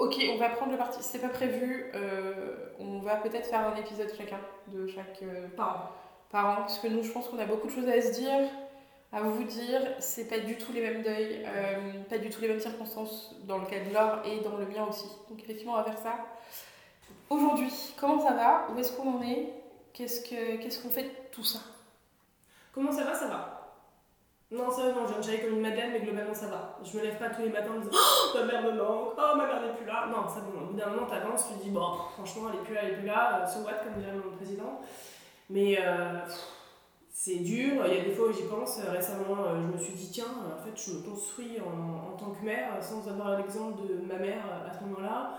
ok, 0.00 0.16
on 0.34 0.36
va 0.38 0.48
prendre 0.50 0.72
le 0.72 0.78
parti. 0.78 0.98
C'est 1.00 1.20
pas 1.20 1.28
prévu. 1.28 1.92
euh, 1.94 2.56
on 2.80 2.98
va 2.98 3.16
peut-être 3.16 3.46
faire 3.48 3.60
un 3.72 3.76
épisode 3.78 4.10
chacun 4.18 4.38
de 4.68 4.86
chaque 4.88 5.22
euh, 5.22 5.46
Par 5.56 5.94
parent, 6.32 6.56
parce 6.62 6.78
que 6.78 6.88
nous, 6.88 7.02
je 7.04 7.12
pense 7.12 7.28
qu'on 7.28 7.38
a 7.38 7.44
beaucoup 7.44 7.68
de 7.68 7.72
choses 7.72 7.88
à 7.88 8.00
se 8.00 8.12
dire, 8.12 8.48
à 9.12 9.22
vous 9.22 9.44
dire. 9.44 9.80
C'est 9.98 10.28
pas 10.28 10.38
du 10.38 10.56
tout 10.56 10.72
les 10.72 10.80
mêmes 10.80 11.02
deuils, 11.02 11.44
euh, 11.46 12.02
pas 12.08 12.18
du 12.18 12.30
tout 12.30 12.40
les 12.40 12.48
mêmes 12.48 12.60
circonstances 12.60 13.34
dans 13.44 13.58
le 13.58 13.66
cas 13.66 13.80
de 13.80 13.92
Laure 13.92 14.22
et 14.24 14.40
dans 14.40 14.56
le 14.56 14.66
mien 14.66 14.86
aussi. 14.88 15.06
Donc 15.28 15.40
effectivement, 15.42 15.74
on 15.74 15.76
va 15.76 15.84
faire 15.84 15.98
ça. 15.98 16.14
Aujourd'hui, 17.28 17.70
comment 17.98 18.20
ça 18.20 18.34
va? 18.34 18.66
Où 18.70 18.78
est-ce 18.78 18.92
qu'on 18.92 19.18
en 19.18 19.22
est? 19.22 19.48
Qu'est-ce 19.92 20.22
que 20.22 20.56
qu'est-ce 20.56 20.82
qu'on 20.82 20.90
fait 20.90 21.04
de 21.04 21.10
tout 21.30 21.44
ça? 21.44 21.60
Comment 22.74 22.92
ça 22.92 23.04
va? 23.04 23.14
Ça 23.14 23.26
va. 23.26 23.58
Non, 24.50 24.70
ça 24.70 24.82
va, 24.82 24.92
non, 24.92 25.06
je 25.06 25.12
viens 25.12 25.18
de 25.18 25.24
chialer 25.24 25.40
comme 25.40 25.54
une 25.54 25.62
madeleine, 25.62 25.92
mais 25.92 26.00
globalement 26.00 26.34
ça 26.34 26.46
va. 26.46 26.78
Je 26.84 26.98
me 26.98 27.02
lève 27.02 27.16
pas 27.16 27.30
tous 27.30 27.40
les 27.40 27.48
matins 27.48 27.70
en 27.70 27.78
me 27.78 27.80
disant 27.80 27.92
Oh, 27.94 28.38
ma 28.38 28.44
mère 28.44 28.62
me 28.62 28.72
manque, 28.72 29.14
oh, 29.16 29.36
ma 29.36 29.46
mère 29.46 29.62
n'est 29.62 29.72
plus 29.74 29.86
là. 29.86 30.06
Non, 30.08 30.28
ça 30.28 30.40
va. 30.40 30.62
Au 30.62 30.66
bout 30.66 30.74
d'un 30.74 30.90
moment, 30.90 31.06
t'avances, 31.06 31.48
tu 31.48 31.54
te 31.54 31.62
dis 31.64 31.70
Bon, 31.70 31.94
franchement, 32.14 32.50
elle 32.52 32.60
est 32.60 32.62
plus 32.62 32.74
là, 32.74 32.80
elle 32.82 32.90
est 32.90 32.96
plus 32.96 33.06
là, 33.06 33.40
euh, 33.42 33.46
so 33.46 33.60
what, 33.60 33.82
comme 33.82 33.94
dirait 33.94 34.12
mon 34.12 34.36
président. 34.36 34.80
Mais 35.48 35.78
euh, 35.80 36.20
c'est 37.12 37.36
dur, 37.36 37.86
il 37.86 37.94
y 37.94 38.00
a 38.00 38.04
des 38.04 38.12
fois 38.12 38.28
où 38.28 38.32
j'y 38.32 38.44
pense. 38.44 38.78
Euh, 38.78 38.90
Récemment, 38.90 39.44
euh, 39.44 39.60
je 39.60 39.76
me 39.76 39.78
suis 39.78 39.92
dit 39.92 40.10
Tiens, 40.10 40.24
en 40.24 40.64
fait, 40.64 40.72
je 40.74 40.96
me 40.96 41.02
construis 41.02 41.58
en, 41.60 42.12
en 42.12 42.16
tant 42.16 42.30
que 42.30 42.44
mère, 42.44 42.74
euh, 42.76 42.80
sans 42.80 43.06
avoir 43.06 43.36
l'exemple 43.36 43.86
de 43.86 43.94
ma 44.06 44.18
mère 44.18 44.42
à 44.66 44.72
ce 44.72 44.82
moment-là. 44.84 45.36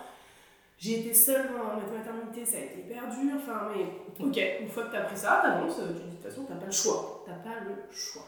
J'ai 0.78 1.00
été 1.00 1.14
seule 1.14 1.48
dans 1.48 1.64
ma 1.64 1.98
maternité, 1.98 2.46
ça 2.46 2.58
a 2.58 2.62
été 2.62 2.80
hyper 2.80 3.04
dur. 3.10 3.34
Enfin, 3.38 3.70
mais 3.76 3.86
ok, 4.24 4.40
une 4.62 4.70
fois 4.70 4.84
que 4.84 4.92
tu 4.92 4.98
as 4.98 5.02
pris 5.02 5.18
ça, 5.18 5.40
t'avances, 5.42 5.76
tu 5.76 5.82
de 5.82 6.12
toute 6.12 6.22
façon, 6.22 6.46
t'as 6.48 6.56
pas 6.56 6.66
le 6.66 6.72
choix. 6.72 7.24
T'as 7.26 7.50
pas 7.50 7.60
le 7.62 7.76
choix. 7.92 8.24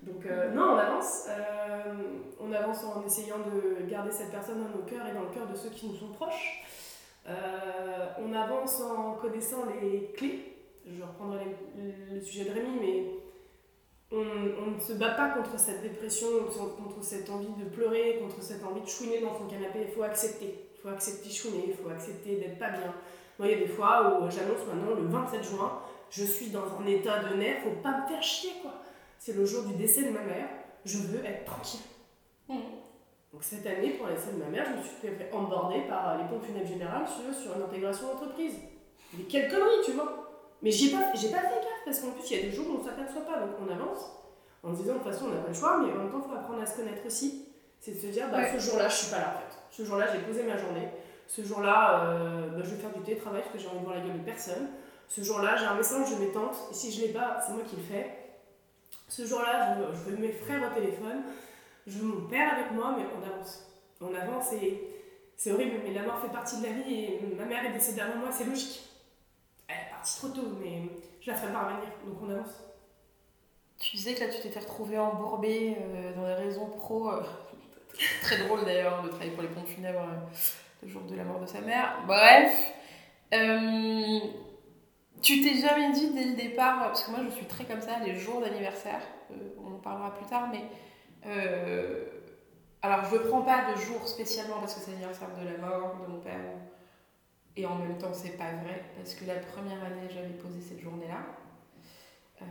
Donc, 0.00 0.24
non, 0.54 0.72
on 0.72 0.78
avance. 0.78 1.28
On 2.40 2.52
avance 2.52 2.84
en 2.84 3.04
essayant 3.04 3.38
de 3.38 3.88
garder 3.88 4.10
cette 4.10 4.30
personne 4.30 4.62
dans 4.62 4.76
nos 4.76 4.84
cœurs 4.84 5.06
et 5.06 5.14
dans 5.14 5.22
le 5.22 5.34
cœur 5.34 5.46
de 5.46 5.54
ceux 5.54 5.68
qui 5.68 5.86
nous 5.88 5.96
sont 5.96 6.08
proches. 6.08 6.64
On 7.26 8.32
avance 8.32 8.80
en 8.80 9.12
connaissant 9.14 9.64
les 9.80 10.12
clés. 10.16 10.51
Je 10.86 11.02
reprendrai 11.02 11.44
les- 11.76 12.14
le 12.16 12.20
sujet 12.20 12.44
de 12.44 12.50
Rémi, 12.50 12.78
mais 12.80 13.04
on, 14.10 14.16
on 14.18 14.70
ne 14.72 14.80
se 14.80 14.92
bat 14.94 15.10
pas 15.10 15.30
contre 15.30 15.58
cette 15.58 15.82
dépression, 15.82 16.26
contre 16.76 17.02
cette 17.02 17.30
envie 17.30 17.48
de 17.58 17.64
pleurer, 17.68 18.18
contre 18.20 18.42
cette 18.42 18.62
envie 18.64 18.80
de 18.82 18.86
chouiner 18.88 19.20
dans 19.20 19.36
son 19.38 19.46
canapé. 19.46 19.86
Il 19.88 19.94
faut 19.94 20.02
accepter. 20.02 20.54
Il 20.74 20.80
faut 20.82 20.88
accepter 20.88 21.30
chouiner, 21.30 21.64
il 21.68 21.74
faut 21.74 21.88
accepter 21.88 22.36
d'être 22.36 22.58
pas 22.58 22.70
bien. 22.70 22.92
Moi, 23.38 23.48
il 23.48 23.50
y 23.52 23.54
a 23.54 23.58
des 23.66 23.68
fois 23.72 24.18
où 24.20 24.30
j'annonce 24.30 24.66
maintenant 24.66 24.94
le 24.96 25.06
27 25.06 25.42
juin, 25.44 25.80
je 26.10 26.24
suis 26.24 26.50
dans 26.50 26.64
un 26.80 26.86
état 26.86 27.20
de 27.24 27.36
nerfs, 27.36 27.62
faut 27.62 27.80
pas 27.82 28.02
me 28.02 28.06
faire 28.08 28.22
chier 28.22 28.52
quoi. 28.60 28.72
C'est 29.18 29.34
le 29.34 29.46
jour 29.46 29.62
du 29.64 29.74
décès 29.74 30.02
de 30.02 30.10
ma 30.10 30.22
mère, 30.22 30.48
je 30.84 30.98
veux 30.98 31.24
être 31.24 31.44
tranquille. 31.44 31.80
Mhm. 32.48 32.56
Donc 33.32 33.42
cette 33.42 33.64
année, 33.66 33.90
pour 33.92 34.08
le 34.08 34.14
décès 34.14 34.32
de 34.32 34.38
ma 34.38 34.46
mère, 34.50 34.66
je 34.70 34.76
me 34.76 34.82
suis 34.82 34.96
fait 35.00 35.30
emborder 35.32 35.82
par 35.88 36.18
les 36.18 36.24
pompes 36.24 36.44
funèbres 36.44 36.66
générales 36.68 37.06
sur, 37.08 37.32
sur 37.34 37.56
une 37.56 37.62
intégration 37.62 38.08
d'entreprise. 38.08 38.56
Mais 39.16 39.24
quelle 39.24 39.48
connerie, 39.50 39.80
tu 39.84 39.92
vois 39.92 40.21
Mais 40.62 40.70
j'ai 40.70 40.90
pas, 40.90 41.12
j'ai 41.14 41.28
pas 41.30 41.38
fait 41.40 41.60
gaffe, 41.60 41.82
parce 41.84 41.98
qu'en 42.00 42.10
plus, 42.12 42.30
il 42.30 42.36
y 42.36 42.40
a 42.40 42.42
des 42.44 42.52
jours 42.52 42.66
où 42.70 42.78
on 42.80 42.84
s'aperçoit 42.84 43.22
pas, 43.22 43.40
donc 43.40 43.50
on 43.60 43.72
avance, 43.72 44.12
en 44.62 44.72
se 44.74 44.80
disant, 44.82 44.94
de 44.94 44.98
toute 44.98 45.12
façon, 45.12 45.26
on 45.26 45.34
n'a 45.34 45.40
pas 45.40 45.48
le 45.48 45.54
choix, 45.54 45.78
mais 45.78 45.92
en 45.92 45.96
même 45.96 46.10
temps, 46.10 46.22
il 46.24 46.30
faut 46.30 46.36
apprendre 46.36 46.62
à 46.62 46.66
se 46.66 46.76
connaître 46.76 47.04
aussi. 47.06 47.46
C'est 47.80 47.92
de 47.92 47.98
se 47.98 48.06
dire, 48.06 48.28
bah, 48.30 48.38
Ouais. 48.38 48.52
ce 48.54 48.60
jour-là, 48.70 48.88
je 48.88 48.94
suis 48.94 49.10
pas 49.10 49.18
là, 49.18 49.34
en 49.36 49.38
fait. 49.40 49.58
Ce 49.70 49.84
jour-là, 49.84 50.06
j'ai 50.12 50.20
posé 50.20 50.44
ma 50.44 50.56
journée. 50.56 50.88
Ce 51.26 51.42
jour-là, 51.42 52.04
euh, 52.06 52.48
bah, 52.50 52.60
je 52.62 52.70
vais 52.70 52.80
faire 52.80 52.92
du 52.92 53.00
télétravail 53.00 53.42
parce 53.42 53.52
que 53.54 53.58
j'ai 53.58 53.66
envie 53.68 53.80
de 53.80 53.84
voir 53.84 53.96
la 53.96 54.02
gueule 54.02 54.18
de 54.20 54.24
personne. 54.24 54.68
Ce 55.08 55.20
jour-là, 55.22 55.56
j'ai 55.56 55.64
un 55.64 55.74
message 55.74 56.10
de 56.10 56.16
mes 56.24 56.30
tantes, 56.30 56.56
et 56.70 56.74
si 56.74 56.92
je 56.92 57.00
l'ai 57.02 57.12
pas, 57.12 57.38
c'est 57.44 57.52
moi 57.52 57.62
qui 57.68 57.74
le 57.76 57.82
fais. 57.82 58.18
Ce 59.08 59.26
jour-là, 59.26 59.76
je, 59.78 59.98
je 59.98 60.10
veux 60.10 60.16
mes 60.16 60.32
frères 60.32 60.70
au 60.70 60.74
téléphone, 60.74 61.22
je 61.86 61.98
veux 61.98 62.06
mon 62.06 62.28
père 62.28 62.52
avec 62.54 62.70
moi, 62.72 62.94
mais 62.96 63.04
on 63.18 63.26
avance. 63.34 63.66
On 64.00 64.14
avance 64.14 64.52
et 64.54 64.88
c'est 65.36 65.52
horrible, 65.52 65.76
mais 65.84 65.92
la 65.92 66.02
mort 66.02 66.20
fait 66.20 66.32
partie 66.32 66.58
de 66.60 66.66
la 66.66 66.72
vie 66.72 66.94
et 66.94 67.20
ma 67.36 67.44
mère 67.44 67.64
est 67.66 67.72
décédée 67.72 68.00
avant 68.00 68.16
moi, 68.16 68.28
c'est 68.30 68.44
logique. 68.44 68.88
Partie 70.02 70.18
trop 70.18 70.28
tôt, 70.30 70.58
mais 70.60 70.82
je 71.20 71.30
la 71.30 71.36
ferai 71.36 71.52
pas 71.52 71.60
revenir, 71.60 71.88
donc 72.04 72.16
on 72.20 72.28
avance. 72.28 72.60
Tu 73.78 73.94
disais 73.94 74.14
que 74.14 74.24
là, 74.24 74.26
tu 74.26 74.40
t'étais 74.40 74.58
retrouvée 74.58 74.98
embourbée 74.98 75.76
euh, 75.80 76.12
dans 76.16 76.26
les 76.26 76.34
raisons 76.34 76.66
pro. 76.66 77.08
euh, 77.08 77.22
très 78.20 78.38
drôle 78.38 78.64
d'ailleurs 78.64 79.00
de 79.04 79.10
travailler 79.10 79.30
pour 79.30 79.44
les 79.44 79.48
pompes 79.50 79.68
funèbres 79.68 80.00
euh, 80.00 80.16
le 80.82 80.88
jour 80.88 81.02
de 81.02 81.14
la 81.14 81.22
mort 81.22 81.38
de 81.38 81.46
sa 81.46 81.60
mère. 81.60 82.02
Bref. 82.08 82.72
Euh, 83.32 84.18
tu 85.22 85.40
t'es 85.40 85.54
jamais 85.54 85.92
dit 85.92 86.10
dès 86.10 86.24
le 86.24 86.34
départ, 86.34 86.80
parce 86.80 87.04
que 87.04 87.12
moi 87.12 87.20
je 87.24 87.36
suis 87.36 87.46
très 87.46 87.64
comme 87.64 87.80
ça, 87.80 88.00
les 88.04 88.16
jours 88.16 88.40
d'anniversaire, 88.40 89.02
on 89.64 89.76
en 89.76 89.78
parlera 89.78 90.12
plus 90.14 90.26
tard, 90.26 90.48
mais. 90.50 90.64
alors 92.82 93.04
je 93.04 93.14
ne 93.14 93.20
prends 93.20 93.42
pas 93.42 93.72
de 93.72 93.80
jour 93.80 94.04
spécialement 94.08 94.58
parce 94.58 94.74
que 94.74 94.80
c'est 94.80 94.90
l'anniversaire 94.90 95.28
de 95.40 95.48
la 95.48 95.58
mort 95.58 95.94
de 96.04 96.12
mon 96.12 96.18
père. 96.18 96.40
Et 97.56 97.66
en 97.66 97.76
même 97.76 97.98
temps, 97.98 98.14
c'est 98.14 98.36
pas 98.38 98.52
vrai, 98.64 98.82
parce 98.96 99.14
que 99.14 99.26
la 99.26 99.36
première 99.36 99.82
année, 99.84 100.08
j'avais 100.12 100.34
posé 100.34 100.60
cette 100.60 100.80
journée-là. 100.80 101.20
Euh, 102.40 102.44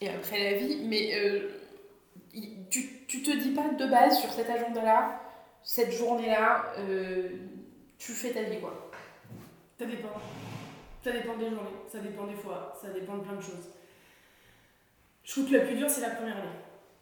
et 0.00 0.08
après 0.10 0.52
la 0.52 0.58
vie, 0.58 0.84
mais 0.84 1.14
euh, 1.14 1.48
tu, 2.70 3.06
tu 3.06 3.22
te 3.22 3.30
dis 3.36 3.50
pas 3.50 3.68
de 3.70 3.86
base 3.90 4.20
sur 4.20 4.30
cet 4.30 4.48
agenda-là, 4.48 5.20
cette 5.62 5.92
journée-là, 5.92 6.72
euh, 6.78 7.30
tu 7.98 8.12
fais 8.12 8.30
ta 8.30 8.42
vie 8.42 8.60
quoi. 8.60 8.90
Ça 9.78 9.86
dépend. 9.86 10.12
Ça 11.02 11.12
dépend 11.12 11.36
des 11.36 11.50
journées, 11.50 11.68
ça 11.88 11.98
dépend 11.98 12.26
des 12.26 12.34
fois, 12.34 12.78
ça 12.80 12.90
dépend 12.90 13.16
de 13.16 13.22
plein 13.22 13.36
de 13.36 13.40
choses. 13.40 13.70
Je 15.24 15.32
trouve 15.32 15.48
que 15.48 15.56
la 15.56 15.64
plus 15.64 15.76
dure, 15.76 15.90
c'est 15.90 16.00
la 16.00 16.10
première 16.10 16.36
année. 16.36 16.48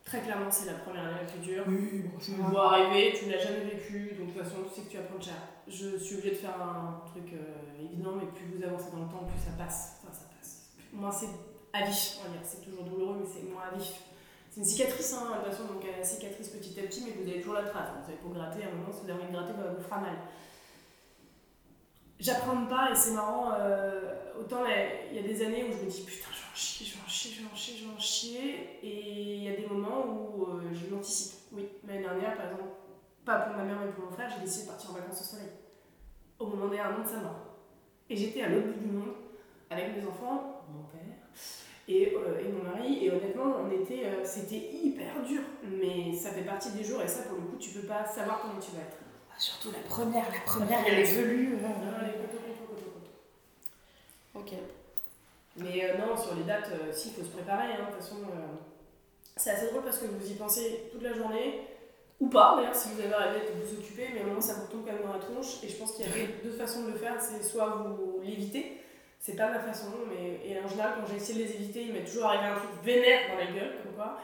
Très 0.07 0.21
clairement, 0.21 0.49
c'est 0.49 0.67
la 0.67 0.75
première 0.75 1.03
année 1.03 1.19
la 1.21 1.27
plus 1.27 1.41
dure. 1.41 1.65
Oui, 1.67 2.05
bon, 2.07 2.17
Tu 2.21 2.31
me 2.31 2.43
vois 2.45 2.75
arriver, 2.75 3.13
tu 3.19 3.27
ne 3.27 3.33
l'as 3.33 3.43
jamais 3.43 3.65
vécu, 3.65 4.15
donc 4.17 4.29
de 4.29 4.33
toute 4.33 4.43
façon, 4.43 4.63
tu 4.63 4.73
sais 4.73 4.87
que 4.87 4.91
tu 4.93 4.97
vas 4.99 5.03
prendre 5.03 5.25
cher. 5.25 5.35
Je 5.67 5.99
suis 5.99 6.15
obligée 6.15 6.31
de 6.31 6.37
faire 6.37 6.55
un 6.63 7.03
truc 7.11 7.35
euh, 7.35 7.83
évident, 7.83 8.13
mais 8.15 8.27
plus 8.27 8.47
vous 8.55 8.63
avancez 8.63 8.93
dans 8.93 9.03
le 9.03 9.11
temps, 9.11 9.27
plus 9.27 9.43
ça 9.43 9.51
passe. 9.59 9.99
Enfin, 9.99 10.15
ça 10.15 10.31
passe. 10.31 10.71
Moins 10.93 11.11
c'est 11.11 11.27
à 11.73 11.85
vif, 11.85 12.19
on 12.21 12.31
va 12.31 12.39
dire. 12.39 12.47
C'est 12.47 12.63
toujours 12.63 12.85
douloureux, 12.85 13.17
mais 13.19 13.27
c'est 13.27 13.51
moins 13.51 13.67
à 13.67 13.75
vif. 13.77 13.99
C'est 14.49 14.61
une 14.61 14.67
cicatrice, 14.67 15.13
hein, 15.13 15.27
de 15.27 15.43
toute 15.43 15.51
façon, 15.51 15.75
donc 15.75 15.83
elle 15.83 16.07
cicatrice 16.07 16.51
petit 16.51 16.79
à 16.79 16.85
petit, 16.85 17.03
mais 17.03 17.13
vous 17.21 17.29
avez 17.29 17.41
toujours 17.41 17.59
la 17.59 17.67
trace. 17.67 17.91
Vous 17.99 18.07
savez, 18.07 18.19
pour 18.23 18.31
gratter, 18.31 18.63
à 18.63 18.71
un 18.71 18.79
moment, 18.79 18.95
si 18.95 19.03
vous 19.03 19.11
avez 19.11 19.19
envie 19.19 19.27
de 19.27 19.37
gratter, 19.37 19.55
bah, 19.59 19.75
vous 19.77 19.83
fera 19.83 19.99
mal. 19.99 20.15
J'apprends 22.19 22.65
pas, 22.65 22.91
et 22.91 22.95
c'est 22.95 23.13
marrant, 23.13 23.53
euh, 23.59 24.15
autant 24.41 24.65
il 24.67 25.17
y 25.17 25.19
a 25.19 25.23
des 25.23 25.45
années 25.45 25.65
où 25.65 25.73
je 25.73 25.85
me 25.85 25.91
dis 25.91 26.03
putain, 26.03 26.29
je 26.33 26.39
vais 26.39 26.51
en 26.51 26.57
chier, 26.57 26.87
je 26.87 26.95
vais 26.97 27.05
en 27.05 27.09
chier, 27.09 27.31
je 27.35 27.43
vais 27.43 27.53
en 27.53 27.55
chier, 27.55 27.77
je 27.77 27.85
vais 27.85 27.95
en 27.95 27.99
chier, 27.99 28.79
et 28.83 29.35
il 29.35 29.45
y 29.45 29.49
a 29.49 29.57
des 29.57 29.67
moments 29.67 30.07
où 30.07 30.45
euh, 30.45 30.63
je 30.73 30.91
l'anticipe. 30.91 31.41
Oui, 31.53 31.69
l'année 31.87 32.03
dernière, 32.03 32.35
par 32.35 32.47
exemple, 32.47 32.71
pas 33.25 33.41
pour 33.41 33.57
ma 33.57 33.65
mère 33.65 33.77
mais 33.85 33.93
pour 33.93 34.07
mon 34.07 34.11
frère, 34.11 34.31
j'ai 34.35 34.41
décidé 34.41 34.65
de 34.65 34.71
partir 34.71 34.91
en 34.91 34.95
vacances 34.95 35.21
au 35.21 35.25
soleil. 35.25 35.51
Au 36.39 36.47
moment 36.47 36.69
des 36.69 36.79
un 36.79 36.95
an 36.95 37.03
de 37.03 37.09
sa 37.09 37.19
mort. 37.19 37.41
Et 38.09 38.17
j'étais 38.17 38.43
à 38.43 38.49
l'autre 38.49 38.69
bout 38.69 38.81
du 38.81 38.93
monde 38.93 39.15
avec 39.69 39.97
mes 39.97 40.07
enfants, 40.07 40.65
mon 40.73 40.85
père 40.85 41.03
et, 41.89 42.15
euh, 42.15 42.41
et 42.41 42.49
mon 42.51 42.63
mari. 42.63 43.05
Et 43.05 43.11
honnêtement, 43.11 43.57
on 43.63 43.71
était, 43.71 44.25
c'était 44.25 44.71
hyper 44.73 45.23
dur. 45.23 45.43
Mais 45.65 46.15
ça 46.15 46.31
fait 46.31 46.45
partie 46.45 46.73
des 46.73 46.85
jours 46.85 47.03
et 47.03 47.09
ça, 47.09 47.25
pour 47.25 47.37
le 47.37 47.45
coup, 47.45 47.57
tu 47.59 47.71
peux 47.71 47.87
pas 47.87 48.07
savoir 48.07 48.41
comment 48.41 48.61
tu 48.61 48.71
vas 48.73 48.83
être. 48.83 49.06
Surtout 49.39 49.71
la 49.71 49.79
première, 49.81 50.25
la 50.33 50.41
première, 50.41 50.79
elle 50.87 50.99
est 51.01 51.05
velue. 51.13 51.55
euh. 51.57 51.59
Ok. 54.35 54.53
Mais 55.57 55.85
euh, 55.85 55.99
non, 55.99 56.17
sur 56.17 56.35
les 56.35 56.43
dates, 56.45 56.71
euh, 56.73 56.93
si, 56.93 57.09
il 57.09 57.15
faut 57.15 57.23
se 57.23 57.33
préparer. 57.35 57.73
hein. 57.73 57.87
De 57.89 57.93
toute 57.95 58.03
façon, 58.03 58.17
euh, 58.17 58.57
c'est 59.37 59.51
assez 59.51 59.67
drôle 59.69 59.83
parce 59.85 59.99
que 59.99 60.07
vous 60.07 60.31
y 60.31 60.35
pensez 60.35 60.89
toute 60.93 61.03
la 61.03 61.13
journée. 61.15 61.63
Ou 62.19 62.29
pas, 62.29 62.55
d'ailleurs, 62.57 62.75
si 62.75 62.89
vous 62.91 63.01
avez 63.01 63.13
arrêté 63.13 63.53
de 63.53 63.61
vous 63.63 63.79
occuper, 63.79 64.09
mais 64.15 64.21
à 64.21 64.25
un 64.25 64.27
moment, 64.29 64.41
ça 64.41 64.55
vous 64.55 64.67
tombe 64.69 64.87
quand 64.87 64.93
même 64.93 65.03
dans 65.03 65.13
la 65.13 65.19
tronche. 65.19 65.63
Et 65.63 65.69
je 65.69 65.77
pense 65.77 65.93
qu'il 65.93 66.07
y 66.07 66.09
a 66.09 66.13
deux, 66.13 66.33
deux 66.51 66.57
façons 66.57 66.85
de 66.85 66.93
le 66.93 66.97
faire. 66.99 67.15
C'est 67.21 67.43
soit 67.43 67.67
vous 67.69 68.21
l'évitez, 68.23 68.81
c'est 69.21 69.37
pas 69.37 69.51
ma 69.51 69.61
façon, 69.61 69.89
mais 70.09 70.41
et 70.49 70.59
en 70.59 70.67
général, 70.69 70.95
quand 70.97 71.07
j'ai 71.11 71.17
essayé 71.17 71.43
de 71.43 71.49
les 71.49 71.55
éviter, 71.57 71.83
il 71.83 71.93
m'est 71.93 72.05
toujours 72.05 72.25
arrivé 72.27 72.45
un 72.47 72.55
truc 72.57 72.71
vénère 72.83 73.31
dans 73.33 73.37
la 73.39 73.51
gueule, 73.53 73.77
comme 73.83 73.93
quoi. 73.93 74.19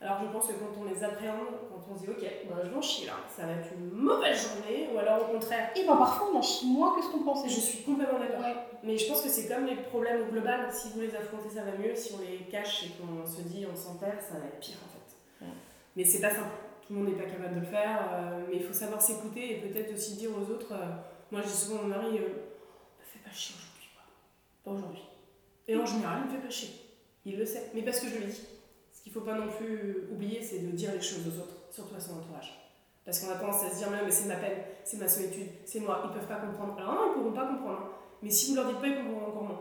Alors 0.00 0.18
je 0.22 0.28
pense 0.30 0.46
que 0.46 0.52
quand 0.52 0.80
on 0.80 0.84
les 0.84 1.02
appréhende, 1.02 1.48
quand 1.68 1.92
on 1.92 1.96
se 1.96 2.04
dit 2.04 2.08
ok, 2.10 2.22
bah, 2.48 2.56
je 2.62 2.68
vais 2.70 2.76
en 2.76 2.80
chier 2.82 3.06
là, 3.06 3.14
ça 3.28 3.46
va 3.46 3.52
être 3.54 3.68
une 3.76 3.90
mauvaise 3.90 4.40
journée, 4.48 4.88
ou 4.94 4.98
alors 4.98 5.22
au 5.28 5.32
contraire, 5.34 5.70
Et 5.74 5.84
ben 5.84 5.96
parfois 5.96 6.28
on 6.32 6.36
en 6.38 6.42
chie 6.42 6.66
moins 6.68 6.94
que 6.94 7.02
ce 7.02 7.08
qu'on 7.10 7.24
pensait. 7.24 7.48
je 7.48 7.58
suis 7.60 7.82
complètement 7.82 8.20
d'accord. 8.20 8.40
Ouais. 8.40 8.54
Mais 8.84 8.96
je 8.96 9.08
pense 9.08 9.22
que 9.22 9.28
c'est 9.28 9.48
comme 9.48 9.66
les 9.66 9.74
problèmes 9.74 10.22
au 10.22 10.30
global, 10.30 10.72
si 10.72 10.90
vous 10.90 11.00
les 11.00 11.14
affrontez, 11.16 11.50
ça 11.52 11.62
va 11.64 11.72
mieux. 11.72 11.94
Si 11.96 12.14
on 12.14 12.20
les 12.20 12.44
cache 12.48 12.84
et 12.84 12.90
qu'on 12.90 13.26
se 13.26 13.40
dit 13.42 13.66
on 13.70 13.74
s'en 13.76 13.94
perd, 13.96 14.20
ça 14.22 14.38
va 14.38 14.46
être 14.46 14.60
pire 14.60 14.76
en 14.86 14.92
fait. 14.92 15.46
Mais 15.96 16.04
c'est 16.04 16.20
pas 16.20 16.30
simple. 16.30 16.54
Tout 16.86 16.92
le 16.94 17.00
monde 17.00 17.08
n'est 17.08 17.20
pas 17.20 17.28
capable 17.28 17.56
de 17.56 17.60
le 17.60 17.66
faire. 17.66 17.98
euh, 18.12 18.40
mais 18.48 18.56
il 18.58 18.62
faut 18.62 18.72
savoir 18.72 19.02
s'écouter 19.02 19.50
et 19.52 19.68
peut-être 19.68 19.92
aussi 19.92 20.14
dire 20.14 20.30
aux 20.30 20.48
autres. 20.52 20.72
euh, 20.72 20.86
moi, 21.32 21.40
je 21.42 21.48
dis 21.48 21.52
souvent 21.56 21.80
à 21.80 21.82
mon 21.82 21.88
mari 21.88 22.18
euh, 22.18 22.28
fais 23.02 23.18
pas 23.18 23.34
chier 23.34 23.56
aujourd'hui, 23.58 23.88
quoi. 23.94 24.04
Pas 24.64 24.78
aujourd'hui. 24.78 25.02
Et 25.66 25.76
en 25.76 25.84
général, 25.84 26.20
il 26.24 26.26
me 26.30 26.38
fait 26.40 26.46
pas 26.46 26.50
chier. 26.50 26.70
Il 27.26 27.36
le 27.36 27.44
sait. 27.44 27.70
Mais 27.74 27.82
parce 27.82 27.98
que 28.00 28.06
je 28.08 28.16
lui 28.18 28.26
dis. 28.26 28.40
Qu'il 29.08 29.14
faut 29.14 29.24
pas 29.24 29.32
non 29.38 29.48
plus 29.48 30.06
oublier, 30.12 30.42
c'est 30.42 30.58
de 30.58 30.70
dire 30.76 30.90
les 30.92 31.00
choses 31.00 31.20
aux 31.26 31.38
autres, 31.40 31.56
surtout 31.70 31.94
à 31.96 31.98
son 32.00 32.18
entourage. 32.18 32.52
Parce 33.06 33.20
qu'on 33.20 33.32
a 33.32 33.36
tendance 33.36 33.64
à 33.64 33.70
se 33.70 33.76
dire, 33.78 33.88
mais, 33.90 34.00
mais 34.04 34.10
c'est 34.10 34.28
ma 34.28 34.34
peine, 34.34 34.58
c'est 34.84 34.98
ma 35.00 35.08
solitude, 35.08 35.48
c'est 35.64 35.80
moi, 35.80 36.02
ils 36.04 36.10
peuvent 36.12 36.28
pas 36.28 36.34
comprendre. 36.34 36.74
Alors 36.76 36.92
non, 36.92 37.00
ils 37.08 37.14
pourront 37.14 37.32
pas 37.32 37.46
comprendre. 37.46 37.78
hein. 37.84 37.88
Mais 38.22 38.28
si 38.28 38.50
vous 38.50 38.56
leur 38.56 38.66
dites 38.66 38.80
pas, 38.82 38.86
ils 38.88 38.96
comprendront 38.96 39.28
encore 39.28 39.44
moins. 39.44 39.60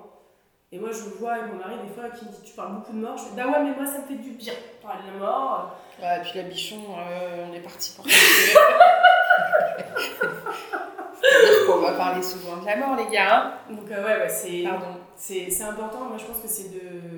Et 0.73 0.79
moi, 0.79 0.89
je 0.91 0.99
vois 1.17 1.31
avec 1.35 1.53
mon 1.53 1.59
mari 1.59 1.75
des 1.81 1.93
fois 1.93 2.09
qui 2.09 2.25
me 2.25 2.29
dit, 2.31 2.41
tu 2.43 2.51
parles 2.55 2.73
beaucoup 2.75 2.91
de 2.91 2.97
mort. 2.97 3.17
Je 3.17 3.23
fais, 3.23 3.35
bah 3.37 3.47
ouais, 3.47 3.63
mais 3.63 3.73
moi, 3.73 3.85
ça 3.85 3.99
me 3.99 4.05
fait 4.05 4.15
du 4.15 4.31
bien. 4.31 4.51
Parler 4.81 5.03
de 5.07 5.13
la 5.13 5.17
mort. 5.25 5.77
Ouais, 6.01 6.17
et 6.17 6.21
puis 6.23 6.31
la 6.35 6.43
bichon, 6.43 6.81
euh, 6.99 7.45
on 7.49 7.53
est 7.53 7.61
parti 7.61 7.93
pour 7.95 8.03
On 11.69 11.77
va 11.81 11.91
parler 11.93 12.21
souvent 12.21 12.57
de 12.57 12.65
la 12.65 12.75
mort, 12.75 12.95
les 12.97 13.07
gars. 13.15 13.43
hein. 13.45 13.53
Donc, 13.73 13.89
euh, 13.91 14.03
ouais, 14.05 14.23
ouais, 14.23 14.29
c'est. 14.29 14.63
Pardon. 14.63 14.87
C'est 15.19 15.49
c'est 15.49 15.63
important, 15.63 16.01
moi 16.01 16.17
je 16.19 16.25
pense 16.25 16.37
que 16.41 16.47
c'est 16.47 16.69
de, 16.69 17.16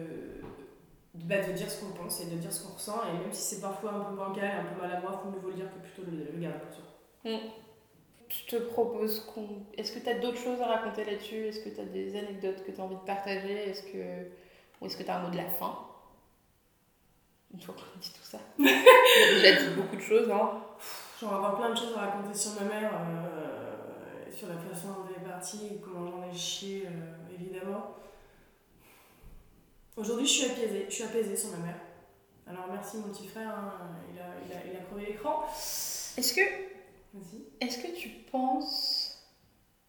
bah, 1.29 1.47
de 1.47 1.51
dire 1.51 1.69
ce 1.69 1.85
qu'on 1.85 1.91
pense 1.91 2.21
et 2.21 2.25
de 2.25 2.37
dire 2.37 2.51
ce 2.51 2.63
qu'on 2.63 2.73
ressent, 2.73 3.01
et 3.07 3.13
même 3.19 3.31
si 3.31 3.55
c'est 3.55 3.61
parfois 3.61 3.91
un 3.91 3.99
peu 3.99 4.15
bancal, 4.15 4.49
un 4.49 4.73
peu 4.73 4.81
maladroit, 4.81 5.11
il 5.13 5.23
faut 5.23 5.29
mieux 5.35 5.39
vaut 5.39 5.49
le 5.49 5.53
dire 5.53 5.67
que 5.71 5.79
plutôt 5.79 6.09
le, 6.09 6.31
le 6.33 6.41
garder 6.41 6.57
pour 6.57 6.73
soi. 6.73 6.83
Je 8.29 8.45
te 8.45 8.55
propose 8.63 9.19
qu'on. 9.21 9.47
Est-ce 9.77 9.91
que 9.91 9.99
tu 9.99 10.09
as 10.09 10.19
d'autres 10.19 10.37
choses 10.37 10.59
à 10.61 10.65
raconter 10.67 11.05
là-dessus? 11.05 11.47
Est-ce 11.47 11.59
que 11.61 11.69
tu 11.69 11.81
as 11.81 11.85
des 11.85 12.15
anecdotes 12.17 12.63
que 12.65 12.71
tu 12.71 12.81
as 12.81 12.83
envie 12.83 12.95
de 12.95 13.01
partager? 13.01 13.69
Est-ce 13.69 13.83
que. 13.83 14.27
Ou 14.81 14.85
est-ce 14.85 14.97
que 14.97 15.03
tu 15.03 15.09
as 15.09 15.17
un 15.17 15.23
mot 15.23 15.29
de 15.29 15.37
la 15.37 15.49
fin? 15.49 15.77
Une 17.53 17.61
fois 17.61 17.75
qu'on 17.75 17.81
a 17.81 18.01
dit 18.01 18.11
tout 18.11 18.23
ça. 18.23 18.39
On 18.59 18.63
a 18.63 19.41
déjà 19.41 19.61
dit 19.63 19.75
beaucoup 19.75 19.95
de 19.95 20.01
choses, 20.01 20.29
hein. 20.29 20.61
J'aurais 21.19 21.35
avoir 21.35 21.57
plein 21.57 21.71
de 21.71 21.77
choses 21.77 21.95
à 21.97 22.01
raconter 22.01 22.37
sur 22.37 22.53
ma 22.61 22.67
mère, 22.67 22.91
euh, 22.93 24.31
sur 24.31 24.47
la 24.47 24.57
façon 24.57 24.89
dont 24.89 25.05
elle 25.09 25.21
est 25.21 25.27
partie, 25.27 25.79
comment 25.83 26.09
j'en 26.09 26.31
ai 26.31 26.35
chié, 26.35 26.87
euh, 26.87 27.33
évidemment. 27.33 27.95
Aujourd'hui, 29.99 30.25
je 30.25 30.31
suis 30.31 30.45
apaisée, 30.51 30.85
je 30.89 30.93
suis 30.93 31.03
apaisée 31.03 31.35
sur 31.35 31.51
ma 31.51 31.57
mère. 31.57 31.79
Alors 32.47 32.65
merci 32.71 32.97
mon 32.97 33.09
petit 33.13 33.27
frère, 33.27 33.49
hein, 33.49 33.73
il, 34.13 34.19
a, 34.19 34.25
il, 34.45 34.53
a, 34.53 34.71
il 34.73 34.77
a 34.77 34.83
crevé 34.85 35.07
l'écran. 35.07 35.43
Est-ce 36.17 36.33
que, 36.33 36.41
Vas-y. 37.13 37.43
est-ce 37.65 37.79
que 37.79 37.95
tu 37.95 38.09
penses 38.31 39.21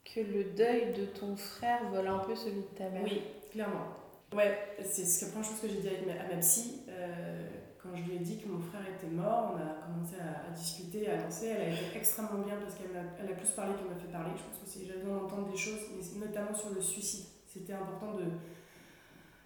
que 0.05 0.21
le 0.21 0.45
deuil 0.45 0.93
de 0.93 1.07
ton 1.07 1.37
frère 1.37 1.89
vole 1.91 2.09
un 2.09 2.19
peu 2.19 2.35
celui 2.35 2.61
de 2.63 2.77
ta 2.77 2.89
mère? 2.91 3.03
Oui, 3.05 3.23
clairement. 3.53 3.87
Ouais, 4.35 4.59
c'est 4.85 5.05
ce 5.07 5.21
que 5.21 5.25
la 5.27 5.31
première 5.33 5.49
chose 5.51 5.61
que 5.61 5.69
j'ai 5.69 5.81
dit 5.81 5.89
avec 5.89 6.07
ma- 6.07 6.23
à 6.23 6.29
ma 6.35 6.41
psy. 6.41 6.83
euh, 6.89 7.49
quand 7.83 7.89
je 7.97 8.03
lui 8.03 8.17
ai 8.17 8.19
dit 8.19 8.39
que 8.39 8.47
mon 8.49 8.61
frère 8.61 8.83
était 8.95 9.07
mort, 9.11 9.55
on 9.55 9.57
a 9.57 9.87
commencé 9.87 10.17
à, 10.21 10.47
à 10.49 10.51
discuter, 10.51 11.09
à 11.09 11.17
lancer. 11.23 11.47
Elle 11.47 11.63
a 11.63 11.69
été 11.73 11.97
extrêmement 11.97 12.39
bien 12.45 12.57
parce 12.57 12.75
qu'elle 12.75 12.91
elle 12.95 13.33
a 13.33 13.35
plus 13.35 13.49
parlé 13.51 13.73
qu'elle 13.75 13.87
m'a 13.89 13.95
fait 14.01 14.13
parler. 14.13 14.31
Je 14.37 14.43
pense 14.43 14.59
que 14.63 14.69
c'est- 14.69 14.85
j'avais 14.87 15.01
besoin 15.01 15.17
d'entendre 15.19 15.51
des 15.51 15.57
choses, 15.57 15.81
mais 15.97 16.27
notamment 16.27 16.55
sur 16.55 16.71
le 16.71 16.81
suicide. 16.83 17.25
C'était 17.47 17.73
important 17.73 18.15
de 18.15 18.25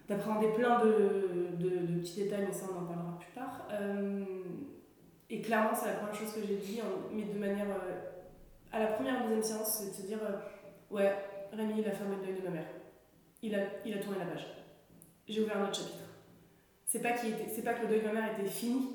d'apprendre 0.07 0.53
plein 0.53 0.83
de, 0.85 1.49
de, 1.57 1.69
de 1.87 1.99
petits 1.99 2.23
détails, 2.23 2.45
mais 2.47 2.53
ça 2.53 2.65
on 2.73 2.83
en 2.83 2.85
parlera 2.85 3.17
plus 3.19 3.31
tard. 3.33 3.67
Euh, 3.71 4.23
et 5.29 5.41
clairement, 5.41 5.71
c'est 5.73 5.87
la 5.87 5.93
première 5.93 6.13
chose 6.15 6.33
que 6.33 6.41
j'ai 6.47 6.57
dit, 6.57 6.79
mais 7.11 7.23
de 7.23 7.39
manière. 7.39 7.67
euh, 7.69 8.11
à 8.71 8.79
la 8.79 8.87
première 8.87 9.23
deuxième 9.23 9.41
séance, 9.41 9.79
c'est 9.79 9.89
de 9.89 9.95
se 9.95 10.07
dire 10.07 10.19
euh, 10.21 10.35
Ouais, 10.93 11.11
Rémi, 11.53 11.75
il 11.79 11.87
a 11.87 11.91
fermé 11.91 12.17
le 12.17 12.25
deuil 12.25 12.39
de 12.41 12.43
ma 12.45 12.51
mère. 12.51 12.67
Il 13.41 13.55
a, 13.55 13.59
il 13.85 13.93
a 13.93 13.97
tourné 13.99 14.19
la 14.19 14.25
page. 14.25 14.45
J'ai 15.27 15.41
ouvert 15.41 15.57
un 15.57 15.63
autre 15.63 15.75
chapitre. 15.75 16.03
C'est 16.85 17.01
pas, 17.01 17.11
était, 17.11 17.61
pas 17.63 17.73
que 17.73 17.83
le 17.83 17.87
deuil 17.87 18.01
de 18.01 18.07
ma 18.07 18.13
mère 18.13 18.37
était 18.39 18.49
fini, 18.49 18.89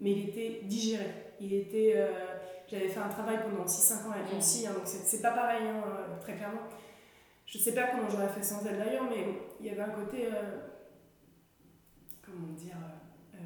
mais 0.00 0.12
il 0.12 0.28
était 0.30 0.60
digéré. 0.64 1.06
Il 1.40 1.52
était. 1.52 1.94
j'avais 2.68 2.88
fait 2.88 2.98
un 3.00 3.08
travail 3.08 3.38
pendant 3.42 3.64
6-5 3.64 4.08
ans 4.08 4.12
avec 4.12 4.32
mon 4.32 4.40
psy, 4.40 4.66
hein, 4.66 4.72
donc 4.72 4.82
c'est, 4.86 5.22
pas 5.22 5.30
pareil, 5.30 5.62
hein, 5.68 5.82
très 6.20 6.34
clairement. 6.34 6.62
Je 7.50 7.56
sais 7.58 7.72
pas 7.74 7.84
comment 7.88 8.08
j'aurais 8.10 8.28
fait 8.28 8.42
sans 8.42 8.64
elle 8.66 8.76
d'ailleurs, 8.78 9.04
mais 9.08 9.24
il 9.60 9.66
y 9.66 9.70
avait 9.70 9.80
un 9.80 9.88
côté. 9.88 10.26
euh, 10.26 10.58
comment 12.22 12.52
dire 12.52 12.76
euh, 13.34 13.38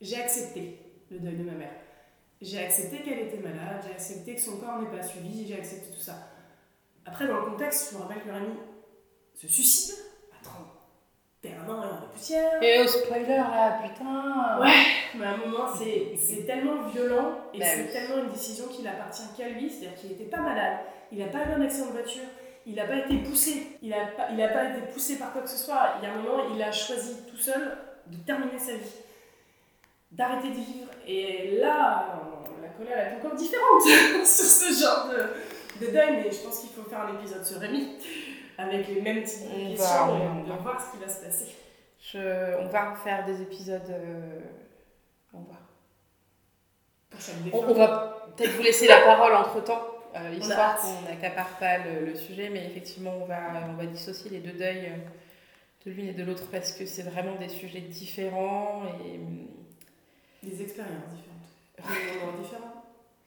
J'ai 0.00 0.16
accepté 0.20 0.78
le 1.10 1.18
deuil 1.20 1.36
de 1.36 1.44
ma 1.44 1.52
mère. 1.52 1.72
J'ai 2.42 2.62
accepté 2.62 2.98
qu'elle 2.98 3.20
était 3.20 3.38
malade, 3.38 3.82
j'ai 3.86 3.92
accepté 3.92 4.34
que 4.34 4.40
son 4.40 4.58
corps 4.58 4.78
n'est 4.82 4.94
pas 4.94 5.02
suivi, 5.02 5.46
j'ai 5.46 5.54
accepté 5.56 5.90
tout 5.90 6.00
ça. 6.02 6.14
Après, 7.06 7.26
dans 7.26 7.40
le 7.40 7.50
contexte, 7.52 7.92
je 7.92 7.96
me 7.96 8.02
rappelle 8.02 8.22
que 8.22 8.30
Rémi 8.30 8.54
se 9.34 9.48
suicide 9.48 9.94
à 10.38 10.44
31 10.44 11.68
ans 11.74 11.82
et 11.82 11.86
en 12.04 12.08
poussière. 12.12 12.62
Et 12.62 12.80
au 12.82 12.86
spoiler 12.86 13.26
là, 13.36 13.78
putain 13.82 14.60
Ouais, 14.60 14.84
mais 15.18 15.24
à 15.24 15.30
un 15.30 15.36
moment, 15.38 15.68
c'est 15.74 16.44
tellement 16.46 16.82
violent 16.88 17.38
et 17.54 17.58
Bah 17.60 17.64
c'est 17.74 17.84
oui. 17.84 17.92
tellement 17.92 18.24
une 18.24 18.30
décision 18.32 18.66
qui 18.68 18.82
n'appartient 18.82 19.22
qu'à 19.36 19.48
lui. 19.48 19.70
C'est-à-dire 19.70 19.98
qu'il 19.98 20.10
n'était 20.10 20.24
pas 20.24 20.40
malade, 20.40 20.80
il 21.10 21.18
n'a 21.20 21.28
pas 21.28 21.38
eu 21.46 21.52
un 21.52 21.62
accident 21.62 21.86
de 21.86 21.92
voiture, 21.92 22.24
il 22.66 22.74
n'a 22.76 22.84
pas 22.86 22.96
été 22.96 23.18
poussé, 23.18 23.78
il 23.82 23.90
n'a 23.90 24.06
pas, 24.06 24.28
il 24.32 24.40
a 24.42 24.48
pas 24.48 24.64
été 24.70 24.80
poussé 24.92 25.18
par 25.18 25.32
quoi 25.32 25.42
que 25.42 25.48
ce 25.50 25.56
soit. 25.58 25.94
Il 26.00 26.04
y 26.04 26.10
a 26.10 26.14
un 26.14 26.16
moment, 26.16 26.44
il 26.54 26.62
a 26.62 26.72
choisi 26.72 27.16
tout 27.30 27.36
seul 27.36 27.76
de 28.06 28.16
terminer 28.18 28.58
sa 28.58 28.72
vie, 28.74 28.96
d'arrêter 30.12 30.48
de 30.50 30.54
vivre. 30.54 30.90
Et 31.06 31.58
là, 31.60 32.20
la 32.62 32.68
colère 32.70 33.12
est 33.12 33.16
encore 33.16 33.34
différente 33.36 33.82
sur 34.24 34.44
ce 34.44 34.82
genre 34.82 35.08
de, 35.08 35.84
de 35.86 35.90
deuil, 35.92 36.22
mais 36.24 36.30
je 36.32 36.38
pense 36.42 36.60
qu'il 36.60 36.70
faut 36.70 36.88
faire 36.88 37.00
un 37.00 37.14
épisode 37.18 37.44
sur 37.44 37.58
Rémi 37.58 37.96
avec 38.56 38.88
les 38.88 39.00
mêmes 39.00 39.22
types 39.24 39.42
On 39.52 39.58
de 39.58 39.62
va, 39.64 39.68
questions 39.70 40.04
on 40.10 40.18
va, 40.18 40.24
et 40.24 40.52
on 40.58 40.62
voir 40.62 40.80
ce 40.80 40.96
qui 40.96 41.02
va 41.04 41.08
se 41.12 41.24
passer. 41.24 41.54
Je- 42.00 42.56
On 42.60 42.66
va 42.68 42.90
refaire 42.92 43.24
des 43.26 43.42
épisodes. 43.42 43.82
euh, 43.90 44.40
On 45.32 45.40
va. 45.40 45.54
On, 47.52 47.58
on 47.70 47.74
va 47.74 48.26
peut-être 48.36 48.50
vous 48.56 48.62
laisser 48.62 48.86
la 48.88 49.00
parole 49.00 49.34
entre 49.34 49.62
temps, 49.62 49.80
a 50.14 50.30
histoire 50.32 50.80
qu'on 50.80 51.02
n'accapare 51.02 51.58
pas 51.58 51.78
le, 51.78 52.06
le 52.06 52.14
sujet, 52.14 52.48
mais 52.50 52.64
effectivement, 52.66 53.12
on 53.20 53.24
va, 53.26 53.68
on 53.68 53.74
va 53.74 53.86
dissocier 53.86 54.30
les 54.30 54.38
deux 54.40 54.52
deuils 54.58 54.86
euh, 54.86 55.86
de 55.86 55.90
l'une 55.92 56.08
et 56.08 56.12
de 56.14 56.24
l'autre 56.24 56.48
parce 56.50 56.72
que 56.72 56.86
c'est 56.86 57.02
vraiment 57.02 57.34
des 57.36 57.48
sujets 57.48 57.80
différents 57.80 58.82
et. 59.04 59.18
hum, 59.18 59.46
Des 60.42 60.62
expériences 60.62 61.10
différentes. 61.14 61.98
Des 62.14 62.20
moments 62.20 62.38
différents. 62.38 62.84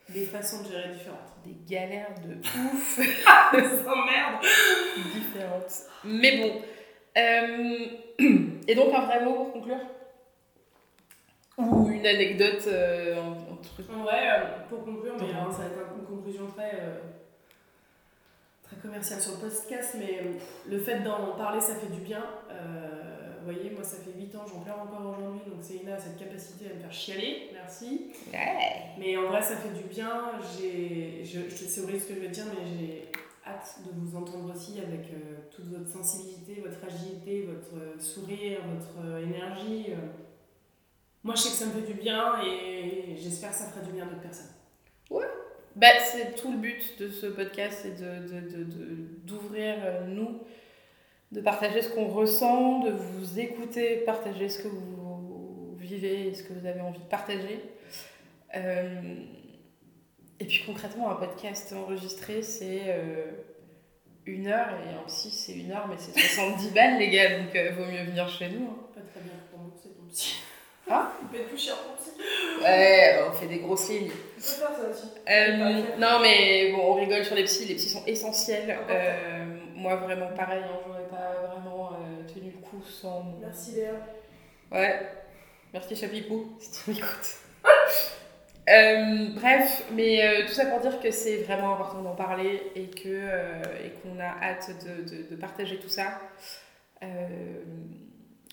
Des 0.10 0.24
façons 0.26 0.64
de 0.64 0.70
gérer 0.72 0.94
différentes. 0.94 1.20
des 1.46 1.56
galères 1.76 2.16
de 2.26 2.36
ouf 2.74 2.98
Des 3.00 3.88
emmerdes. 3.88 4.46
différentes. 5.14 5.74
Mais 6.06 6.38
bon. 6.38 6.62
euh, 7.18 7.88
et 8.68 8.76
donc, 8.76 8.94
un 8.94 9.02
vrai 9.02 9.24
mot 9.26 9.34
pour 9.34 9.54
conclure? 9.54 9.80
Ou 11.58 11.90
une 11.90 12.06
anecdote 12.06 12.66
euh, 12.68 13.20
en- 13.20 13.32
entre. 13.54 13.80
Ouais, 14.06 14.30
euh, 14.30 14.68
pour 14.70 14.86
conclure, 14.86 15.16
mais 15.20 15.34
alors, 15.34 15.52
ça 15.52 15.60
va 15.60 15.66
être 15.66 15.96
une 16.00 16.06
conclusion 16.06 16.46
très, 16.56 16.72
euh, 16.76 17.00
très 18.64 18.76
commerciale 18.78 19.20
sur 19.20 19.34
le 19.34 19.38
podcast, 19.50 19.96
mais 19.98 20.20
le 20.70 20.78
fait 20.80 21.00
d'en 21.00 21.36
parler, 21.36 21.60
ça 21.60 21.74
fait 21.76 21.92
du 21.94 22.02
bien. 22.02 22.24
Euh, 22.52 23.34
vous 23.40 23.52
voyez, 23.54 23.72
moi, 23.72 23.84
ça 23.84 23.98
fait 23.98 24.12
8 24.20 24.36
ans, 24.36 24.46
j'en 24.48 24.60
pleure 24.60 24.82
encore 24.82 25.16
aujourd'hui, 25.18 25.50
donc 25.50 25.64
Céline 25.64 25.90
a 25.90 25.98
cette 25.98 26.18
capacité 26.20 26.66
à 26.70 26.76
me 26.76 26.80
faire 26.82 26.92
chialer, 26.92 27.50
merci. 27.54 28.12
Ouais. 28.32 28.94
Mais 29.00 29.18
en 29.18 29.28
vrai, 29.30 29.42
ça 29.42 29.56
fait 29.56 29.74
du 29.76 29.86
bien. 29.86 30.34
Je, 30.42 31.24
je 31.24 31.50
sais 31.50 31.82
horrible 31.82 32.00
ce 32.02 32.08
que 32.10 32.14
je 32.16 32.20
vais 32.20 32.28
dire, 32.28 32.44
mais 32.54 32.68
j'ai 32.68 33.08
hâte 33.48 33.78
de 33.86 33.92
vous 34.00 34.16
entendre 34.18 34.54
aussi 34.54 34.78
avec 34.80 35.08
euh, 35.14 35.38
toute 35.50 35.66
votre 35.74 35.90
sensibilité, 35.90 36.62
votre 36.62 36.78
fragilité, 36.78 37.44
votre 37.48 37.82
euh, 37.82 37.98
sourire, 38.00 38.60
votre 38.76 39.08
euh, 39.08 39.24
énergie. 39.24 39.88
Moi, 41.28 41.36
je 41.36 41.42
sais 41.42 41.50
que 41.50 41.56
ça 41.56 41.66
me 41.66 41.72
fait 41.74 41.86
du 41.94 42.00
bien 42.00 42.42
et 42.42 43.18
j'espère 43.18 43.50
que 43.50 43.56
ça 43.58 43.66
fera 43.66 43.82
du 43.86 43.92
bien 43.92 44.04
à 44.04 44.08
d'autres 44.08 44.22
personnes. 44.22 44.48
Bah, 45.76 45.88
c'est 46.06 46.36
tout 46.36 46.52
le 46.54 46.58
but 46.58 46.98
de 47.00 47.10
ce 47.10 47.26
podcast, 47.28 47.80
c'est 47.84 47.96
de, 48.02 48.28
de, 48.28 48.40
de, 48.50 48.64
de- 48.64 49.08
d'ouvrir 49.26 49.76
euh, 49.84 50.08
nous, 50.08 50.40
de 51.34 51.42
partager 51.42 51.82
ce 51.82 51.90
qu'on 51.90 52.08
ressent, 52.08 52.80
de 52.80 52.92
vous 52.92 53.40
écouter, 53.40 53.98
partager 54.06 54.48
ce 54.48 54.64
que 54.64 54.70
vous 54.70 55.76
vivez 55.78 56.28
et 56.30 56.34
ce 56.34 56.44
que 56.44 56.54
vous 56.54 56.66
avez 56.66 56.80
envie 56.80 57.00
de 57.02 57.06
partager. 57.10 57.60
Euh, 58.56 59.16
et 60.40 60.46
puis 60.46 60.64
concrètement, 60.66 61.12
un 61.12 61.16
podcast 61.16 61.74
enregistré, 61.74 62.42
c'est 62.42 62.84
euh, 62.88 63.26
une 64.26 64.48
heure, 64.48 64.70
et 64.86 64.96
un 64.96 65.04
psy, 65.08 65.30
c'est 65.30 65.54
une 65.58 65.72
heure, 65.74 65.88
mais 65.90 65.96
c'est 66.00 66.18
70 66.18 66.70
balles, 66.72 66.98
les 67.00 67.10
gars, 67.10 67.38
donc 67.40 67.54
euh, 67.56 67.72
vaut 67.78 67.86
mieux 67.92 68.04
venir 68.06 68.28
chez 68.30 68.50
nous. 68.50 68.66
hein. 68.68 68.78
Pas 68.96 69.02
très 69.02 69.20
bien 69.22 69.34
pour 69.52 69.60
nous, 69.60 69.74
c'est 69.76 69.90
ton 69.90 70.08
Il 70.90 71.40
être 71.40 71.50
plus 71.50 71.58
cher 71.58 71.76
ton 71.76 72.02
psy. 72.02 72.12
Ouais, 72.64 73.20
on 73.28 73.32
fait 73.34 73.48
des 73.48 73.60
grosses 73.60 73.90
lignes. 73.90 74.10
Tu 74.10 74.14
peux 74.38 74.44
faire 74.44 74.70
ça 74.76 74.90
aussi. 74.90 75.08
Euh, 75.30 75.82
non 75.98 76.20
mais 76.22 76.72
bon, 76.72 76.92
on 76.92 76.94
rigole 76.94 77.26
sur 77.26 77.36
les 77.36 77.44
psys, 77.44 77.66
les 77.66 77.76
psys 77.76 77.90
sont 77.90 78.06
essentiels. 78.06 78.78
Euh, 78.90 79.46
moi 79.76 79.98
vraiment 79.98 80.28
pareil, 80.36 80.64
hein, 80.64 80.80
j'aurais 80.86 81.08
pas 81.10 81.48
vraiment 81.48 81.92
euh, 81.92 82.34
tenu 82.34 82.52
le 82.52 82.62
coup 82.66 82.82
sans... 82.84 83.36
Merci 83.42 83.72
Léa. 83.74 83.92
Ouais, 84.72 85.00
merci 85.74 85.96
Chapipou, 85.96 86.56
si 86.60 86.84
tu 86.84 86.92
m'écoutes. 86.92 87.36
Euh, 88.70 89.30
bref, 89.34 89.86
mais 89.94 90.22
euh, 90.22 90.46
tout 90.46 90.52
ça 90.52 90.66
pour 90.66 90.82
dire 90.82 91.00
que 91.00 91.10
c'est 91.10 91.38
vraiment 91.44 91.76
important 91.76 92.02
d'en 92.02 92.16
parler 92.16 92.62
et 92.76 92.90
que 92.90 93.08
euh, 93.08 93.62
et 93.82 93.92
qu'on 94.02 94.20
a 94.20 94.26
hâte 94.44 94.72
de, 94.86 95.10
de, 95.10 95.30
de 95.30 95.36
partager 95.38 95.78
tout 95.80 95.88
ça. 95.88 96.20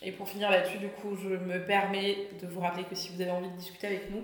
Et 0.03 0.13
pour 0.13 0.29
finir 0.29 0.51
là-dessus, 0.51 0.79
du 0.79 0.89
coup, 0.89 1.17
je 1.17 1.29
me 1.29 1.65
permets 1.65 2.29
de 2.41 2.47
vous 2.47 2.61
rappeler 2.61 2.85
que 2.85 2.95
si 2.95 3.11
vous 3.15 3.21
avez 3.21 3.31
envie 3.31 3.51
de 3.51 3.57
discuter 3.57 3.87
avec 3.87 4.11
nous, 4.11 4.23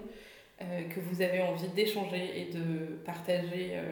euh, 0.62 0.82
que 0.90 1.00
vous 1.00 1.22
avez 1.22 1.40
envie 1.40 1.68
d'échanger 1.68 2.38
et 2.38 2.52
de 2.52 2.96
partager 3.06 3.70
euh, 3.72 3.82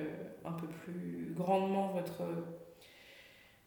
un 0.45 0.53
peu 0.53 0.67
plus 0.67 1.33
grandement 1.35 1.89
votre, 1.89 2.25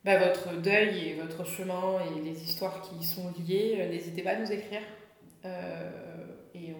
bah, 0.06 0.20
votre 0.20 0.62
deuil 0.62 1.08
et 1.08 1.14
votre 1.16 1.44
chemin 1.44 1.98
et 2.06 2.22
les 2.22 2.44
histoires 2.44 2.80
qui 2.84 2.98
y 2.98 3.04
sont 3.04 3.34
liées, 3.40 3.78
euh, 3.80 3.90
n'hésitez 3.90 4.22
pas 4.22 4.32
à 4.32 4.36
nous 4.36 4.52
écrire. 4.52 4.82
et 6.54 6.74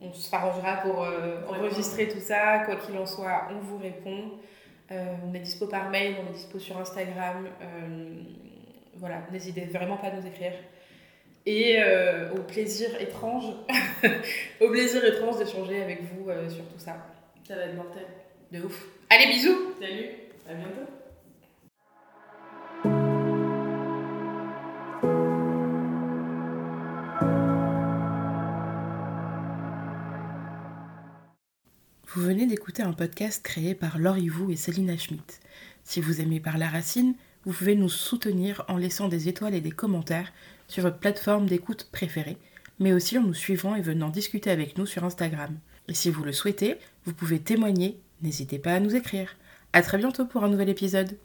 on, 0.00 0.08
on 0.08 0.12
s'arrangera 0.12 0.82
pour 0.82 0.98
enregistrer 1.48 2.08
tout 2.08 2.20
ça. 2.20 2.64
Quoi 2.66 2.76
qu'il 2.76 2.98
en 2.98 3.06
soit, 3.06 3.48
on 3.50 3.60
vous 3.60 3.78
répond. 3.78 4.32
on 4.90 5.32
est 5.32 5.40
dispo 5.40 5.68
par 5.68 5.88
mail, 5.88 6.16
on 6.22 6.30
est 6.30 6.34
dispo 6.34 6.58
sur 6.58 6.76
Instagram. 6.76 7.48
Voilà, 8.98 9.22
n'hésitez 9.32 9.66
vraiment 9.66 9.96
pas 9.96 10.08
à 10.08 10.16
nous 10.16 10.26
écrire 10.26 10.52
et 11.46 11.76
euh, 11.78 12.32
au 12.32 12.42
plaisir 12.42 13.00
étrange, 13.00 13.44
au 14.60 14.68
plaisir 14.68 15.04
étrange 15.04 15.38
d'échanger 15.38 15.82
avec 15.82 16.02
vous 16.02 16.28
euh, 16.28 16.50
sur 16.50 16.64
tout 16.66 16.78
ça. 16.78 16.96
Ça 17.46 17.54
va 17.54 17.62
être 17.62 17.76
mortel. 17.76 18.04
De 18.50 18.62
ouf. 18.62 18.84
Allez, 19.10 19.26
bisous 19.32 19.72
Salut, 19.80 20.10
à 20.48 20.54
bientôt 20.54 20.80
Vous 32.08 32.22
venez 32.22 32.46
d'écouter 32.46 32.82
un 32.82 32.92
podcast 32.92 33.42
créé 33.42 33.74
par 33.74 33.98
Laurie 33.98 34.28
Vous 34.28 34.50
et 34.50 34.56
Céline 34.56 34.98
Schmidt. 34.98 35.38
Si 35.84 36.00
vous 36.00 36.20
aimez 36.20 36.40
Par 36.40 36.56
la 36.56 36.68
Racine, 36.68 37.14
vous 37.46 37.52
pouvez 37.52 37.76
nous 37.76 37.88
soutenir 37.88 38.64
en 38.68 38.76
laissant 38.76 39.08
des 39.08 39.28
étoiles 39.28 39.54
et 39.54 39.60
des 39.60 39.70
commentaires 39.70 40.32
sur 40.66 40.82
votre 40.82 40.98
plateforme 40.98 41.46
d'écoute 41.46 41.88
préférée, 41.92 42.36
mais 42.80 42.92
aussi 42.92 43.16
en 43.16 43.22
nous 43.22 43.34
suivant 43.34 43.76
et 43.76 43.80
venant 43.80 44.10
discuter 44.10 44.50
avec 44.50 44.76
nous 44.76 44.84
sur 44.84 45.04
Instagram. 45.04 45.56
Et 45.88 45.94
si 45.94 46.10
vous 46.10 46.24
le 46.24 46.32
souhaitez, 46.32 46.76
vous 47.04 47.14
pouvez 47.14 47.38
témoigner, 47.38 48.00
n'hésitez 48.20 48.58
pas 48.58 48.74
à 48.74 48.80
nous 48.80 48.96
écrire. 48.96 49.36
A 49.72 49.82
très 49.82 49.98
bientôt 49.98 50.26
pour 50.26 50.42
un 50.42 50.48
nouvel 50.48 50.68
épisode. 50.68 51.16